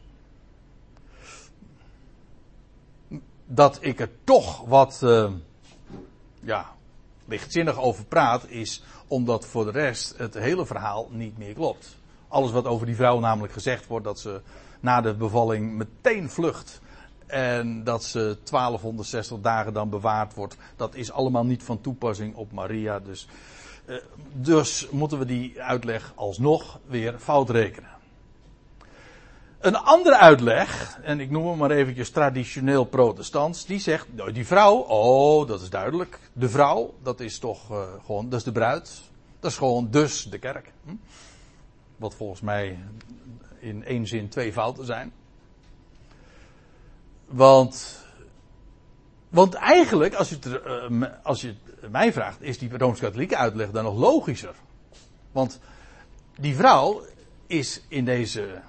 Dat 3.46 3.78
ik 3.80 4.00
er 4.00 4.10
toch 4.24 4.64
wat, 4.66 5.00
uh, 5.04 5.32
ja, 6.40 6.66
lichtzinnig 7.24 7.78
over 7.78 8.04
praat, 8.04 8.48
is 8.48 8.82
omdat 9.06 9.46
voor 9.46 9.64
de 9.64 9.70
rest 9.70 10.18
het 10.18 10.34
hele 10.34 10.66
verhaal 10.66 11.08
niet 11.10 11.38
meer 11.38 11.54
klopt. 11.54 11.96
Alles 12.28 12.50
wat 12.50 12.66
over 12.66 12.86
die 12.86 12.96
vrouw 12.96 13.18
namelijk 13.18 13.52
gezegd 13.52 13.86
wordt, 13.86 14.04
dat 14.04 14.20
ze 14.20 14.40
na 14.80 15.00
de 15.00 15.14
bevalling 15.14 15.72
meteen 15.72 16.30
vlucht 16.30 16.80
en 17.32 17.84
dat 17.84 18.04
ze 18.04 18.18
1260 18.18 19.40
dagen 19.40 19.72
dan 19.72 19.90
bewaard 19.90 20.34
wordt. 20.34 20.56
Dat 20.76 20.94
is 20.94 21.12
allemaal 21.12 21.44
niet 21.44 21.62
van 21.62 21.80
toepassing 21.80 22.34
op 22.34 22.52
Maria. 22.52 22.98
Dus, 22.98 23.28
uh, 23.86 23.96
dus 24.32 24.88
moeten 24.90 25.18
we 25.18 25.24
die 25.24 25.62
uitleg 25.62 26.12
alsnog 26.14 26.78
weer 26.86 27.18
fout 27.18 27.50
rekenen. 27.50 27.90
Een 29.60 29.76
andere 29.76 30.16
uitleg, 30.16 30.98
en 31.02 31.20
ik 31.20 31.30
noem 31.30 31.46
hem 31.46 31.58
maar 31.58 31.70
eventjes 31.70 32.10
traditioneel 32.10 32.84
protestants, 32.84 33.66
die 33.66 33.78
zegt, 33.78 34.06
nou, 34.14 34.32
die 34.32 34.46
vrouw, 34.46 34.74
oh, 34.74 35.48
dat 35.48 35.62
is 35.62 35.70
duidelijk. 35.70 36.20
De 36.32 36.48
vrouw, 36.48 36.94
dat 37.02 37.20
is 37.20 37.38
toch 37.38 37.70
uh, 37.70 37.82
gewoon, 38.04 38.28
dat 38.28 38.38
is 38.38 38.44
de 38.44 38.52
bruid. 38.52 39.02
Dat 39.40 39.50
is 39.50 39.56
gewoon 39.56 39.90
dus 39.90 40.24
de 40.30 40.38
kerk. 40.38 40.72
Hm? 40.84 40.94
Wat 41.96 42.14
volgens 42.14 42.40
mij 42.40 42.78
in 43.58 43.84
één 43.84 44.06
zin 44.06 44.28
twee 44.28 44.52
fouten 44.52 44.84
zijn. 44.84 45.12
Want, 47.32 48.04
want 49.28 49.54
eigenlijk, 49.54 50.14
als 50.14 50.28
je, 50.28 50.34
het, 50.34 50.46
uh, 50.46 51.06
als 51.22 51.40
je 51.40 51.54
mij 51.90 52.12
vraagt, 52.12 52.42
is 52.42 52.58
die 52.58 52.78
Rooms-Katholieke 52.78 53.36
uitleg 53.36 53.70
dan 53.70 53.84
nog 53.84 53.96
logischer. 53.98 54.54
Want 55.32 55.60
die 56.36 56.54
vrouw 56.54 57.04
is 57.46 57.82
in 57.88 58.04
deze 58.04 58.60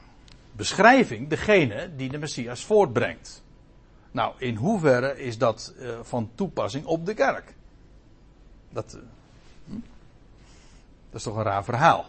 beschrijving 0.51 1.29
degene 1.29 1.95
die 1.95 2.09
de 2.09 2.17
Messias 2.17 2.65
voortbrengt. 2.65 3.43
Nou, 4.11 4.33
in 4.37 4.55
hoeverre 4.55 5.19
is 5.19 5.37
dat 5.37 5.73
uh, 5.79 5.99
van 6.01 6.31
toepassing 6.35 6.85
op 6.85 7.05
de 7.05 7.13
kerk? 7.13 7.55
Dat, 8.69 8.93
uh, 8.95 9.01
hm? 9.65 9.79
dat 11.09 11.19
is 11.19 11.23
toch 11.23 11.35
een 11.35 11.43
raar 11.43 11.63
verhaal. 11.63 12.05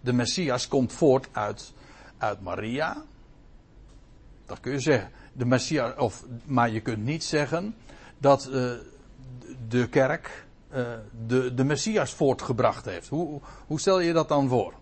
De 0.00 0.12
Messias 0.12 0.68
komt 0.68 0.92
voort 0.92 1.28
uit, 1.32 1.72
uit 2.18 2.40
Maria. 2.40 3.04
Dat 4.46 4.60
kun 4.60 4.72
je 4.72 4.80
zeggen 4.80 5.10
de 5.36 5.44
Messias, 5.44 5.96
of, 5.96 6.24
maar 6.44 6.70
je 6.70 6.80
kunt 6.80 7.04
niet 7.04 7.24
zeggen 7.24 7.74
dat 8.18 8.48
uh, 8.52 8.70
de 9.68 9.88
kerk 9.88 10.46
uh, 10.74 10.86
de, 11.26 11.54
de 11.54 11.64
Messias 11.64 12.12
voortgebracht 12.12 12.84
heeft. 12.84 13.08
Hoe, 13.08 13.40
hoe 13.66 13.80
stel 13.80 14.00
je 14.00 14.12
dat 14.12 14.28
dan 14.28 14.48
voor? 14.48 14.74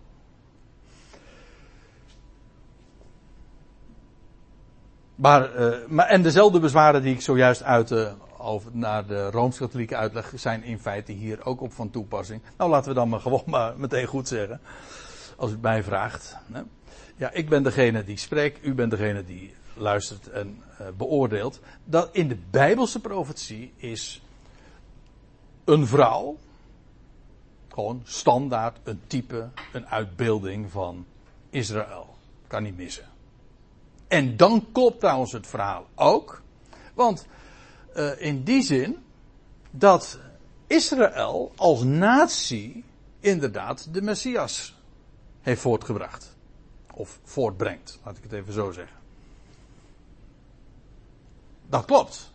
Maar, 5.15 5.59
uh, 5.59 5.75
maar, 5.87 6.07
en 6.07 6.21
dezelfde 6.21 6.59
bezwaren 6.59 7.01
die 7.01 7.13
ik 7.13 7.21
zojuist 7.21 7.63
uitte 7.63 8.15
over, 8.37 8.71
naar 8.73 9.07
de 9.07 9.29
Rooms-Katholieke 9.29 9.95
uitleg 9.95 10.31
zijn 10.35 10.63
in 10.63 10.79
feite 10.79 11.11
hier 11.11 11.45
ook 11.45 11.61
op 11.61 11.73
van 11.73 11.89
toepassing. 11.89 12.41
Nou, 12.57 12.69
laten 12.69 12.89
we 12.89 12.95
dan 12.95 13.09
maar 13.09 13.19
gewoon 13.19 13.43
maar 13.45 13.73
meteen 13.77 14.05
goed 14.05 14.27
zeggen. 14.27 14.61
Als 15.37 15.49
u 15.49 15.53
het 15.53 15.61
mij 15.61 15.83
vraagt. 15.83 16.37
Ja, 17.15 17.31
ik 17.31 17.49
ben 17.49 17.63
degene 17.63 18.03
die 18.03 18.17
spreekt, 18.17 18.65
u 18.65 18.73
bent 18.73 18.91
degene 18.91 19.23
die 19.23 19.53
luistert 19.73 20.29
en 20.29 20.63
uh, 20.81 20.87
beoordeelt. 20.97 21.59
Dat 21.83 22.09
in 22.11 22.27
de 22.27 22.37
Bijbelse 22.49 22.99
profetie 22.99 23.73
is 23.75 24.21
een 25.65 25.87
vrouw 25.87 26.37
gewoon 27.73 28.01
standaard 28.03 28.79
een 28.83 29.01
type, 29.07 29.49
een 29.73 29.87
uitbeelding 29.87 30.71
van 30.71 31.05
Israël. 31.49 32.15
Kan 32.47 32.63
niet 32.63 32.77
missen. 32.77 33.09
En 34.07 34.37
dan 34.37 34.65
klopt 34.71 34.99
trouwens 34.99 35.31
het 35.31 35.47
verhaal 35.47 35.87
ook. 35.95 36.41
Want 36.93 37.27
uh, 37.95 38.21
in 38.21 38.43
die 38.43 38.61
zin 38.61 38.97
dat 39.71 40.19
Israël 40.67 41.51
als 41.55 41.83
natie 41.83 42.83
inderdaad 43.19 43.93
de 43.93 44.01
Messias 44.01 44.75
heeft 45.41 45.61
voortgebracht. 45.61 46.35
Of 46.93 47.19
voortbrengt, 47.23 47.99
laat 48.03 48.17
ik 48.17 48.23
het 48.23 48.31
even 48.31 48.53
zo 48.53 48.71
zeggen. 48.71 49.02
Dat 51.69 51.85
klopt. 51.85 52.31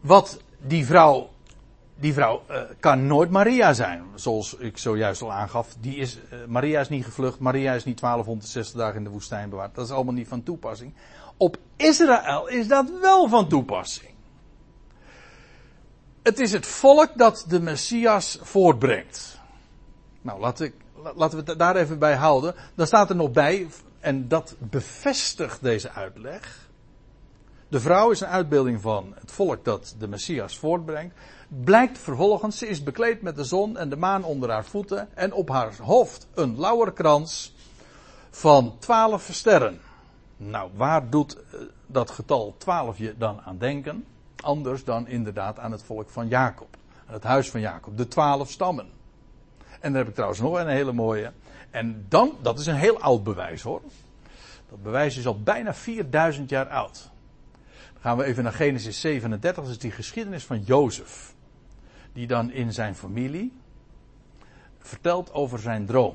Wat 0.00 0.40
die 0.58 0.86
vrouw, 0.86 1.30
die 1.94 2.12
vrouw 2.12 2.42
uh, 2.50 2.60
kan 2.80 3.06
nooit 3.06 3.30
Maria 3.30 3.72
zijn. 3.72 4.02
Zoals 4.14 4.54
ik 4.54 4.78
zojuist 4.78 5.22
al 5.22 5.32
aangaf. 5.32 5.76
Die 5.80 5.96
is, 5.96 6.18
uh, 6.32 6.44
Maria 6.46 6.80
is 6.80 6.88
niet 6.88 7.04
gevlucht. 7.04 7.38
Maria 7.38 7.72
is 7.72 7.84
niet 7.84 8.00
1260 8.00 8.78
dagen 8.80 8.96
in 8.96 9.04
de 9.04 9.10
woestijn 9.10 9.50
bewaard. 9.50 9.74
Dat 9.74 9.84
is 9.84 9.92
allemaal 9.92 10.14
niet 10.14 10.28
van 10.28 10.42
toepassing. 10.42 10.94
Op 11.36 11.56
Israël 11.76 12.48
is 12.48 12.68
dat 12.68 12.90
wel 13.00 13.28
van 13.28 13.48
toepassing. 13.48 14.14
Het 16.22 16.38
is 16.38 16.52
het 16.52 16.66
volk 16.66 17.10
dat 17.14 17.44
de 17.48 17.60
Messias 17.60 18.38
voortbrengt. 18.42 19.38
Nou, 20.22 20.40
laat 20.40 20.60
ik, 20.60 20.74
laten 21.16 21.44
we 21.44 21.50
het 21.50 21.58
daar 21.58 21.76
even 21.76 21.98
bij 21.98 22.14
houden. 22.14 22.54
Dan 22.74 22.86
staat 22.86 23.10
er 23.10 23.16
nog 23.16 23.30
bij, 23.30 23.68
en 24.00 24.28
dat 24.28 24.54
bevestigt 24.58 25.62
deze 25.62 25.90
uitleg. 25.90 26.65
De 27.68 27.80
vrouw 27.80 28.10
is 28.10 28.20
een 28.20 28.28
uitbeelding 28.28 28.80
van 28.80 29.14
het 29.20 29.32
volk 29.32 29.64
dat 29.64 29.94
de 29.98 30.08
Messias 30.08 30.58
voortbrengt. 30.58 31.14
Blijkt 31.48 31.98
vervolgens, 31.98 32.58
ze 32.58 32.68
is 32.68 32.82
bekleed 32.82 33.22
met 33.22 33.36
de 33.36 33.44
zon 33.44 33.76
en 33.76 33.88
de 33.88 33.96
maan 33.96 34.24
onder 34.24 34.50
haar 34.50 34.64
voeten 34.64 35.08
en 35.14 35.32
op 35.32 35.48
haar 35.48 35.76
hoofd 35.82 36.26
een 36.34 36.60
lauwerkrans 36.60 37.54
van 38.30 38.76
twaalf 38.78 39.28
sterren. 39.32 39.80
Nou, 40.36 40.70
waar 40.74 41.10
doet 41.10 41.36
eh, 41.36 41.60
dat 41.86 42.10
getal 42.10 42.54
12 42.58 42.98
je 42.98 43.14
dan 43.18 43.40
aan 43.40 43.58
denken? 43.58 44.04
Anders 44.42 44.84
dan 44.84 45.08
inderdaad 45.08 45.58
aan 45.58 45.72
het 45.72 45.82
volk 45.82 46.10
van 46.10 46.28
Jacob. 46.28 46.76
Het 47.06 47.22
huis 47.22 47.50
van 47.50 47.60
Jacob. 47.60 47.96
De 47.96 48.08
twaalf 48.08 48.50
stammen. 48.50 48.86
En 49.80 49.90
daar 49.90 50.00
heb 50.00 50.08
ik 50.08 50.14
trouwens 50.14 50.40
nog 50.40 50.58
een 50.58 50.68
hele 50.68 50.92
mooie. 50.92 51.32
En 51.70 52.06
dan, 52.08 52.32
dat 52.42 52.58
is 52.58 52.66
een 52.66 52.74
heel 52.74 53.00
oud 53.00 53.24
bewijs 53.24 53.62
hoor. 53.62 53.82
Dat 54.70 54.82
bewijs 54.82 55.16
is 55.16 55.26
al 55.26 55.42
bijna 55.42 55.74
4000 55.74 56.50
jaar 56.50 56.68
oud. 56.68 57.10
Gaan 58.00 58.16
we 58.16 58.24
even 58.24 58.42
naar 58.42 58.52
Genesis 58.52 59.00
37. 59.00 59.64
Dat 59.64 59.72
is 59.72 59.78
die 59.78 59.90
geschiedenis 59.90 60.44
van 60.44 60.62
Jozef. 60.62 61.34
Die 62.12 62.26
dan 62.26 62.50
in 62.50 62.72
zijn 62.72 62.94
familie 62.94 63.52
vertelt 64.78 65.32
over 65.32 65.58
zijn 65.58 65.86
droom. 65.86 66.14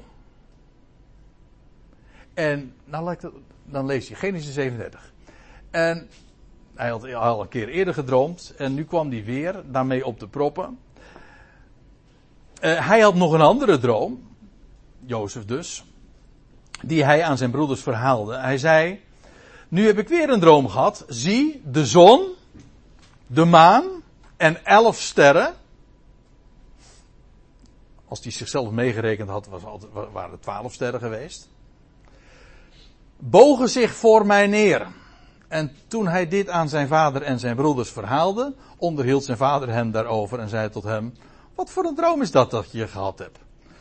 En 2.34 2.74
nou, 2.86 3.18
dan 3.66 3.86
lees 3.86 4.08
je 4.08 4.16
Genesis 4.16 4.54
37. 4.54 5.14
En 5.70 6.10
hij 6.76 6.90
had 6.90 7.14
al 7.14 7.42
een 7.42 7.48
keer 7.48 7.68
eerder 7.68 7.94
gedroomd. 7.94 8.54
En 8.58 8.74
nu 8.74 8.86
kwam 8.86 9.10
hij 9.10 9.24
weer 9.24 9.64
daarmee 9.66 10.06
op 10.06 10.20
de 10.20 10.28
proppen. 10.28 10.80
Uh, 12.64 12.88
hij 12.88 13.00
had 13.00 13.16
nog 13.16 13.34
een 13.34 13.42
andere 13.42 13.80
droom. 13.80 14.30
Jozef 15.06 15.46
dus. 15.46 15.86
Die 16.82 17.04
hij 17.04 17.24
aan 17.24 17.38
zijn 17.38 17.52
broeders 17.52 17.82
verhaalde. 17.82 18.38
Hij 18.38 18.58
zei. 18.58 19.02
Nu 19.72 19.86
heb 19.86 19.98
ik 19.98 20.08
weer 20.08 20.30
een 20.30 20.40
droom 20.40 20.70
gehad. 20.70 21.06
Zie, 21.08 21.62
de 21.66 21.86
zon, 21.86 22.28
de 23.28 23.46
maan 23.46 23.86
en 24.38 24.66
elf 24.66 25.00
sterren. 25.02 25.54
Als 28.08 28.24
hij 28.24 28.32
zichzelf 28.32 28.72
meegerekend 28.72 29.30
had, 29.30 29.48
was 29.48 29.64
altijd, 29.64 29.92
waren 30.12 30.32
het 30.32 30.42
twaalf 30.42 30.74
sterren 30.74 31.00
geweest. 31.00 31.50
Bogen 33.18 33.70
zich 33.70 33.96
voor 33.96 34.26
mij 34.26 34.48
neer. 34.48 34.88
En 35.48 35.76
toen 35.88 36.08
hij 36.08 36.28
dit 36.28 36.50
aan 36.50 36.70
zijn 36.70 36.88
vader 36.88 37.22
en 37.22 37.40
zijn 37.40 37.56
broeders 37.56 37.90
verhaalde, 37.90 38.54
onderhield 38.78 39.24
zijn 39.24 39.38
vader 39.38 39.70
hem 39.70 39.92
daarover 39.92 40.40
en 40.40 40.50
zei 40.50 40.70
tot 40.70 40.84
hem: 40.84 41.14
Wat 41.56 41.70
voor 41.70 41.86
een 41.86 41.96
droom 41.96 42.22
is 42.22 42.32
dat 42.32 42.52
dat 42.52 42.72
je 42.72 42.88
gehad 42.88 43.20
hebt? 43.20 43.40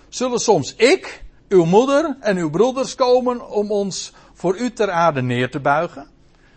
Zullen 0.08 0.38
soms 0.40 0.74
ik, 0.74 1.24
uw 1.48 1.64
moeder 1.64 2.16
en 2.20 2.36
uw 2.36 2.50
broeders 2.50 2.94
komen 2.94 3.50
om 3.50 3.70
ons 3.70 4.12
voor 4.40 4.58
u 4.58 4.72
ter 4.72 4.90
aarde 4.90 5.22
neer 5.22 5.50
te 5.50 5.60
buigen? 5.60 6.06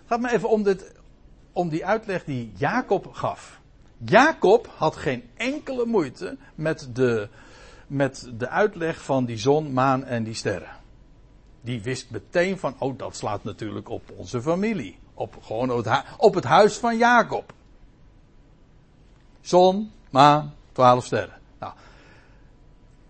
Gaat 0.05 0.19
me 0.19 0.31
even 0.31 0.49
om, 0.49 0.63
dit, 0.63 0.91
om 1.51 1.69
die 1.69 1.85
uitleg 1.85 2.23
die 2.23 2.51
Jacob 2.55 3.13
gaf. 3.13 3.59
Jacob 4.05 4.67
had 4.77 4.95
geen 4.95 5.29
enkele 5.35 5.85
moeite 5.85 6.37
met 6.55 6.89
de, 6.93 7.29
met 7.87 8.31
de 8.37 8.49
uitleg 8.49 9.03
van 9.03 9.25
die 9.25 9.37
zon, 9.37 9.73
maan 9.73 10.05
en 10.05 10.23
die 10.23 10.33
sterren. 10.33 10.75
Die 11.61 11.81
wist 11.81 12.09
meteen 12.09 12.57
van, 12.57 12.75
oh 12.79 12.97
dat 12.97 13.15
slaat 13.15 13.43
natuurlijk 13.43 13.89
op 13.89 14.11
onze 14.15 14.41
familie. 14.41 14.97
Op, 15.13 15.37
gewoon 15.41 15.71
op 16.17 16.33
het 16.33 16.43
huis 16.43 16.77
van 16.77 16.97
Jacob. 16.97 17.53
Zon, 19.41 19.91
maan, 20.09 20.53
twaalf 20.71 21.05
sterren. 21.05 21.42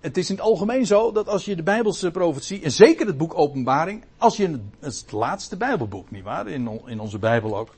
Het 0.03 0.17
is 0.17 0.29
in 0.29 0.35
het 0.35 0.43
algemeen 0.43 0.85
zo 0.85 1.11
dat 1.11 1.27
als 1.27 1.45
je 1.45 1.55
de 1.55 1.63
Bijbelse 1.63 2.11
profetie, 2.11 2.61
en 2.61 2.71
zeker 2.71 3.07
het 3.07 3.17
boek 3.17 3.37
Openbaring, 3.37 4.03
als 4.17 4.37
je 4.37 4.47
het, 4.47 4.61
het 4.79 5.11
laatste 5.11 5.57
Bijbelboek, 5.57 6.11
nietwaar, 6.11 6.47
in, 6.47 6.81
in 6.85 6.99
onze 6.99 7.19
Bijbel 7.19 7.57
ook, 7.57 7.75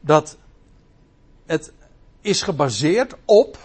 dat 0.00 0.36
het 1.46 1.72
is 2.20 2.42
gebaseerd 2.42 3.14
op 3.24 3.58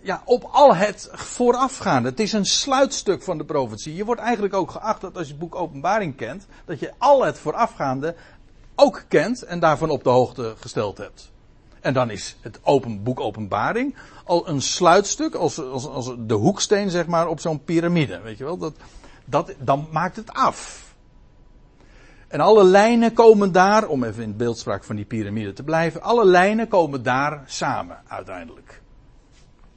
ja, 0.00 0.22
op 0.24 0.48
al 0.52 0.74
het 0.74 1.08
voorafgaande. 1.12 2.08
Het 2.08 2.20
is 2.20 2.32
een 2.32 2.46
sluitstuk 2.46 3.22
van 3.22 3.38
de 3.38 3.44
profetie. 3.44 3.94
Je 3.94 4.04
wordt 4.04 4.20
eigenlijk 4.20 4.54
ook 4.54 4.70
geacht 4.70 5.00
dat 5.00 5.16
als 5.16 5.26
je 5.26 5.32
het 5.32 5.40
boek 5.40 5.54
Openbaring 5.54 6.16
kent, 6.16 6.46
dat 6.64 6.80
je 6.80 6.92
al 6.98 7.24
het 7.24 7.38
voorafgaande 7.38 8.14
ook 8.74 9.04
kent 9.08 9.42
en 9.42 9.58
daarvan 9.58 9.90
op 9.90 10.04
de 10.04 10.10
hoogte 10.10 10.54
gesteld 10.58 10.98
hebt. 10.98 11.32
En 11.84 11.92
dan 11.92 12.10
is 12.10 12.36
het 12.40 12.60
open, 12.62 13.02
boek 13.02 13.20
Openbaring 13.20 13.94
al 14.24 14.48
een 14.48 14.62
sluitstuk, 14.62 15.34
als, 15.34 15.58
als, 15.58 15.86
als 15.86 16.14
de 16.18 16.34
hoeksteen 16.34 16.90
zeg 16.90 17.06
maar 17.06 17.28
op 17.28 17.40
zo'n 17.40 17.64
piramide. 17.64 18.20
Weet 18.20 18.38
je 18.38 18.44
wel, 18.44 18.56
dat, 18.56 18.74
dat, 19.24 19.54
dan 19.58 19.88
maakt 19.90 20.16
het 20.16 20.32
af. 20.32 20.94
En 22.28 22.40
alle 22.40 22.64
lijnen 22.64 23.12
komen 23.12 23.52
daar, 23.52 23.86
om 23.86 24.04
even 24.04 24.22
in 24.22 24.28
het 24.28 24.36
beeldspraak 24.36 24.84
van 24.84 24.96
die 24.96 25.04
piramide 25.04 25.52
te 25.52 25.62
blijven, 25.62 26.02
alle 26.02 26.24
lijnen 26.24 26.68
komen 26.68 27.02
daar 27.02 27.42
samen 27.46 27.98
uiteindelijk. 28.08 28.82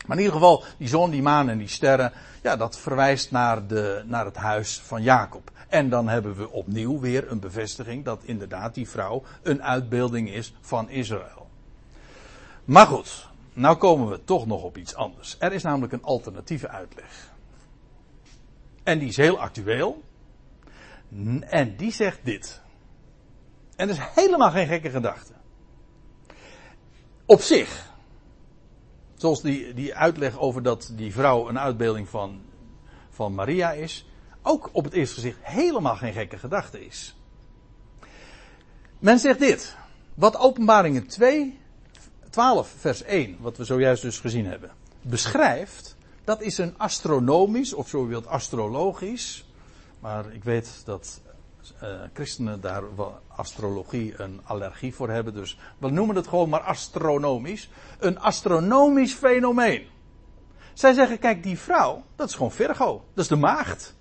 Maar 0.06 0.18
in 0.18 0.24
ieder 0.24 0.40
geval, 0.40 0.64
die 0.78 0.88
zon, 0.88 1.10
die 1.10 1.22
maan 1.22 1.50
en 1.50 1.58
die 1.58 1.68
sterren, 1.68 2.12
ja, 2.44 2.56
dat 2.56 2.78
verwijst 2.78 3.32
naar, 3.32 3.68
de, 3.68 4.04
naar 4.06 4.26
het 4.26 4.38
huis 4.38 4.80
van 4.80 5.02
Jacob. 5.02 5.52
En 5.68 5.90
dan 5.90 6.08
hebben 6.08 6.36
we 6.36 6.52
opnieuw 6.52 7.00
weer 7.00 7.32
een 7.32 7.40
bevestiging 7.40 8.06
dat 8.06 8.24
inderdaad 8.24 8.74
die 8.74 8.90
vrouw 8.90 9.24
een 9.44 9.64
uitbeelding 9.64 10.30
is 10.30 10.54
van 10.62 10.90
Israël. 10.90 11.47
Maar 12.68 12.88
goed, 12.88 13.30
nou 13.54 13.78
komen 13.78 14.10
we 14.10 14.24
toch 14.24 14.46
nog 14.46 14.64
op 14.64 14.78
iets 14.78 14.96
anders. 14.96 15.36
Er 15.40 15.54
is 15.54 15.64
namelijk 15.64 15.94
een 15.94 16.04
alternatieve 16.04 16.68
uitleg. 16.68 17.34
En 18.84 19.00
die 19.00 19.08
is 19.08 19.18
heel 19.18 19.40
actueel. 19.40 20.04
En 21.40 21.76
die 21.76 21.92
zegt 21.92 22.20
dit. 22.24 22.62
En 23.76 23.88
dat 23.88 23.98
is 23.98 24.04
helemaal 24.16 24.52
geen 24.52 24.68
gekke 24.68 24.90
gedachte. 24.90 25.34
Op 27.26 27.42
zich 27.42 27.88
Zoals 29.18 29.42
die, 29.42 29.74
die 29.74 29.96
uitleg 29.96 30.40
over 30.40 30.64
dat 30.64 30.92
die 30.96 31.12
vrouw 31.12 31.50
een 31.50 31.60
uitbeelding 31.60 32.10
van, 32.10 32.42
van 33.10 33.36
Maria 33.36 33.72
is. 33.72 34.10
Ook 34.42 34.70
op 34.72 34.84
het 34.84 34.94
eerste 34.94 35.16
gezicht 35.16 35.38
helemaal 35.42 35.96
geen 35.96 36.14
gekke 36.14 36.38
gedachte 36.38 36.86
is. 36.86 37.16
Men 39.00 39.20
zegt 39.20 39.40
dit. 39.40 39.76
Wat 40.14 40.38
openbaringen 40.38 41.08
2, 41.08 41.60
12 42.30 42.74
vers 42.78 43.04
1, 43.04 43.38
wat 43.40 43.58
we 43.58 43.64
zojuist 43.64 44.02
dus 44.02 44.20
gezien 44.20 44.46
hebben, 44.46 44.72
beschrijft. 45.02 45.96
Dat 46.24 46.42
is 46.42 46.58
een 46.58 46.74
astronomisch, 46.78 47.74
of 47.74 47.88
zo 47.88 48.08
wilt 48.08 48.28
astrologisch. 48.28 49.46
Maar 50.00 50.34
ik 50.34 50.44
weet 50.44 50.82
dat 50.86 51.22
uh, 51.84 51.90
christenen 52.14 52.62
daar 52.62 52.84
astrologie 53.28 54.22
een 54.22 54.42
allergie 54.44 54.96
voor 54.96 55.10
hebben. 55.10 55.34
Dus 55.34 55.60
we 55.78 55.90
noemen 55.90 56.16
het 56.16 56.28
gewoon 56.28 56.50
maar 56.50 56.62
astronomisch. 56.62 57.70
Een 58.00 58.20
astronomisch 58.20 59.14
fenomeen. 59.14 59.88
Zij 60.74 60.94
zeggen, 60.94 61.20
kijk, 61.20 61.44
die 61.44 61.60
vrouw, 61.60 62.04
dat 62.16 62.30
is 62.30 62.36
gewoon 62.36 62.52
Virgo. 62.52 63.04
Dat 63.14 63.24
is 63.24 63.30
de 63.30 63.36
maagd. 63.36 63.96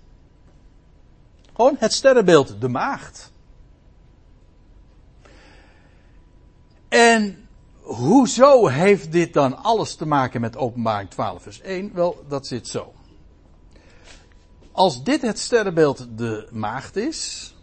Gewoon 1.53 1.75
het 1.79 1.93
sterrenbeeld, 1.93 2.61
de 2.61 2.67
maagd. 2.67 3.31
En 6.87 7.46
hoezo 7.87 8.67
heeft 8.67 9.11
dit 9.11 9.33
dan 9.33 9.63
alles 9.63 9.95
te 9.95 10.05
maken 10.05 10.41
met 10.41 10.57
openbaring 10.57 11.09
12 11.09 11.43
vers 11.43 11.61
1? 11.61 11.93
Wel, 11.93 12.23
dat 12.27 12.47
zit 12.47 12.67
zo. 12.67 12.93
Als 14.71 15.03
dit 15.03 15.21
het 15.21 15.39
sterrenbeeld 15.39 16.07
de 16.17 16.47
maagd 16.51 16.95
is, 16.95 17.55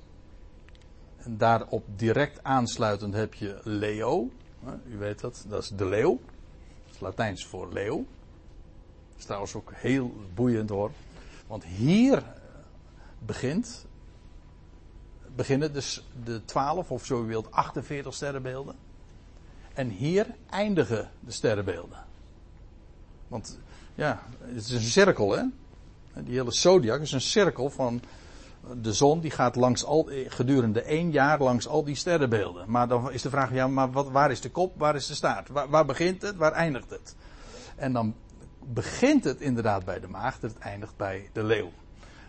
en 1.16 1.36
daarop 1.36 1.84
direct 1.96 2.42
aansluitend 2.42 3.14
heb 3.14 3.34
je 3.34 3.60
Leo. 3.62 4.30
U 4.88 4.98
weet 4.98 5.20
dat, 5.20 5.44
dat 5.48 5.62
is 5.62 5.68
de 5.68 5.86
leeuw. 5.86 6.20
Dat 6.84 6.94
is 6.94 7.00
Latijns 7.00 7.46
voor 7.46 7.72
leeuw. 7.72 7.96
Dat 9.08 9.18
is 9.18 9.24
trouwens 9.24 9.54
ook 9.54 9.72
heel 9.74 10.14
boeiend 10.34 10.68
hoor. 10.68 10.90
Want 11.46 11.64
hier 11.64 12.22
begint, 13.18 13.86
beginnen 15.34 15.72
dus 15.72 16.04
de 16.24 16.44
12 16.44 16.90
of 16.90 17.04
zo 17.04 17.22
u 17.22 17.26
wilt 17.26 17.50
48 17.50 18.14
sterrenbeelden. 18.14 18.83
En 19.74 19.88
hier 19.88 20.26
eindigen 20.50 21.10
de 21.20 21.30
sterrenbeelden. 21.30 21.98
Want 23.28 23.58
ja, 23.94 24.22
het 24.40 24.64
is 24.64 24.70
een 24.70 24.80
cirkel 24.80 25.36
hè. 25.36 25.42
Die 26.22 26.34
hele 26.34 26.52
zodiac 26.52 27.00
is 27.00 27.12
een 27.12 27.20
cirkel 27.20 27.70
van 27.70 28.02
de 28.80 28.92
zon 28.92 29.20
die 29.20 29.30
gaat 29.30 29.56
langs 29.56 29.84
al, 29.84 30.08
gedurende 30.28 30.82
één 30.82 31.10
jaar 31.10 31.42
langs 31.42 31.68
al 31.68 31.84
die 31.84 31.94
sterrenbeelden. 31.94 32.70
Maar 32.70 32.88
dan 32.88 33.12
is 33.12 33.22
de 33.22 33.30
vraag, 33.30 33.52
ja, 33.52 33.68
maar 33.68 33.90
wat, 33.90 34.10
waar 34.10 34.30
is 34.30 34.40
de 34.40 34.50
kop, 34.50 34.78
waar 34.78 34.94
is 34.94 35.06
de 35.06 35.14
staart? 35.14 35.48
Waar, 35.48 35.68
waar, 35.68 35.84
begint 35.84 36.22
het, 36.22 36.36
waar 36.36 36.52
eindigt 36.52 36.90
het? 36.90 37.16
En 37.76 37.92
dan 37.92 38.14
begint 38.64 39.24
het 39.24 39.40
inderdaad 39.40 39.84
bij 39.84 40.00
de 40.00 40.08
maagd, 40.08 40.42
het 40.42 40.58
eindigt 40.58 40.96
bij 40.96 41.30
de 41.32 41.44
leeuw. 41.44 41.70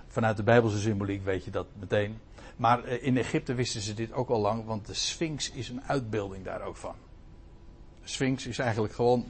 Vanuit 0.08 0.38
de 0.38 0.44
Bijbelse 0.44 0.80
symboliek 0.80 1.24
weet 1.24 1.46
je 1.46 1.52
dat 1.52 1.68
meteen. 1.80 2.20
Maar 2.56 2.84
eh, 2.84 3.04
in 3.04 3.18
Egypte 3.18 3.54
wisten 3.54 3.82
ze 3.82 3.94
dit 3.94 4.14
ook 4.14 4.30
al 4.30 4.40
lang, 4.40 4.66
want 4.66 4.88
de 4.88 4.94
Sphinx 4.94 5.52
is 5.52 5.70
een 5.70 5.82
uitbeelding 5.84 6.44
daar 6.44 6.62
ook 6.62 6.76
van. 6.76 6.96
Sphinx 8.06 8.46
is 8.46 8.60
eigenlijk 8.60 8.94
gewoon 8.94 9.26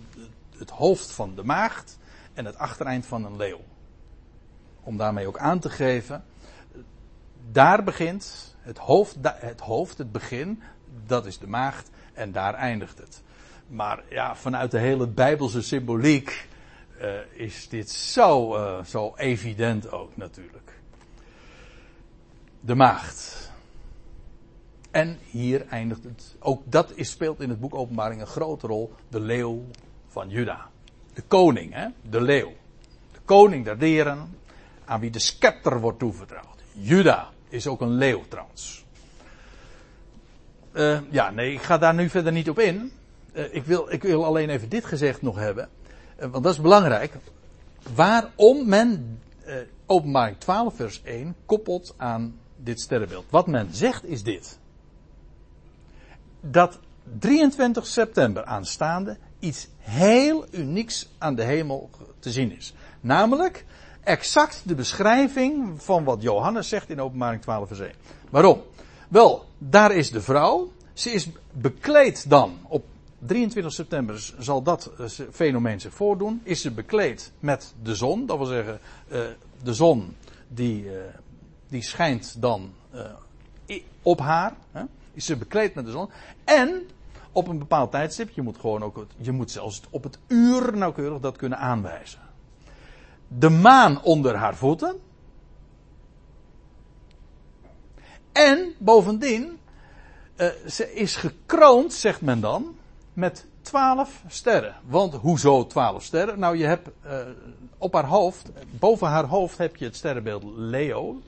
het 0.58 0.70
hoofd 0.70 1.12
van 1.12 1.36
de 1.36 1.44
maagd 1.44 1.98
en 2.34 2.46
het 2.46 2.58
achtereind 2.58 3.06
van 3.06 3.26
een 3.26 3.36
leeuw. 3.36 3.62
Om 4.84 4.98
daarmee 4.98 5.28
ook 5.28 5.38
aan 5.38 5.60
te 5.60 5.70
geven 5.70 6.24
daar 7.52 7.84
begint 7.84 8.56
het 8.60 8.78
hoofd, 8.78 9.18
het 9.24 9.60
hoofd, 9.60 9.98
het 9.98 10.12
begin, 10.12 10.62
dat 11.06 11.26
is 11.26 11.40
de 11.40 11.48
maagd 11.48 11.90
en 12.14 12.32
daar 12.32 12.54
eindigt 12.54 12.98
het. 12.98 13.22
Maar 13.68 14.04
ja, 14.10 14.36
vanuit 14.36 14.72
de 14.72 14.80
hele 14.80 15.08
Bijbelse 15.08 15.62
symboliek 15.62 16.48
uh, 17.02 17.14
is 17.32 17.70
dit 17.70 17.90
zo, 17.90 18.56
uh, 18.56 18.84
zo 18.84 19.14
evident 19.16 19.92
ook 19.92 20.18
natuurlijk. 20.18 20.74
De 22.60 22.76
maagd. 22.76 23.52
En 24.96 25.20
hier 25.30 25.66
eindigt 25.70 26.04
het. 26.04 26.36
Ook 26.40 26.62
dat 26.66 26.92
is, 26.96 27.10
speelt 27.10 27.40
in 27.40 27.50
het 27.50 27.60
boek 27.60 27.76
Openbaring 27.76 28.22
een 28.22 28.28
grote 28.28 28.68
rol. 28.68 28.94
De 29.08 29.20
leeuw 29.20 29.64
van 30.08 30.30
Juda. 30.30 30.70
De 31.14 31.22
koning, 31.22 31.74
hè? 31.74 31.88
de 32.10 32.22
leeuw. 32.22 32.54
De 33.12 33.20
koning 33.26 33.66
der 33.66 33.78
dieren, 33.78 34.38
aan 34.86 35.00
wie 35.00 35.10
de 35.10 35.20
scepter 35.20 35.80
wordt 35.80 36.00
toevertrouwd. 36.00 36.64
Juda 36.72 37.30
is 37.50 37.68
ook 37.68 37.82
een 37.82 37.94
leeuw 37.94 38.24
trouwens. 38.28 38.86
Uh, 40.74 41.00
ja, 41.10 41.30
nee, 41.30 41.54
ik 41.54 41.62
ga 41.62 41.78
daar 41.78 41.94
nu 41.94 42.10
verder 42.10 42.32
niet 42.32 42.50
op 42.50 42.60
in. 42.60 42.92
Uh, 43.34 43.54
ik, 43.54 43.64
wil, 43.64 43.92
ik 43.92 44.02
wil 44.02 44.26
alleen 44.26 44.50
even 44.50 44.70
dit 44.70 44.86
gezegd 44.86 45.22
nog 45.22 45.36
hebben. 45.36 45.70
Uh, 46.20 46.28
want 46.28 46.44
dat 46.44 46.54
is 46.54 46.62
belangrijk. 46.62 47.14
Waarom 47.96 48.70
men 48.70 49.22
openbaring 49.86 50.38
12 50.38 50.76
vers 50.76 51.02
1 51.04 51.36
koppelt 51.46 51.94
aan 51.98 52.40
dit 52.56 52.80
sterrenbeeld. 52.80 53.26
Wat 53.30 53.48
men 53.48 53.68
zegt 53.72 54.06
is 54.06 54.24
dit. 54.24 54.60
Dat 56.52 56.80
23 57.20 57.88
september 57.88 58.44
aanstaande 58.44 59.18
iets 59.40 59.68
heel 59.78 60.46
unieks 60.52 61.10
aan 61.18 61.36
de 61.36 61.44
hemel 61.44 61.90
te 62.20 62.32
zien 62.32 62.58
is. 62.58 62.74
Namelijk 63.02 63.66
exact 64.04 64.62
de 64.66 64.76
beschrijving 64.76 65.84
van 65.84 66.04
wat 66.04 66.22
Johannes 66.22 66.70
zegt 66.70 66.90
in 66.90 67.02
openbaring 67.02 67.42
12 67.42 67.68
vers 67.68 67.80
1. 67.80 67.92
Waarom? 68.30 68.62
Wel, 69.08 69.46
daar 69.58 69.92
is 69.92 70.12
de 70.12 70.22
vrouw. 70.22 70.72
Ze 70.94 71.12
is 71.12 71.30
bekleed 71.52 72.30
dan. 72.30 72.58
Op 72.68 72.86
23 73.20 73.74
september 73.74 74.34
zal 74.40 74.62
dat 74.62 74.92
eh, 74.98 75.06
fenomeen 75.32 75.80
zich 75.82 75.94
voordoen. 75.94 76.42
Is 76.44 76.62
ze 76.62 76.72
bekleed 76.72 77.32
met 77.40 77.74
de 77.84 77.96
zon. 77.96 78.26
Dat 78.26 78.38
wil 78.38 78.46
zeggen, 78.46 78.80
uh, 79.12 79.20
de 79.64 79.74
zon 79.74 80.16
die, 80.48 80.84
uh, 80.84 80.92
die 81.68 81.84
schijnt 81.84 82.42
dan 82.42 82.74
op 84.02 84.20
haar. 84.20 84.54
Is 85.16 85.26
ze 85.26 85.38
bekleed 85.38 85.76
met 85.76 85.86
de 85.86 85.92
zon. 85.92 86.10
En 86.44 86.90
op 87.32 87.48
een 87.48 87.60
bepaald 87.60 87.92
tijdstip. 87.92 88.30
Je 88.30 88.42
moet 88.42 88.58
gewoon 88.60 88.84
ook, 88.84 89.06
je 89.18 89.32
moet 89.32 89.52
zelfs 89.52 89.82
op 89.90 90.04
het 90.04 90.20
uur 90.28 90.78
nauwkeurig 90.78 91.20
dat 91.20 91.38
kunnen 91.38 91.58
aanwijzen. 91.58 92.20
De 93.28 93.50
maan 93.50 94.04
onder 94.04 94.36
haar 94.36 94.56
voeten. 94.56 95.00
En 98.32 98.74
bovendien, 98.78 99.60
uh, 100.38 100.48
ze 100.68 100.94
is 100.94 101.16
gekroond, 101.16 101.94
zegt 101.94 102.22
men 102.22 102.40
dan, 102.40 102.76
met 103.14 103.46
twaalf 103.62 104.24
sterren. 104.28 104.76
Want 104.86 105.14
hoezo 105.14 105.66
twaalf 105.66 106.04
sterren? 106.04 106.40
Nou, 106.40 106.58
je 106.58 106.66
hebt 106.66 106.90
uh, 107.06 107.20
op 107.78 107.94
haar 107.94 108.06
hoofd, 108.06 108.52
boven 108.70 109.08
haar 109.08 109.26
hoofd 109.26 109.58
heb 109.58 109.76
je 109.76 109.86
het 109.86 109.96
sterrenbeeld 109.96 110.44
Leo. 110.44 111.22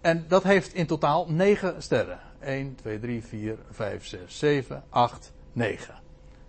En 0.00 0.24
dat 0.28 0.42
heeft 0.42 0.74
in 0.74 0.86
totaal 0.86 1.26
negen 1.28 1.82
sterren. 1.82 2.18
1, 2.40 2.74
2, 2.74 2.98
3, 2.98 3.22
4, 3.22 3.58
5, 3.70 4.06
6, 4.06 4.38
7, 4.38 4.84
8, 4.88 5.32
9. 5.52 5.94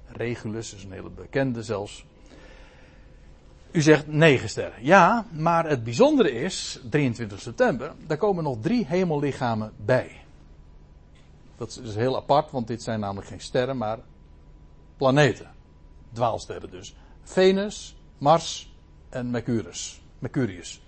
Regulus 0.06 0.74
is 0.74 0.84
een 0.84 0.92
hele 0.92 1.10
bekende 1.10 1.64
zelfs. 1.64 2.06
U 3.72 3.82
zegt 3.82 4.08
9 4.08 4.50
sterren. 4.50 4.84
Ja, 4.84 5.26
maar 5.32 5.70
het 5.70 5.84
bijzondere 5.84 6.32
is, 6.32 6.80
23 6.90 7.40
september, 7.40 7.94
daar 8.08 8.18
komen 8.18 8.44
nog 8.44 8.58
drie 8.62 8.86
hemellichamen 8.86 9.74
bij. 9.86 10.22
Dat 11.56 11.80
is 11.84 11.96
heel 11.96 12.16
apart, 12.16 12.52
want 12.52 12.68
dit 12.68 12.84
zijn 12.84 13.00
namelijk 13.00 13.28
geen 13.28 13.42
sterren, 13.42 13.78
maar 13.78 14.00
planeten. 14.98 15.52
Dwaalsterren 16.14 16.70
dus. 16.70 16.96
Venus, 17.24 17.96
Mars 18.18 18.74
en 19.10 19.30
Mercurius. 19.30 20.02
Mercurius. 20.20 20.82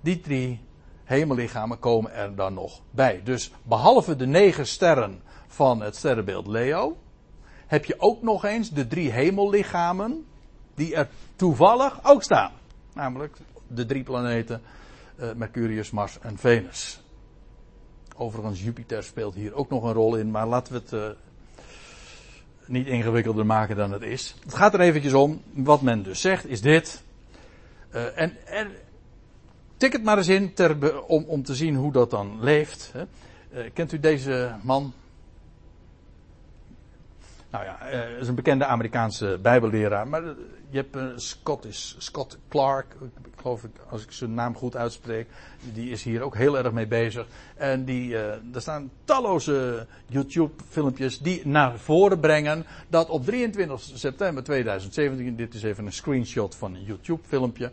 Die 0.00 0.20
drie 0.20 0.60
hemellichamen 1.06 1.78
komen 1.78 2.12
er 2.12 2.34
dan 2.34 2.54
nog 2.54 2.80
bij. 2.90 3.20
Dus 3.24 3.50
behalve 3.62 4.16
de 4.16 4.26
negen 4.26 4.66
sterren 4.66 5.22
van 5.46 5.80
het 5.80 5.96
sterrenbeeld 5.96 6.46
Leo, 6.46 6.96
heb 7.66 7.84
je 7.84 7.94
ook 7.98 8.22
nog 8.22 8.44
eens 8.44 8.70
de 8.70 8.86
drie 8.86 9.10
hemellichamen 9.10 10.26
die 10.74 10.94
er 10.94 11.08
toevallig 11.36 12.00
ook 12.02 12.22
staan. 12.22 12.52
Namelijk 12.92 13.36
de 13.66 13.86
drie 13.86 14.02
planeten 14.02 14.62
uh, 15.20 15.32
Mercurius, 15.32 15.90
Mars 15.90 16.18
en 16.20 16.38
Venus. 16.38 17.00
Overigens, 18.16 18.62
Jupiter 18.62 19.02
speelt 19.02 19.34
hier 19.34 19.54
ook 19.54 19.70
nog 19.70 19.82
een 19.82 19.92
rol 19.92 20.16
in, 20.16 20.30
maar 20.30 20.46
laten 20.46 20.72
we 20.72 20.78
het 20.78 20.92
uh, 20.92 21.08
niet 22.66 22.86
ingewikkelder 22.86 23.46
maken 23.46 23.76
dan 23.76 23.92
het 23.92 24.02
is. 24.02 24.34
Het 24.44 24.54
gaat 24.54 24.74
er 24.74 24.80
eventjes 24.80 25.12
om, 25.12 25.42
wat 25.52 25.82
men 25.82 26.02
dus 26.02 26.20
zegt 26.20 26.46
is 26.46 26.60
dit. 26.60 27.02
Uh, 27.94 28.20
en 28.20 28.32
er, 28.46 28.70
tik 29.76 29.92
het 29.92 30.02
maar 30.02 30.16
eens 30.16 30.28
in 30.28 30.52
om, 31.06 31.24
om 31.24 31.42
te 31.42 31.54
zien 31.54 31.74
hoe 31.74 31.92
dat 31.92 32.10
dan 32.10 32.38
leeft. 32.40 32.92
Hè. 32.92 33.04
kent 33.70 33.92
u 33.92 34.00
deze 34.00 34.54
man? 34.62 34.92
Nou 37.50 37.64
ja, 37.64 37.92
uh, 37.92 38.18
is 38.20 38.28
een 38.28 38.34
bekende 38.34 38.64
Amerikaanse 38.64 39.38
bijbelleraar. 39.42 40.08
Maar 40.08 40.22
je 40.70 40.86
hebt 40.90 41.22
Scott, 41.22 41.64
is 41.64 41.96
Scott 41.98 42.38
Clark, 42.48 42.96
ik 43.24 43.40
geloof 43.40 43.64
ik, 43.64 43.70
als 43.90 44.02
ik 44.02 44.12
zijn 44.12 44.34
naam 44.34 44.54
goed 44.54 44.76
uitspreek. 44.76 45.28
Die 45.72 45.90
is 45.90 46.02
hier 46.02 46.22
ook 46.22 46.36
heel 46.36 46.58
erg 46.58 46.72
mee 46.72 46.86
bezig. 46.86 47.26
En 47.54 47.84
die, 47.84 48.16
er 48.16 48.60
staan 48.60 48.90
talloze 49.04 49.86
YouTube-filmpjes 50.06 51.18
die 51.18 51.46
naar 51.46 51.78
voren 51.78 52.20
brengen 52.20 52.64
dat 52.88 53.08
op 53.08 53.24
23 53.24 53.80
september 53.94 54.44
2017, 54.44 55.36
dit 55.36 55.54
is 55.54 55.62
even 55.62 55.86
een 55.86 55.92
screenshot 55.92 56.54
van 56.54 56.74
een 56.74 56.84
YouTube-filmpje. 56.84 57.70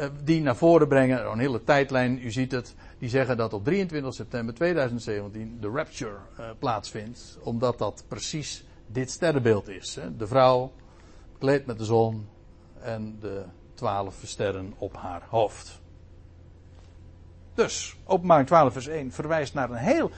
Uh, 0.00 0.06
die 0.24 0.40
naar 0.40 0.56
voren 0.56 0.88
brengen, 0.88 1.30
een 1.30 1.38
hele 1.38 1.64
tijdlijn, 1.64 2.18
u 2.22 2.30
ziet 2.30 2.52
het. 2.52 2.74
Die 2.98 3.08
zeggen 3.08 3.36
dat 3.36 3.52
op 3.52 3.64
23 3.64 4.14
september 4.14 4.54
2017 4.54 5.58
de 5.60 5.68
rapture 5.68 6.16
plaatsvindt. 6.58 7.38
Omdat 7.42 7.78
dat 7.78 8.04
precies 8.08 8.64
dit 8.86 9.10
sterrenbeeld 9.10 9.68
is. 9.68 9.94
Hè? 9.94 10.16
De 10.16 10.26
vrouw, 10.26 10.72
gekleed 11.32 11.66
met 11.66 11.78
de 11.78 11.84
zon 11.84 12.28
en 12.80 13.16
de 13.20 13.44
twaalf 13.74 14.16
sterren 14.24 14.74
op 14.78 14.96
haar 14.96 15.22
hoofd. 15.28 15.80
Dus, 17.54 17.96
openbaring 18.04 18.46
12 18.46 18.72
vers 18.72 18.86
1 18.86 19.12
verwijst 19.12 19.54
naar 19.54 19.70
een 19.70 19.76
heel, 19.76 20.10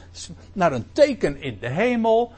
naar 0.52 0.72
een 0.72 0.92
teken 0.92 1.40
in 1.40 1.58
de 1.60 1.68
hemel, 1.68 2.32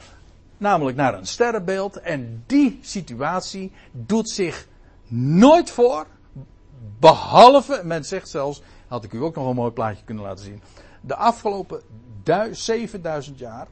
namelijk 0.57 0.97
naar 0.97 1.13
een 1.13 1.27
sterrenbeeld. 1.27 1.99
En 1.99 2.43
die 2.45 2.79
situatie 2.81 3.71
doet 3.91 4.29
zich 4.29 4.67
nooit 5.07 5.69
voor, 5.69 6.05
behalve, 6.99 7.81
men 7.83 8.05
zegt 8.05 8.29
zelfs, 8.29 8.61
had 8.87 9.03
ik 9.03 9.13
u 9.13 9.21
ook 9.21 9.35
nog 9.35 9.47
een 9.47 9.55
mooi 9.55 9.71
plaatje 9.71 10.03
kunnen 10.03 10.23
laten 10.23 10.45
zien, 10.45 10.61
de 11.01 11.15
afgelopen 11.15 11.81
7000 12.51 13.39
jaar 13.39 13.67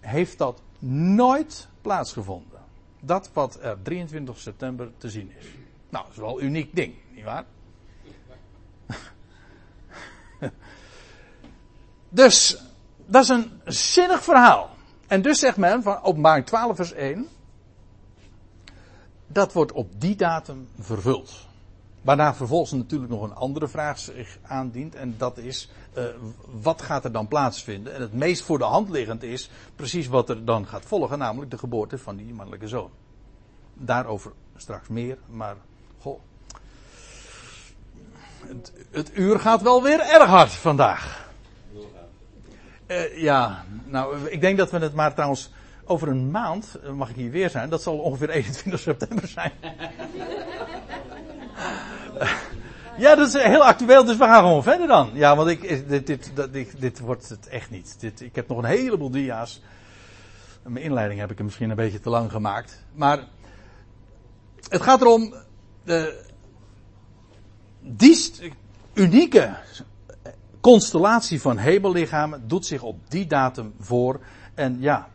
heeft 0.00 0.38
dat 0.38 0.62
nooit 0.78 1.68
plaatsgevonden. 1.80 2.60
Dat 3.00 3.30
wat 3.32 3.58
er 3.60 3.82
23 3.82 4.38
september 4.38 4.90
te 4.98 5.10
zien 5.10 5.32
is. 5.38 5.46
Nou, 5.88 6.04
dat 6.04 6.12
is 6.12 6.18
wel 6.18 6.40
een 6.40 6.44
uniek 6.44 6.74
ding, 6.74 6.94
nietwaar? 7.10 7.44
dus, 12.08 12.62
dat 13.06 13.22
is 13.22 13.28
een 13.28 13.60
zinnig 13.64 14.22
verhaal. 14.22 14.70
En 15.06 15.22
dus 15.22 15.38
zegt 15.38 15.56
men 15.56 15.82
van 15.82 16.02
openbaring 16.02 16.46
12 16.46 16.76
vers 16.76 16.92
1. 16.92 17.28
Dat 19.26 19.52
wordt 19.52 19.72
op 19.72 20.00
die 20.00 20.16
datum 20.16 20.68
vervuld. 20.78 21.50
Waarna 22.02 22.34
vervolgens 22.34 22.72
natuurlijk 22.72 23.10
nog 23.10 23.22
een 23.22 23.34
andere 23.34 23.68
vraag 23.68 23.98
zich 23.98 24.38
aandient. 24.42 24.94
En 24.94 25.14
dat 25.18 25.38
is, 25.38 25.70
uh, 25.98 26.04
wat 26.62 26.82
gaat 26.82 27.04
er 27.04 27.12
dan 27.12 27.28
plaatsvinden? 27.28 27.94
En 27.94 28.00
het 28.00 28.12
meest 28.12 28.42
voor 28.42 28.58
de 28.58 28.64
hand 28.64 28.88
liggend 28.88 29.22
is 29.22 29.50
precies 29.76 30.06
wat 30.06 30.28
er 30.28 30.44
dan 30.44 30.66
gaat 30.66 30.84
volgen. 30.84 31.18
Namelijk 31.18 31.50
de 31.50 31.58
geboorte 31.58 31.98
van 31.98 32.16
die 32.16 32.34
mannelijke 32.34 32.68
zoon. 32.68 32.90
Daarover 33.74 34.32
straks 34.56 34.88
meer. 34.88 35.18
Maar, 35.26 35.56
goh. 36.00 36.20
Het, 38.46 38.72
het 38.90 39.16
uur 39.16 39.40
gaat 39.40 39.62
wel 39.62 39.82
weer 39.82 40.00
erg 40.00 40.28
hard 40.28 40.52
vandaag. 40.52 41.30
Uh, 42.86 43.18
ja, 43.18 43.64
nou, 43.84 44.28
ik 44.28 44.40
denk 44.40 44.58
dat 44.58 44.70
we 44.70 44.78
het 44.78 44.94
maar 44.94 45.14
trouwens 45.14 45.50
over 45.84 46.08
een 46.08 46.30
maand, 46.30 46.78
mag 46.94 47.10
ik 47.10 47.16
hier 47.16 47.30
weer 47.30 47.50
zijn, 47.50 47.68
dat 47.68 47.82
zal 47.82 47.98
ongeveer 47.98 48.30
21 48.40 48.80
september 48.80 49.28
zijn. 49.28 49.52
Ja, 52.96 53.14
dat 53.14 53.26
is 53.26 53.42
heel 53.42 53.64
actueel, 53.64 54.04
dus 54.04 54.16
we 54.16 54.24
gaan 54.24 54.42
gewoon 54.42 54.62
verder 54.62 54.86
dan. 54.86 55.10
Ja, 55.12 55.36
want 55.36 55.48
ik, 55.48 55.88
dit, 55.88 56.06
dit, 56.52 56.74
dit, 56.78 56.98
wordt 56.98 57.28
het 57.28 57.48
echt 57.48 57.70
niet. 57.70 57.96
Dit, 58.00 58.20
ik 58.20 58.34
heb 58.34 58.48
nog 58.48 58.58
een 58.58 58.64
heleboel 58.64 59.10
dia's. 59.10 59.62
Mijn 60.62 60.84
inleiding 60.84 61.20
heb 61.20 61.30
ik 61.30 61.36
hem 61.36 61.46
misschien 61.46 61.70
een 61.70 61.76
beetje 61.76 62.00
te 62.00 62.10
lang 62.10 62.30
gemaakt. 62.30 62.84
Maar 62.94 63.18
het 64.68 64.82
gaat 64.82 65.00
erom. 65.00 65.34
De, 65.84 66.24
die 67.80 68.52
unieke 68.94 69.56
constellatie 70.60 71.40
van 71.40 71.56
hemellichamen 71.56 72.48
doet 72.48 72.66
zich 72.66 72.82
op 72.82 72.98
die 73.08 73.26
datum 73.26 73.74
voor. 73.80 74.20
En 74.54 74.76
ja, 74.80 75.08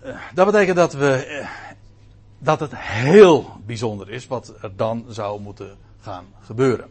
eh, 0.00 0.16
dat 0.34 0.46
betekent 0.46 0.76
dat 0.76 0.92
we 0.92 1.24
eh, 1.24 1.48
dat 2.38 2.60
het 2.60 2.76
heel 2.76 3.46
bijzonder 3.66 4.10
is 4.10 4.26
wat 4.26 4.54
er 4.62 4.76
dan 4.76 5.04
zou 5.08 5.40
moeten 5.40 5.76
gaan 6.00 6.24
gebeuren. 6.40 6.88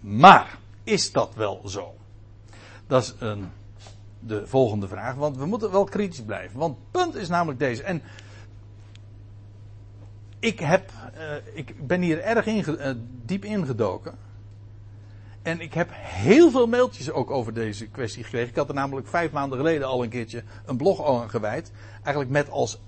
Maar 0.00 0.58
is 0.84 1.12
dat 1.12 1.34
wel 1.34 1.68
zo? 1.68 1.94
Dat 2.86 3.02
is 3.02 3.14
een 3.18 3.50
de 4.26 4.46
volgende 4.46 4.88
vraag, 4.88 5.14
want 5.14 5.36
we 5.36 5.46
moeten 5.46 5.70
wel 5.70 5.84
kritisch 5.84 6.22
blijven. 6.22 6.58
Want 6.58 6.76
punt 6.90 7.14
is 7.14 7.28
namelijk 7.28 7.58
deze. 7.58 7.82
En 7.82 8.02
ik, 10.38 10.58
heb, 10.58 10.90
uh, 11.16 11.56
ik 11.56 11.86
ben 11.86 12.00
hier 12.00 12.20
erg 12.20 12.46
inge, 12.46 12.78
uh, 12.78 12.90
diep 13.24 13.44
ingedoken. 13.44 14.14
En 15.42 15.60
ik 15.60 15.74
heb 15.74 15.88
heel 15.92 16.50
veel 16.50 16.66
mailtjes 16.66 17.10
ook 17.10 17.30
over 17.30 17.54
deze 17.54 17.86
kwestie 17.86 18.24
gekregen. 18.24 18.48
Ik 18.48 18.56
had 18.56 18.68
er 18.68 18.74
namelijk 18.74 19.06
vijf 19.06 19.30
maanden 19.30 19.58
geleden 19.58 19.88
al 19.88 20.02
een 20.02 20.08
keertje 20.08 20.42
een 20.64 20.76
blog 20.76 21.06
aan 21.06 21.30
gewijd. 21.30 21.72
Eigenlijk 22.02 22.30
met 22.30 22.50
als, 22.50 22.80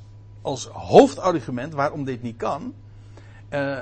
als 0.46 0.66
hoofdargument 0.66 1.74
waarom 1.74 2.04
dit 2.04 2.22
niet 2.22 2.36
kan. 2.36 2.74
Uh, 3.50 3.78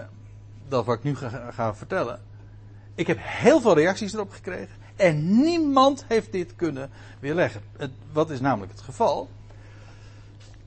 dat 0.68 0.84
wat 0.84 0.96
ik 0.96 1.02
nu 1.02 1.16
ga, 1.50 1.74
vertellen. 1.74 2.20
Ik 2.94 3.06
heb 3.06 3.18
heel 3.20 3.60
veel 3.60 3.74
reacties 3.74 4.12
erop 4.14 4.30
gekregen. 4.30 4.74
En 4.96 5.42
niemand 5.42 6.04
heeft 6.08 6.32
dit 6.32 6.56
kunnen 6.56 6.90
weerleggen. 7.20 7.60
Wat 8.12 8.30
is 8.30 8.40
namelijk 8.40 8.72
het 8.72 8.80
geval? 8.80 9.28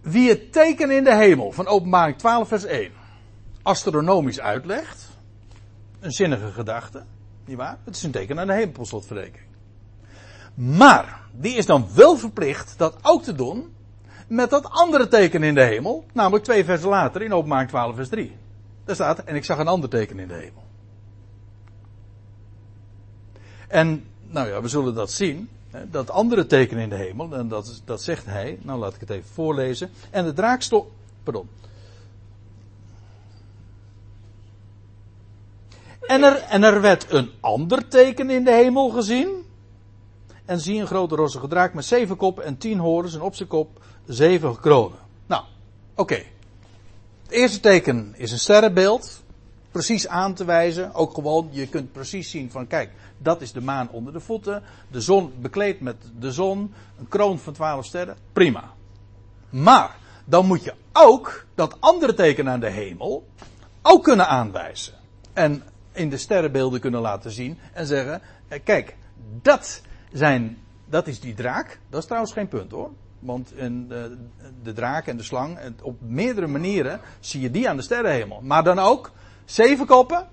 Wie 0.02 0.30
het 0.30 0.52
teken 0.52 0.91
in 0.91 1.04
de 1.04 1.16
hemel 1.16 1.52
van 1.52 1.68
openbaring 1.68 2.18
12 2.18 2.48
vers 2.48 2.66
1 2.66 2.91
astronomisch 3.62 4.39
uitlegt, 4.39 5.10
een 6.00 6.12
zinnige 6.12 6.52
gedachte, 6.52 7.04
niet 7.45 7.58
waar? 7.58 7.78
Het 7.84 7.95
is 7.95 8.04
een 8.04 8.12
teken 8.12 8.39
aan 8.39 8.48
de 8.48 8.54
hemel. 8.54 9.04
Maar, 10.54 11.20
die 11.32 11.56
is 11.56 11.66
dan 11.66 11.88
wel 11.93 12.18
verplicht 12.18 12.78
dat 12.78 12.98
ook 13.02 13.24
te 13.24 13.34
doen 13.34 13.76
met 14.28 14.49
dat 14.49 14.69
andere 14.69 15.07
teken 15.07 15.43
in 15.43 15.53
de 15.53 15.63
hemel, 15.63 16.05
namelijk 16.13 16.43
twee 16.43 16.65
versen 16.65 16.89
later 16.89 17.21
in 17.21 17.34
openbaring 17.34 17.69
12 17.69 17.95
vers 17.95 18.09
3. 18.09 18.36
Daar 18.86 18.95
staat, 18.95 19.23
en 19.23 19.36
ik 19.36 19.45
zag 19.45 19.57
een 19.57 19.67
ander 19.67 19.89
teken 19.89 20.19
in 20.19 20.28
de 20.28 20.34
hemel. 20.34 20.63
En, 23.67 24.05
nou 24.28 24.47
ja, 24.47 24.61
we 24.61 24.67
zullen 24.67 24.93
dat 24.93 25.11
zien. 25.11 25.49
Dat 25.89 26.09
andere 26.09 26.45
teken 26.45 26.78
in 26.78 26.89
de 26.89 26.95
hemel, 26.95 27.34
en 27.36 27.47
dat, 27.47 27.82
dat 27.86 28.01
zegt 28.01 28.25
hij, 28.25 28.59
nou 28.61 28.80
laat 28.80 28.93
ik 28.93 28.99
het 28.99 29.09
even 29.09 29.30
voorlezen. 29.30 29.89
En 30.09 30.25
de 30.25 30.34
draakstok, 30.34 30.89
pardon. 31.23 31.49
En 36.01 36.23
er, 36.23 36.36
en 36.36 36.63
er 36.63 36.82
werd 36.82 37.11
een 37.11 37.32
ander 37.39 37.88
teken 37.88 38.30
in 38.30 38.43
de 38.43 38.51
hemel 38.51 38.89
gezien. 38.89 39.45
En 40.45 40.59
zie 40.59 40.80
een 40.80 40.88
grote 40.88 41.15
rossige 41.15 41.47
draak 41.47 41.73
met 41.73 41.86
zeven 41.86 42.17
koppen 42.17 42.43
en 42.43 42.57
tien 42.57 42.80
horens 42.80 43.13
en 43.13 43.21
op 43.21 43.36
zijn 43.36 43.49
kop 43.49 43.84
zeven 44.08 44.60
kronen. 44.60 44.99
Nou, 45.26 45.43
oké. 45.95 46.24
Het 47.24 47.32
eerste 47.32 47.60
teken 47.60 48.14
is 48.18 48.32
een 48.32 48.39
sterrenbeeld. 48.39 49.24
Precies 49.72 50.08
aan 50.08 50.34
te 50.34 50.45
wijzen. 50.45 50.93
Ook 50.93 51.14
gewoon, 51.14 51.49
je 51.51 51.68
kunt 51.68 51.91
precies 51.91 52.30
zien 52.30 52.51
van 52.51 52.68
kijk, 52.68 52.91
dat 53.18 53.41
is 53.41 53.51
de 53.51 53.62
maan 53.62 53.89
onder 53.91 54.14
de 54.14 54.20
voeten. 54.20 54.64
De 54.91 55.01
zon 55.01 55.34
bekleed 55.39 55.82
met 55.82 55.95
de 56.20 56.32
zon. 56.32 56.74
Een 56.99 57.08
kroon 57.08 57.39
van 57.39 57.53
twaalf 57.53 57.86
sterren. 57.86 58.18
Prima. 58.34 58.74
Maar, 59.49 59.97
dan 60.26 60.45
moet 60.45 60.64
je 60.64 60.74
ook 60.93 61.45
dat 61.55 61.78
andere 61.80 62.14
teken 62.14 62.49
aan 62.49 62.60
de 62.60 62.70
hemel 62.70 63.28
ook 63.82 64.03
kunnen 64.03 64.28
aanwijzen. 64.28 64.93
En 65.34 65.64
in 65.91 66.10
de 66.10 66.18
sterrenbeelden 66.18 66.80
kunnen 66.80 67.01
laten 67.01 67.32
zien. 67.32 67.58
En 67.74 67.86
zeggen, 67.86 68.22
eh, 68.47 68.60
kijk, 68.64 68.95
dat 69.41 69.82
zijn, 70.12 70.58
dat 70.86 71.08
is 71.08 71.20
die 71.20 71.34
draak. 71.34 71.80
Dat 71.89 71.99
is 71.99 72.05
trouwens 72.05 72.34
geen 72.34 72.47
punt 72.47 72.72
hoor. 72.72 72.91
Want 73.20 73.53
de, 73.57 74.18
de 74.63 74.74
draak 74.74 75.07
en 75.07 75.18
de 75.18 75.24
slang, 75.24 75.59
op 75.82 76.01
meerdere 76.01 76.47
manieren 76.47 76.99
zie 77.20 77.41
je 77.41 77.51
die 77.51 77.70
aan 77.70 77.76
de 77.76 77.82
sterrenhemel. 77.82 78.41
Maar 78.41 78.63
dan 78.63 78.80
ook 78.80 79.11
zeven 79.45 79.86
koppen 79.86 80.28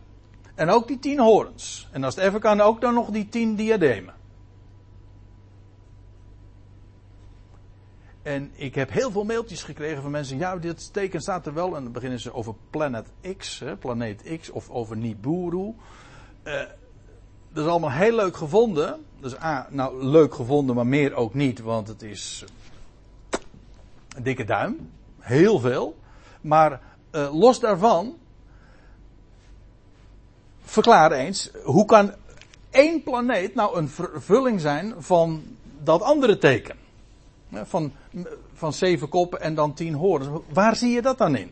en 0.55 0.71
ook 0.71 0.89
die 0.89 0.99
tien 0.99 1.19
horens. 1.19 1.89
En 1.93 2.05
als 2.05 2.15
het 2.15 2.25
even 2.25 2.41
kan, 2.41 2.61
ook 2.61 2.81
dan 2.81 2.95
nog 2.95 3.11
die 3.11 3.29
tien 3.29 3.55
diademen. 3.55 4.15
En 8.23 8.51
ik 8.55 8.75
heb 8.75 8.91
heel 8.91 9.11
veel 9.11 9.25
mailtjes 9.25 9.63
gekregen 9.63 10.03
van 10.03 10.11
mensen. 10.11 10.39
Ja, 10.39 10.57
dit 10.57 10.93
teken 10.93 11.21
staat 11.21 11.47
er 11.47 11.55
wel. 11.55 11.77
En 11.77 11.83
dan 11.83 11.93
beginnen 11.93 12.21
ze 12.21 12.35
over 12.35 12.55
Planet 12.71 13.07
X, 13.37 13.59
hè, 13.59 13.77
Planeet 13.77 14.39
X, 14.41 14.51
of 14.51 14.71
over 14.71 14.97
Nibiru. 14.97 15.75
Uh, 16.45 16.63
dat 17.53 17.65
is 17.65 17.71
allemaal 17.71 17.91
heel 17.91 18.15
leuk 18.15 18.37
gevonden. 18.37 19.05
Dus 19.21 19.41
A, 19.41 19.67
nou 19.71 20.05
leuk 20.05 20.35
gevonden, 20.35 20.75
maar 20.75 20.87
meer 20.87 21.15
ook 21.15 21.35
niet, 21.35 21.61
want 21.61 21.89
het 21.89 22.03
is 22.03 22.45
dikke 24.23 24.45
duim. 24.45 24.91
Heel 25.19 25.59
veel. 25.59 25.99
Maar 26.41 26.81
uh, 27.13 27.41
los 27.41 27.61
daarvan, 27.61 28.17
verklaar 30.65 31.13
eens, 31.13 31.51
hoe 31.65 31.85
kan 31.85 32.13
één 32.71 33.03
planeet 33.03 33.55
nou 33.55 33.77
een 33.77 33.89
vervulling 33.89 34.61
zijn 34.61 34.95
van 34.99 35.43
dat 35.83 36.03
andere 36.03 36.39
teken? 36.39 36.77
Van, 37.63 37.93
van 38.55 38.73
zeven 38.73 39.09
koppen 39.09 39.41
en 39.41 39.55
dan 39.55 39.75
tien 39.75 39.95
horens. 39.95 40.43
Waar 40.49 40.77
zie 40.77 40.91
je 40.91 41.03
dat 41.03 41.19
dan 41.19 41.37
in? 41.37 41.51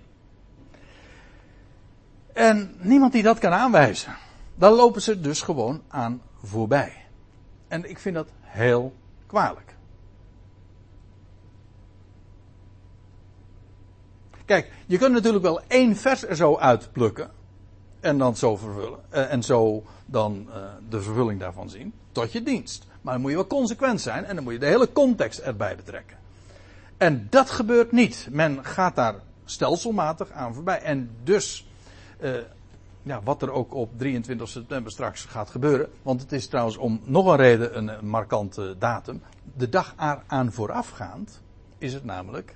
En 2.32 2.74
niemand 2.78 3.12
die 3.12 3.22
dat 3.22 3.38
kan 3.38 3.52
aanwijzen. 3.52 4.16
Dan 4.54 4.72
lopen 4.72 5.02
ze 5.02 5.20
dus 5.20 5.40
gewoon 5.40 5.82
aan 5.88 6.22
voorbij. 6.42 6.96
En 7.68 7.90
ik 7.90 7.98
vind 7.98 8.14
dat 8.14 8.28
heel 8.40 8.94
kwalijk. 9.26 9.74
Kijk, 14.44 14.72
je 14.86 14.98
kunt 14.98 15.12
natuurlijk 15.12 15.44
wel 15.44 15.60
één 15.66 15.96
vers 15.96 16.26
er 16.26 16.36
zo 16.36 16.56
uitplukken. 16.56 17.30
En 18.00 18.18
dan 18.18 18.36
zo 18.36 18.56
vervullen. 18.56 18.98
Eh, 19.08 19.32
en 19.32 19.42
zo 19.42 19.84
dan 20.06 20.46
uh, 20.48 20.56
de 20.88 21.00
vervulling 21.00 21.40
daarvan 21.40 21.70
zien. 21.70 21.92
Tot 22.12 22.32
je 22.32 22.42
dienst. 22.42 22.86
Maar 23.00 23.12
dan 23.12 23.22
moet 23.22 23.30
je 23.30 23.36
wel 23.36 23.46
consequent 23.46 24.00
zijn 24.00 24.24
en 24.24 24.34
dan 24.34 24.44
moet 24.44 24.52
je 24.52 24.58
de 24.58 24.66
hele 24.66 24.92
context 24.92 25.38
erbij 25.38 25.76
betrekken. 25.76 26.16
En 26.96 27.26
dat 27.30 27.50
gebeurt 27.50 27.92
niet. 27.92 28.28
Men 28.30 28.64
gaat 28.64 28.94
daar 28.94 29.14
stelselmatig 29.44 30.30
aan 30.30 30.54
voorbij. 30.54 30.80
En 30.80 31.10
dus, 31.22 31.66
ja, 33.02 33.20
wat 33.24 33.42
er 33.42 33.50
ook 33.50 33.74
op 33.74 33.98
23 33.98 34.48
september 34.48 34.92
straks 34.92 35.24
gaat 35.24 35.50
gebeuren. 35.50 35.88
Want 36.02 36.20
het 36.20 36.32
is 36.32 36.46
trouwens 36.46 36.76
om 36.76 37.00
nog 37.04 37.26
een 37.26 37.36
reden 37.36 37.76
een 37.76 38.06
markante 38.06 38.76
datum. 38.78 39.22
De 39.56 39.68
dag 39.68 39.94
aan 40.26 40.52
voorafgaand 40.52 41.40
is 41.78 41.94
het 41.94 42.04
namelijk. 42.04 42.54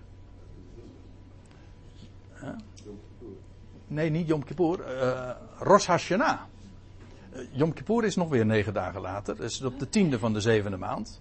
Nee, 3.87 4.11
niet 4.11 4.27
Yom 4.27 4.45
Kippur. 4.45 4.79
Uh, 4.79 5.31
Rosh 5.59 5.87
Hashanah. 5.87 6.41
Yom 7.51 7.73
Kippur 7.73 8.05
is 8.05 8.17
nog 8.17 8.29
weer 8.29 8.47
negen 8.47 8.75
dagen 8.75 9.01
later. 9.01 9.37
Dat 9.37 9.51
is 9.51 9.63
op 9.63 9.79
de 9.79 9.89
tiende 9.89 10.19
van 10.19 10.33
de 10.33 10.41
zevende 10.41 10.77
maand. 10.77 11.21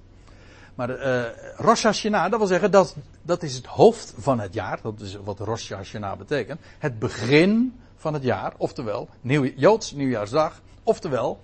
Maar 0.75 0.89
uh, 0.89 1.23
Rosh 1.55 1.83
Hashanah, 1.83 2.29
dat 2.29 2.39
wil 2.39 2.47
zeggen, 2.47 2.71
dat, 2.71 2.95
dat 3.21 3.43
is 3.43 3.55
het 3.55 3.65
hoofd 3.65 4.13
van 4.17 4.39
het 4.39 4.53
jaar. 4.53 4.79
Dat 4.81 4.99
is 4.99 5.15
wat 5.15 5.39
Rosh 5.39 5.71
Hashanah 5.71 6.17
betekent. 6.17 6.59
Het 6.79 6.99
begin 6.99 7.79
van 7.95 8.13
het 8.13 8.23
jaar. 8.23 8.53
Oftewel, 8.57 9.09
nieuw, 9.21 9.51
Joods 9.55 9.91
nieuwjaarsdag. 9.91 10.61
Oftewel, 10.83 11.39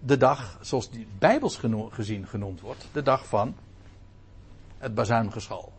de 0.00 0.16
dag, 0.16 0.58
zoals 0.60 0.90
die 0.90 1.06
bijbels 1.18 1.60
gezien 1.90 2.26
genoemd 2.26 2.60
wordt. 2.60 2.88
De 2.92 3.02
dag 3.02 3.26
van 3.26 3.54
het 4.78 4.94
bazuingeschal. 4.94 5.72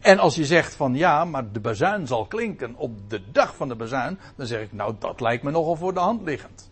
En 0.00 0.18
als 0.18 0.34
je 0.34 0.44
zegt 0.44 0.74
van 0.74 0.94
ja, 0.94 1.24
maar 1.24 1.52
de 1.52 1.60
bazuin 1.60 2.06
zal 2.06 2.26
klinken 2.26 2.74
op 2.76 3.10
de 3.10 3.30
dag 3.32 3.56
van 3.56 3.68
de 3.68 3.74
bazuin, 3.74 4.18
dan 4.36 4.46
zeg 4.46 4.62
ik 4.62 4.72
nou 4.72 4.94
dat 4.98 5.20
lijkt 5.20 5.42
me 5.42 5.50
nogal 5.50 5.76
voor 5.76 5.94
de 5.94 6.00
hand 6.00 6.22
liggend. 6.22 6.70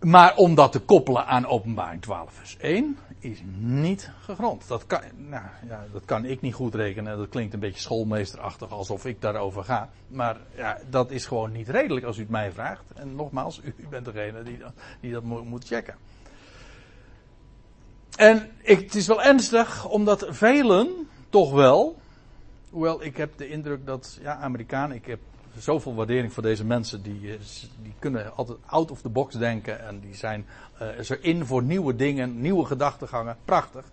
Maar 0.00 0.36
om 0.36 0.54
dat 0.54 0.72
te 0.72 0.80
koppelen 0.80 1.26
aan 1.26 1.46
openbaring 1.46 2.02
12 2.02 2.32
vers 2.32 2.56
1 2.56 2.98
is 3.18 3.42
niet 3.58 4.10
gegrond. 4.20 4.68
Dat 4.68 4.86
kan, 4.86 5.00
nou, 5.16 5.44
ja, 5.68 5.86
dat 5.92 6.04
kan 6.04 6.24
ik 6.24 6.40
niet 6.40 6.54
goed 6.54 6.74
rekenen. 6.74 7.18
Dat 7.18 7.28
klinkt 7.28 7.54
een 7.54 7.60
beetje 7.60 7.80
schoolmeesterachtig 7.80 8.70
alsof 8.70 9.06
ik 9.06 9.20
daarover 9.20 9.64
ga. 9.64 9.90
Maar 10.08 10.36
ja, 10.56 10.78
dat 10.90 11.10
is 11.10 11.26
gewoon 11.26 11.52
niet 11.52 11.68
redelijk 11.68 12.06
als 12.06 12.16
u 12.16 12.20
het 12.20 12.30
mij 12.30 12.52
vraagt. 12.52 12.84
En 12.94 13.14
nogmaals, 13.14 13.60
u, 13.64 13.74
bent 13.90 14.04
degene 14.04 14.42
die, 14.42 14.58
die 15.00 15.12
dat 15.12 15.22
moet 15.22 15.64
checken. 15.64 15.94
En 18.16 18.50
ik, 18.60 18.80
het 18.80 18.94
is 18.94 19.06
wel 19.06 19.22
ernstig, 19.22 19.88
omdat 19.88 20.26
velen 20.28 21.08
toch 21.28 21.52
wel, 21.52 22.00
hoewel 22.70 23.02
ik 23.02 23.16
heb 23.16 23.38
de 23.38 23.48
indruk 23.48 23.86
dat, 23.86 24.18
ja, 24.22 24.36
Amerikanen, 24.36 24.96
ik 24.96 25.06
heb 25.06 25.18
zoveel 25.58 25.94
waardering 25.94 26.32
voor 26.32 26.42
deze 26.42 26.64
mensen, 26.64 27.02
die, 27.02 27.32
eh, 27.32 27.38
die 27.82 27.94
kunnen 27.98 28.36
altijd 28.36 28.58
out 28.66 28.90
of 28.90 29.00
the 29.00 29.08
box 29.08 29.34
denken 29.34 29.86
en 29.86 30.00
die 30.00 30.14
zijn 30.14 30.46
uh, 30.82 31.10
er 31.10 31.24
in 31.24 31.46
voor 31.46 31.62
nieuwe 31.62 31.96
dingen, 31.96 32.40
nieuwe 32.40 32.64
gedachtegangen, 32.64 33.36
prachtig. 33.44 33.84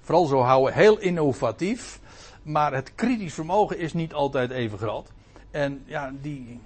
Vooral 0.00 0.26
zo 0.26 0.40
houden, 0.40 0.74
heel 0.74 0.98
innovatief, 0.98 2.00
maar 2.42 2.72
het 2.72 2.94
kritisch 2.94 3.34
vermogen 3.34 3.78
is 3.78 3.92
niet 3.92 4.12
altijd 4.12 4.50
even 4.50 4.78
groot. 4.78 5.08
En 5.50 5.82
ja, 5.86 6.12
die, 6.20 6.60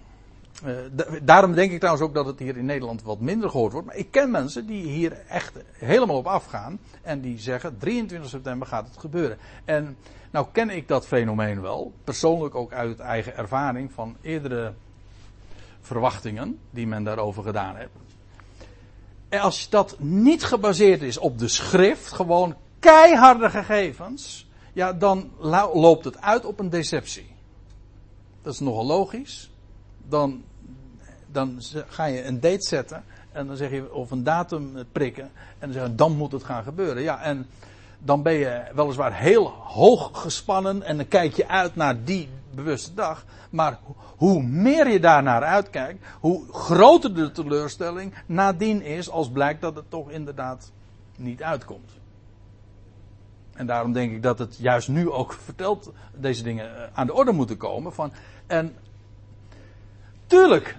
uh, 0.64 0.76
daarom 1.22 1.52
denk 1.54 1.72
ik 1.72 1.78
trouwens 1.78 2.06
ook 2.06 2.14
dat 2.14 2.26
het 2.26 2.38
hier 2.38 2.56
in 2.56 2.64
Nederland 2.64 3.02
wat 3.02 3.20
minder 3.20 3.50
gehoord 3.50 3.72
wordt. 3.72 3.86
Maar 3.86 3.96
ik 3.96 4.10
ken 4.10 4.30
mensen 4.30 4.66
die 4.66 4.86
hier 4.86 5.12
echt 5.28 5.52
helemaal 5.72 6.16
op 6.16 6.26
afgaan. 6.26 6.78
En 7.02 7.20
die 7.20 7.38
zeggen 7.38 7.78
23 7.78 8.30
september 8.30 8.66
gaat 8.66 8.86
het 8.88 8.96
gebeuren. 8.98 9.38
En 9.64 9.96
nou 10.30 10.46
ken 10.52 10.70
ik 10.70 10.88
dat 10.88 11.06
fenomeen 11.06 11.60
wel. 11.60 11.92
Persoonlijk 12.04 12.54
ook 12.54 12.72
uit 12.72 12.98
eigen 12.98 13.36
ervaring 13.36 13.92
van 13.92 14.16
eerdere 14.20 14.72
verwachtingen 15.80 16.58
die 16.70 16.86
men 16.86 17.04
daarover 17.04 17.42
gedaan 17.42 17.76
heeft. 17.76 17.90
En 19.28 19.40
als 19.40 19.68
dat 19.68 19.96
niet 19.98 20.44
gebaseerd 20.44 21.02
is 21.02 21.18
op 21.18 21.38
de 21.38 21.48
schrift, 21.48 22.12
gewoon 22.12 22.54
keiharde 22.78 23.50
gegevens, 23.50 24.48
ja, 24.72 24.92
dan 24.92 25.30
loopt 25.72 26.04
het 26.04 26.20
uit 26.20 26.44
op 26.44 26.58
een 26.58 26.70
deceptie. 26.70 27.34
Dat 28.42 28.52
is 28.52 28.60
nogal 28.60 28.86
logisch. 28.86 29.50
Dan, 30.08 30.42
dan 31.32 31.58
ga 31.86 32.04
je 32.04 32.24
een 32.24 32.40
date 32.40 32.66
zetten 32.66 33.04
en 33.32 33.46
dan 33.46 33.56
zeg 33.56 33.70
je 33.70 33.94
of 33.94 34.10
een 34.10 34.24
datum 34.24 34.72
prikken 34.92 35.24
en 35.24 35.32
dan 35.58 35.72
zeg 35.72 35.82
je 35.82 35.94
dan 35.94 36.16
moet 36.16 36.32
het 36.32 36.44
gaan 36.44 36.62
gebeuren. 36.62 37.02
Ja, 37.02 37.22
en 37.22 37.46
dan 37.98 38.22
ben 38.22 38.32
je 38.32 38.62
weliswaar 38.74 39.14
heel 39.14 39.48
hoog 39.48 40.10
gespannen 40.12 40.82
en 40.82 40.96
dan 40.96 41.08
kijk 41.08 41.34
je 41.34 41.48
uit 41.48 41.76
naar 41.76 42.04
die 42.04 42.28
bewuste 42.54 42.94
dag. 42.94 43.24
Maar 43.50 43.78
hoe 44.16 44.42
meer 44.42 44.88
je 44.88 45.00
daarnaar 45.00 45.42
uitkijkt, 45.42 46.06
hoe 46.20 46.52
groter 46.52 47.14
de 47.14 47.30
teleurstelling 47.30 48.14
nadien 48.26 48.82
is 48.82 49.10
als 49.10 49.30
blijkt 49.30 49.60
dat 49.60 49.76
het 49.76 49.90
toch 49.90 50.10
inderdaad 50.10 50.72
niet 51.16 51.42
uitkomt. 51.42 51.90
En 53.52 53.66
daarom 53.66 53.92
denk 53.92 54.12
ik 54.12 54.22
dat 54.22 54.38
het 54.38 54.56
juist 54.56 54.88
nu 54.88 55.10
ook 55.10 55.32
verteld 55.32 55.92
deze 56.14 56.42
dingen 56.42 56.76
eh, 56.76 56.88
aan 56.92 57.06
de 57.06 57.14
orde 57.14 57.32
moeten 57.32 57.56
komen. 57.56 57.92
Van, 57.92 58.12
en 58.46 58.76
tuurlijk, 60.26 60.76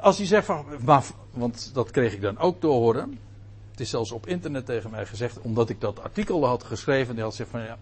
als 0.00 0.16
hij 0.16 0.26
zegt 0.26 0.46
van, 0.46 0.66
maar, 0.84 1.04
want 1.30 1.70
dat 1.74 1.90
kreeg 1.90 2.12
ik 2.12 2.20
dan 2.20 2.38
ook 2.38 2.60
te 2.60 2.66
horen. 2.66 3.18
Het 3.70 3.80
is 3.80 3.90
zelfs 3.90 4.12
op 4.12 4.26
internet 4.26 4.66
tegen 4.66 4.90
mij 4.90 5.06
gezegd, 5.06 5.40
omdat 5.40 5.68
ik 5.68 5.80
dat 5.80 6.02
artikel 6.02 6.46
had 6.46 6.64
geschreven. 6.64 7.14
Die 7.14 7.22
had 7.22 7.30
gezegd 7.30 7.50
van 7.50 7.62
ja, 7.62 7.78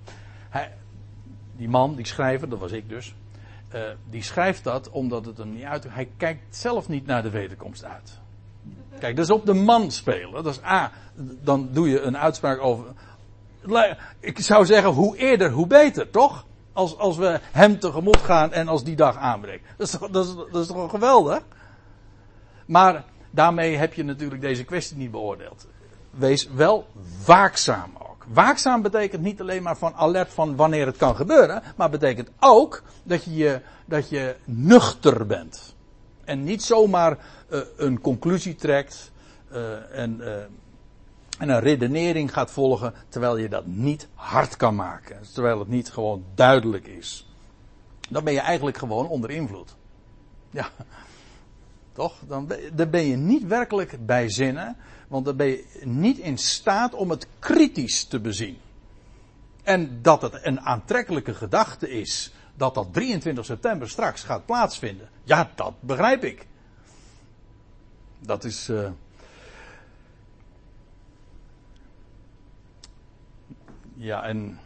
hij, 0.48 0.72
die 1.56 1.68
man, 1.68 1.94
die 1.94 2.06
schrijver, 2.06 2.48
dat 2.48 2.58
was 2.58 2.72
ik 2.72 2.88
dus. 2.88 3.14
Uh, 3.74 3.80
die 4.10 4.22
schrijft 4.22 4.64
dat 4.64 4.90
omdat 4.90 5.24
het 5.24 5.38
hem 5.38 5.52
niet 5.52 5.64
uit. 5.64 5.84
Hij 5.88 6.08
kijkt 6.16 6.56
zelf 6.56 6.88
niet 6.88 7.06
naar 7.06 7.22
de 7.22 7.30
wederkomst 7.30 7.84
uit. 7.84 8.18
Kijk, 8.98 9.16
dat 9.16 9.24
is 9.24 9.30
op 9.30 9.46
de 9.46 9.54
man 9.54 9.90
spelen. 9.90 10.32
Dat 10.32 10.46
is 10.46 10.62
A. 10.62 10.92
Dan 11.42 11.68
doe 11.72 11.88
je 11.88 12.00
een 12.00 12.18
uitspraak 12.18 12.60
over. 12.60 12.84
Ik 14.20 14.38
zou 14.38 14.66
zeggen, 14.66 14.90
hoe 14.90 15.16
eerder, 15.16 15.50
hoe 15.50 15.66
beter, 15.66 16.10
toch? 16.10 16.46
Als, 16.74 16.98
als 16.98 17.16
we 17.16 17.40
hem 17.52 17.78
tegemoet 17.78 18.16
gaan 18.16 18.52
en 18.52 18.68
als 18.68 18.84
die 18.84 18.96
dag 18.96 19.16
aanbreekt. 19.16 19.64
Dat 19.76 19.86
is, 19.86 19.98
dat, 20.10 20.26
is, 20.26 20.34
dat 20.52 20.62
is 20.62 20.66
toch 20.66 20.90
geweldig? 20.90 21.42
Maar 22.66 23.04
daarmee 23.30 23.76
heb 23.76 23.94
je 23.94 24.04
natuurlijk 24.04 24.40
deze 24.40 24.64
kwestie 24.64 24.96
niet 24.96 25.10
beoordeeld. 25.10 25.66
Wees 26.10 26.48
wel 26.54 26.86
waakzaam 27.26 27.90
ook. 27.98 28.24
Waakzaam 28.28 28.82
betekent 28.82 29.22
niet 29.22 29.40
alleen 29.40 29.62
maar 29.62 29.76
van 29.76 29.94
alert 29.94 30.32
van 30.32 30.56
wanneer 30.56 30.86
het 30.86 30.96
kan 30.96 31.16
gebeuren, 31.16 31.62
maar 31.76 31.90
betekent 31.90 32.30
ook 32.40 32.82
dat 33.02 33.24
je, 33.24 33.60
dat 33.84 34.08
je 34.08 34.36
nuchter 34.44 35.26
bent. 35.26 35.74
En 36.24 36.44
niet 36.44 36.62
zomaar 36.62 37.18
uh, 37.50 37.60
een 37.76 38.00
conclusie 38.00 38.54
trekt 38.54 39.12
uh, 39.52 39.98
en, 39.98 40.16
uh, 40.20 40.32
en 41.38 41.48
een 41.48 41.60
redenering 41.60 42.32
gaat 42.32 42.50
volgen 42.50 42.94
terwijl 43.08 43.36
je 43.36 43.48
dat 43.48 43.66
niet 43.66 44.08
hard 44.14 44.56
kan 44.56 44.74
maken. 44.74 45.20
Terwijl 45.32 45.58
het 45.58 45.68
niet 45.68 45.90
gewoon 45.90 46.24
duidelijk 46.34 46.86
is. 46.86 47.28
Dan 48.08 48.24
ben 48.24 48.32
je 48.32 48.40
eigenlijk 48.40 48.76
gewoon 48.76 49.08
onder 49.08 49.30
invloed. 49.30 49.76
Ja, 50.50 50.70
toch? 51.92 52.14
Dan 52.26 52.46
ben 52.90 53.06
je 53.06 53.16
niet 53.16 53.46
werkelijk 53.46 54.06
bij 54.06 54.28
zinnen, 54.30 54.76
want 55.08 55.24
dan 55.24 55.36
ben 55.36 55.46
je 55.46 55.80
niet 55.84 56.18
in 56.18 56.38
staat 56.38 56.94
om 56.94 57.10
het 57.10 57.26
kritisch 57.38 58.04
te 58.04 58.20
bezien. 58.20 58.58
En 59.62 60.02
dat 60.02 60.22
het 60.22 60.38
een 60.42 60.60
aantrekkelijke 60.60 61.34
gedachte 61.34 61.90
is 61.90 62.32
dat 62.56 62.74
dat 62.74 62.92
23 62.92 63.44
september 63.44 63.88
straks 63.88 64.22
gaat 64.22 64.46
plaatsvinden. 64.46 65.08
Ja, 65.22 65.50
dat 65.54 65.74
begrijp 65.80 66.24
ik. 66.24 66.46
Dat 68.18 68.44
is. 68.44 68.68
Uh... 68.68 68.88
Ja, 73.94 74.24
en 74.24 74.58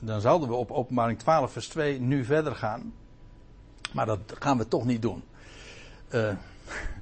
dan 0.00 0.20
zouden 0.20 0.48
we 0.48 0.54
op 0.54 0.70
openbaring 0.70 1.18
12 1.18 1.52
vers 1.52 1.68
2 1.68 2.00
nu 2.00 2.24
verder 2.24 2.54
gaan. 2.54 2.92
Maar 3.92 4.06
dat 4.06 4.20
gaan 4.38 4.58
we 4.58 4.68
toch 4.68 4.84
niet 4.84 5.02
doen. 5.02 5.22
Uh, 6.14 6.32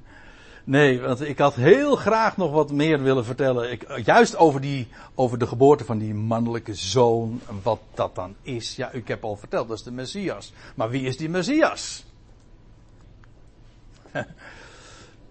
nee, 0.63 1.01
want 1.01 1.21
ik 1.21 1.37
had 1.37 1.55
heel 1.55 1.95
graag 1.95 2.37
nog 2.37 2.51
wat 2.51 2.71
meer 2.71 3.01
willen 3.01 3.25
vertellen. 3.25 3.71
Ik, 3.71 3.99
juist 4.05 4.35
over, 4.35 4.61
die, 4.61 4.87
over 5.15 5.37
de 5.37 5.47
geboorte 5.47 5.85
van 5.85 5.97
die 5.97 6.13
mannelijke 6.13 6.73
zoon. 6.73 7.41
Wat 7.63 7.79
dat 7.93 8.15
dan 8.15 8.35
is. 8.41 8.75
Ja, 8.75 8.91
ik 8.91 9.07
heb 9.07 9.23
al 9.23 9.35
verteld, 9.35 9.67
dat 9.67 9.77
is 9.77 9.83
de 9.83 9.91
Messias. 9.91 10.53
Maar 10.75 10.89
wie 10.89 11.05
is 11.05 11.17
die 11.17 11.29
Messias? 11.29 12.05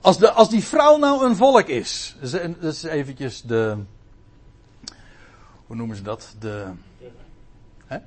Als, 0.00 0.18
de, 0.18 0.30
als 0.30 0.50
die 0.50 0.64
vrouw 0.64 0.96
nou 0.96 1.26
een 1.26 1.36
volk 1.36 1.66
is. 1.66 2.16
Dat 2.20 2.72
is 2.72 2.82
eventjes 2.82 3.42
de. 3.42 3.76
Hoe 5.74 5.82
noemen 5.82 5.98
ze 5.98 6.08
dat? 6.08 6.34
De. 6.38 6.66
Hè? 7.86 7.98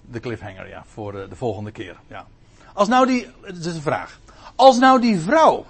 De 0.00 0.20
cliffhanger, 0.20 0.68
ja. 0.68 0.84
Voor 0.86 1.12
de, 1.12 1.28
de 1.28 1.36
volgende 1.36 1.70
keer. 1.70 2.00
Ja. 2.06 2.26
Als 2.74 2.88
nou 2.88 3.06
die. 3.06 3.28
Dat 3.42 3.56
is 3.56 3.74
een 3.74 3.80
vraag. 3.80 4.20
Als 4.54 4.78
nou 4.78 5.00
die 5.00 5.18
vrouw 5.18 5.66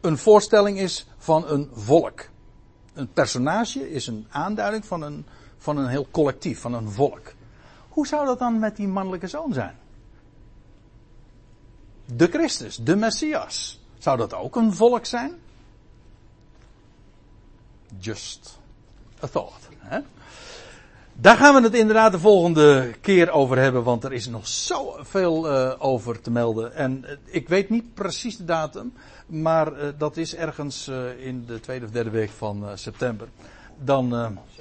een 0.00 0.18
voorstelling 0.18 0.78
is 0.78 1.06
van 1.18 1.48
een 1.48 1.68
volk. 1.72 2.28
Een 2.92 3.12
personage 3.12 3.90
is 3.90 4.06
een 4.06 4.26
aanduiding 4.30 4.84
van 4.84 5.02
een, 5.02 5.26
van 5.58 5.76
een 5.76 5.88
heel 5.88 6.08
collectief, 6.10 6.60
van 6.60 6.74
een 6.74 6.90
volk. 6.90 7.32
Hoe 7.88 8.06
zou 8.06 8.26
dat 8.26 8.38
dan 8.38 8.58
met 8.58 8.76
die 8.76 8.88
mannelijke 8.88 9.26
zoon 9.26 9.52
zijn? 9.52 9.76
De 12.04 12.26
Christus, 12.26 12.76
de 12.76 12.96
Messias. 12.96 13.80
Zou 13.98 14.16
dat 14.16 14.34
ook 14.34 14.56
een 14.56 14.74
volk 14.74 15.06
zijn? 15.06 15.32
Just 17.98 18.58
a 19.22 19.26
thought. 19.26 19.68
Hè? 19.78 20.00
Daar 21.16 21.36
gaan 21.36 21.54
we 21.54 21.60
het 21.60 21.74
inderdaad 21.74 22.12
de 22.12 22.18
volgende 22.18 22.94
keer 23.00 23.30
over 23.30 23.58
hebben, 23.58 23.82
want 23.82 24.04
er 24.04 24.12
is 24.12 24.26
nog 24.26 24.46
zoveel 24.46 25.52
uh, 25.52 25.72
over 25.78 26.20
te 26.20 26.30
melden. 26.30 26.74
En 26.74 27.04
uh, 27.04 27.10
ik 27.24 27.48
weet 27.48 27.70
niet 27.70 27.94
precies 27.94 28.36
de 28.36 28.44
datum, 28.44 28.92
maar 29.26 29.72
uh, 29.72 29.88
dat 29.98 30.16
is 30.16 30.34
ergens 30.34 30.88
in 31.18 31.44
de 31.46 31.60
tweede 31.60 31.84
of 31.84 31.90
derde 31.90 32.10
week 32.10 32.30
van 32.30 32.64
september. 32.74 33.28
Dan, 33.78 34.10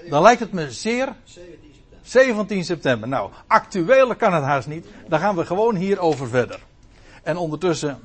dan 0.09 0.21
lijkt 0.21 0.39
het 0.39 0.51
me 0.51 0.71
zeer. 0.71 1.15
17 1.23 1.73
september. 1.73 1.99
17 2.01 2.65
september. 2.65 3.09
Nou, 3.09 3.31
actueler 3.47 4.15
kan 4.15 4.33
het 4.33 4.43
haast 4.43 4.67
niet. 4.67 4.85
Dan 5.07 5.19
gaan 5.19 5.35
we 5.35 5.45
gewoon 5.45 5.75
hierover 5.75 6.27
verder. 6.27 6.59
En 7.23 7.37
ondertussen, 7.37 7.99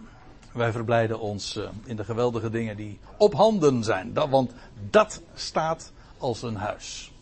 wij 0.52 0.72
verblijden 0.72 1.20
ons 1.20 1.60
in 1.84 1.96
de 1.96 2.04
geweldige 2.04 2.50
dingen 2.50 2.76
die 2.76 2.98
op 3.16 3.34
handen 3.34 3.84
zijn. 3.84 4.12
Dat, 4.12 4.28
want 4.28 4.52
dat 4.90 5.20
staat 5.34 5.92
als 6.18 6.42
een 6.42 6.56
huis. 6.56 7.12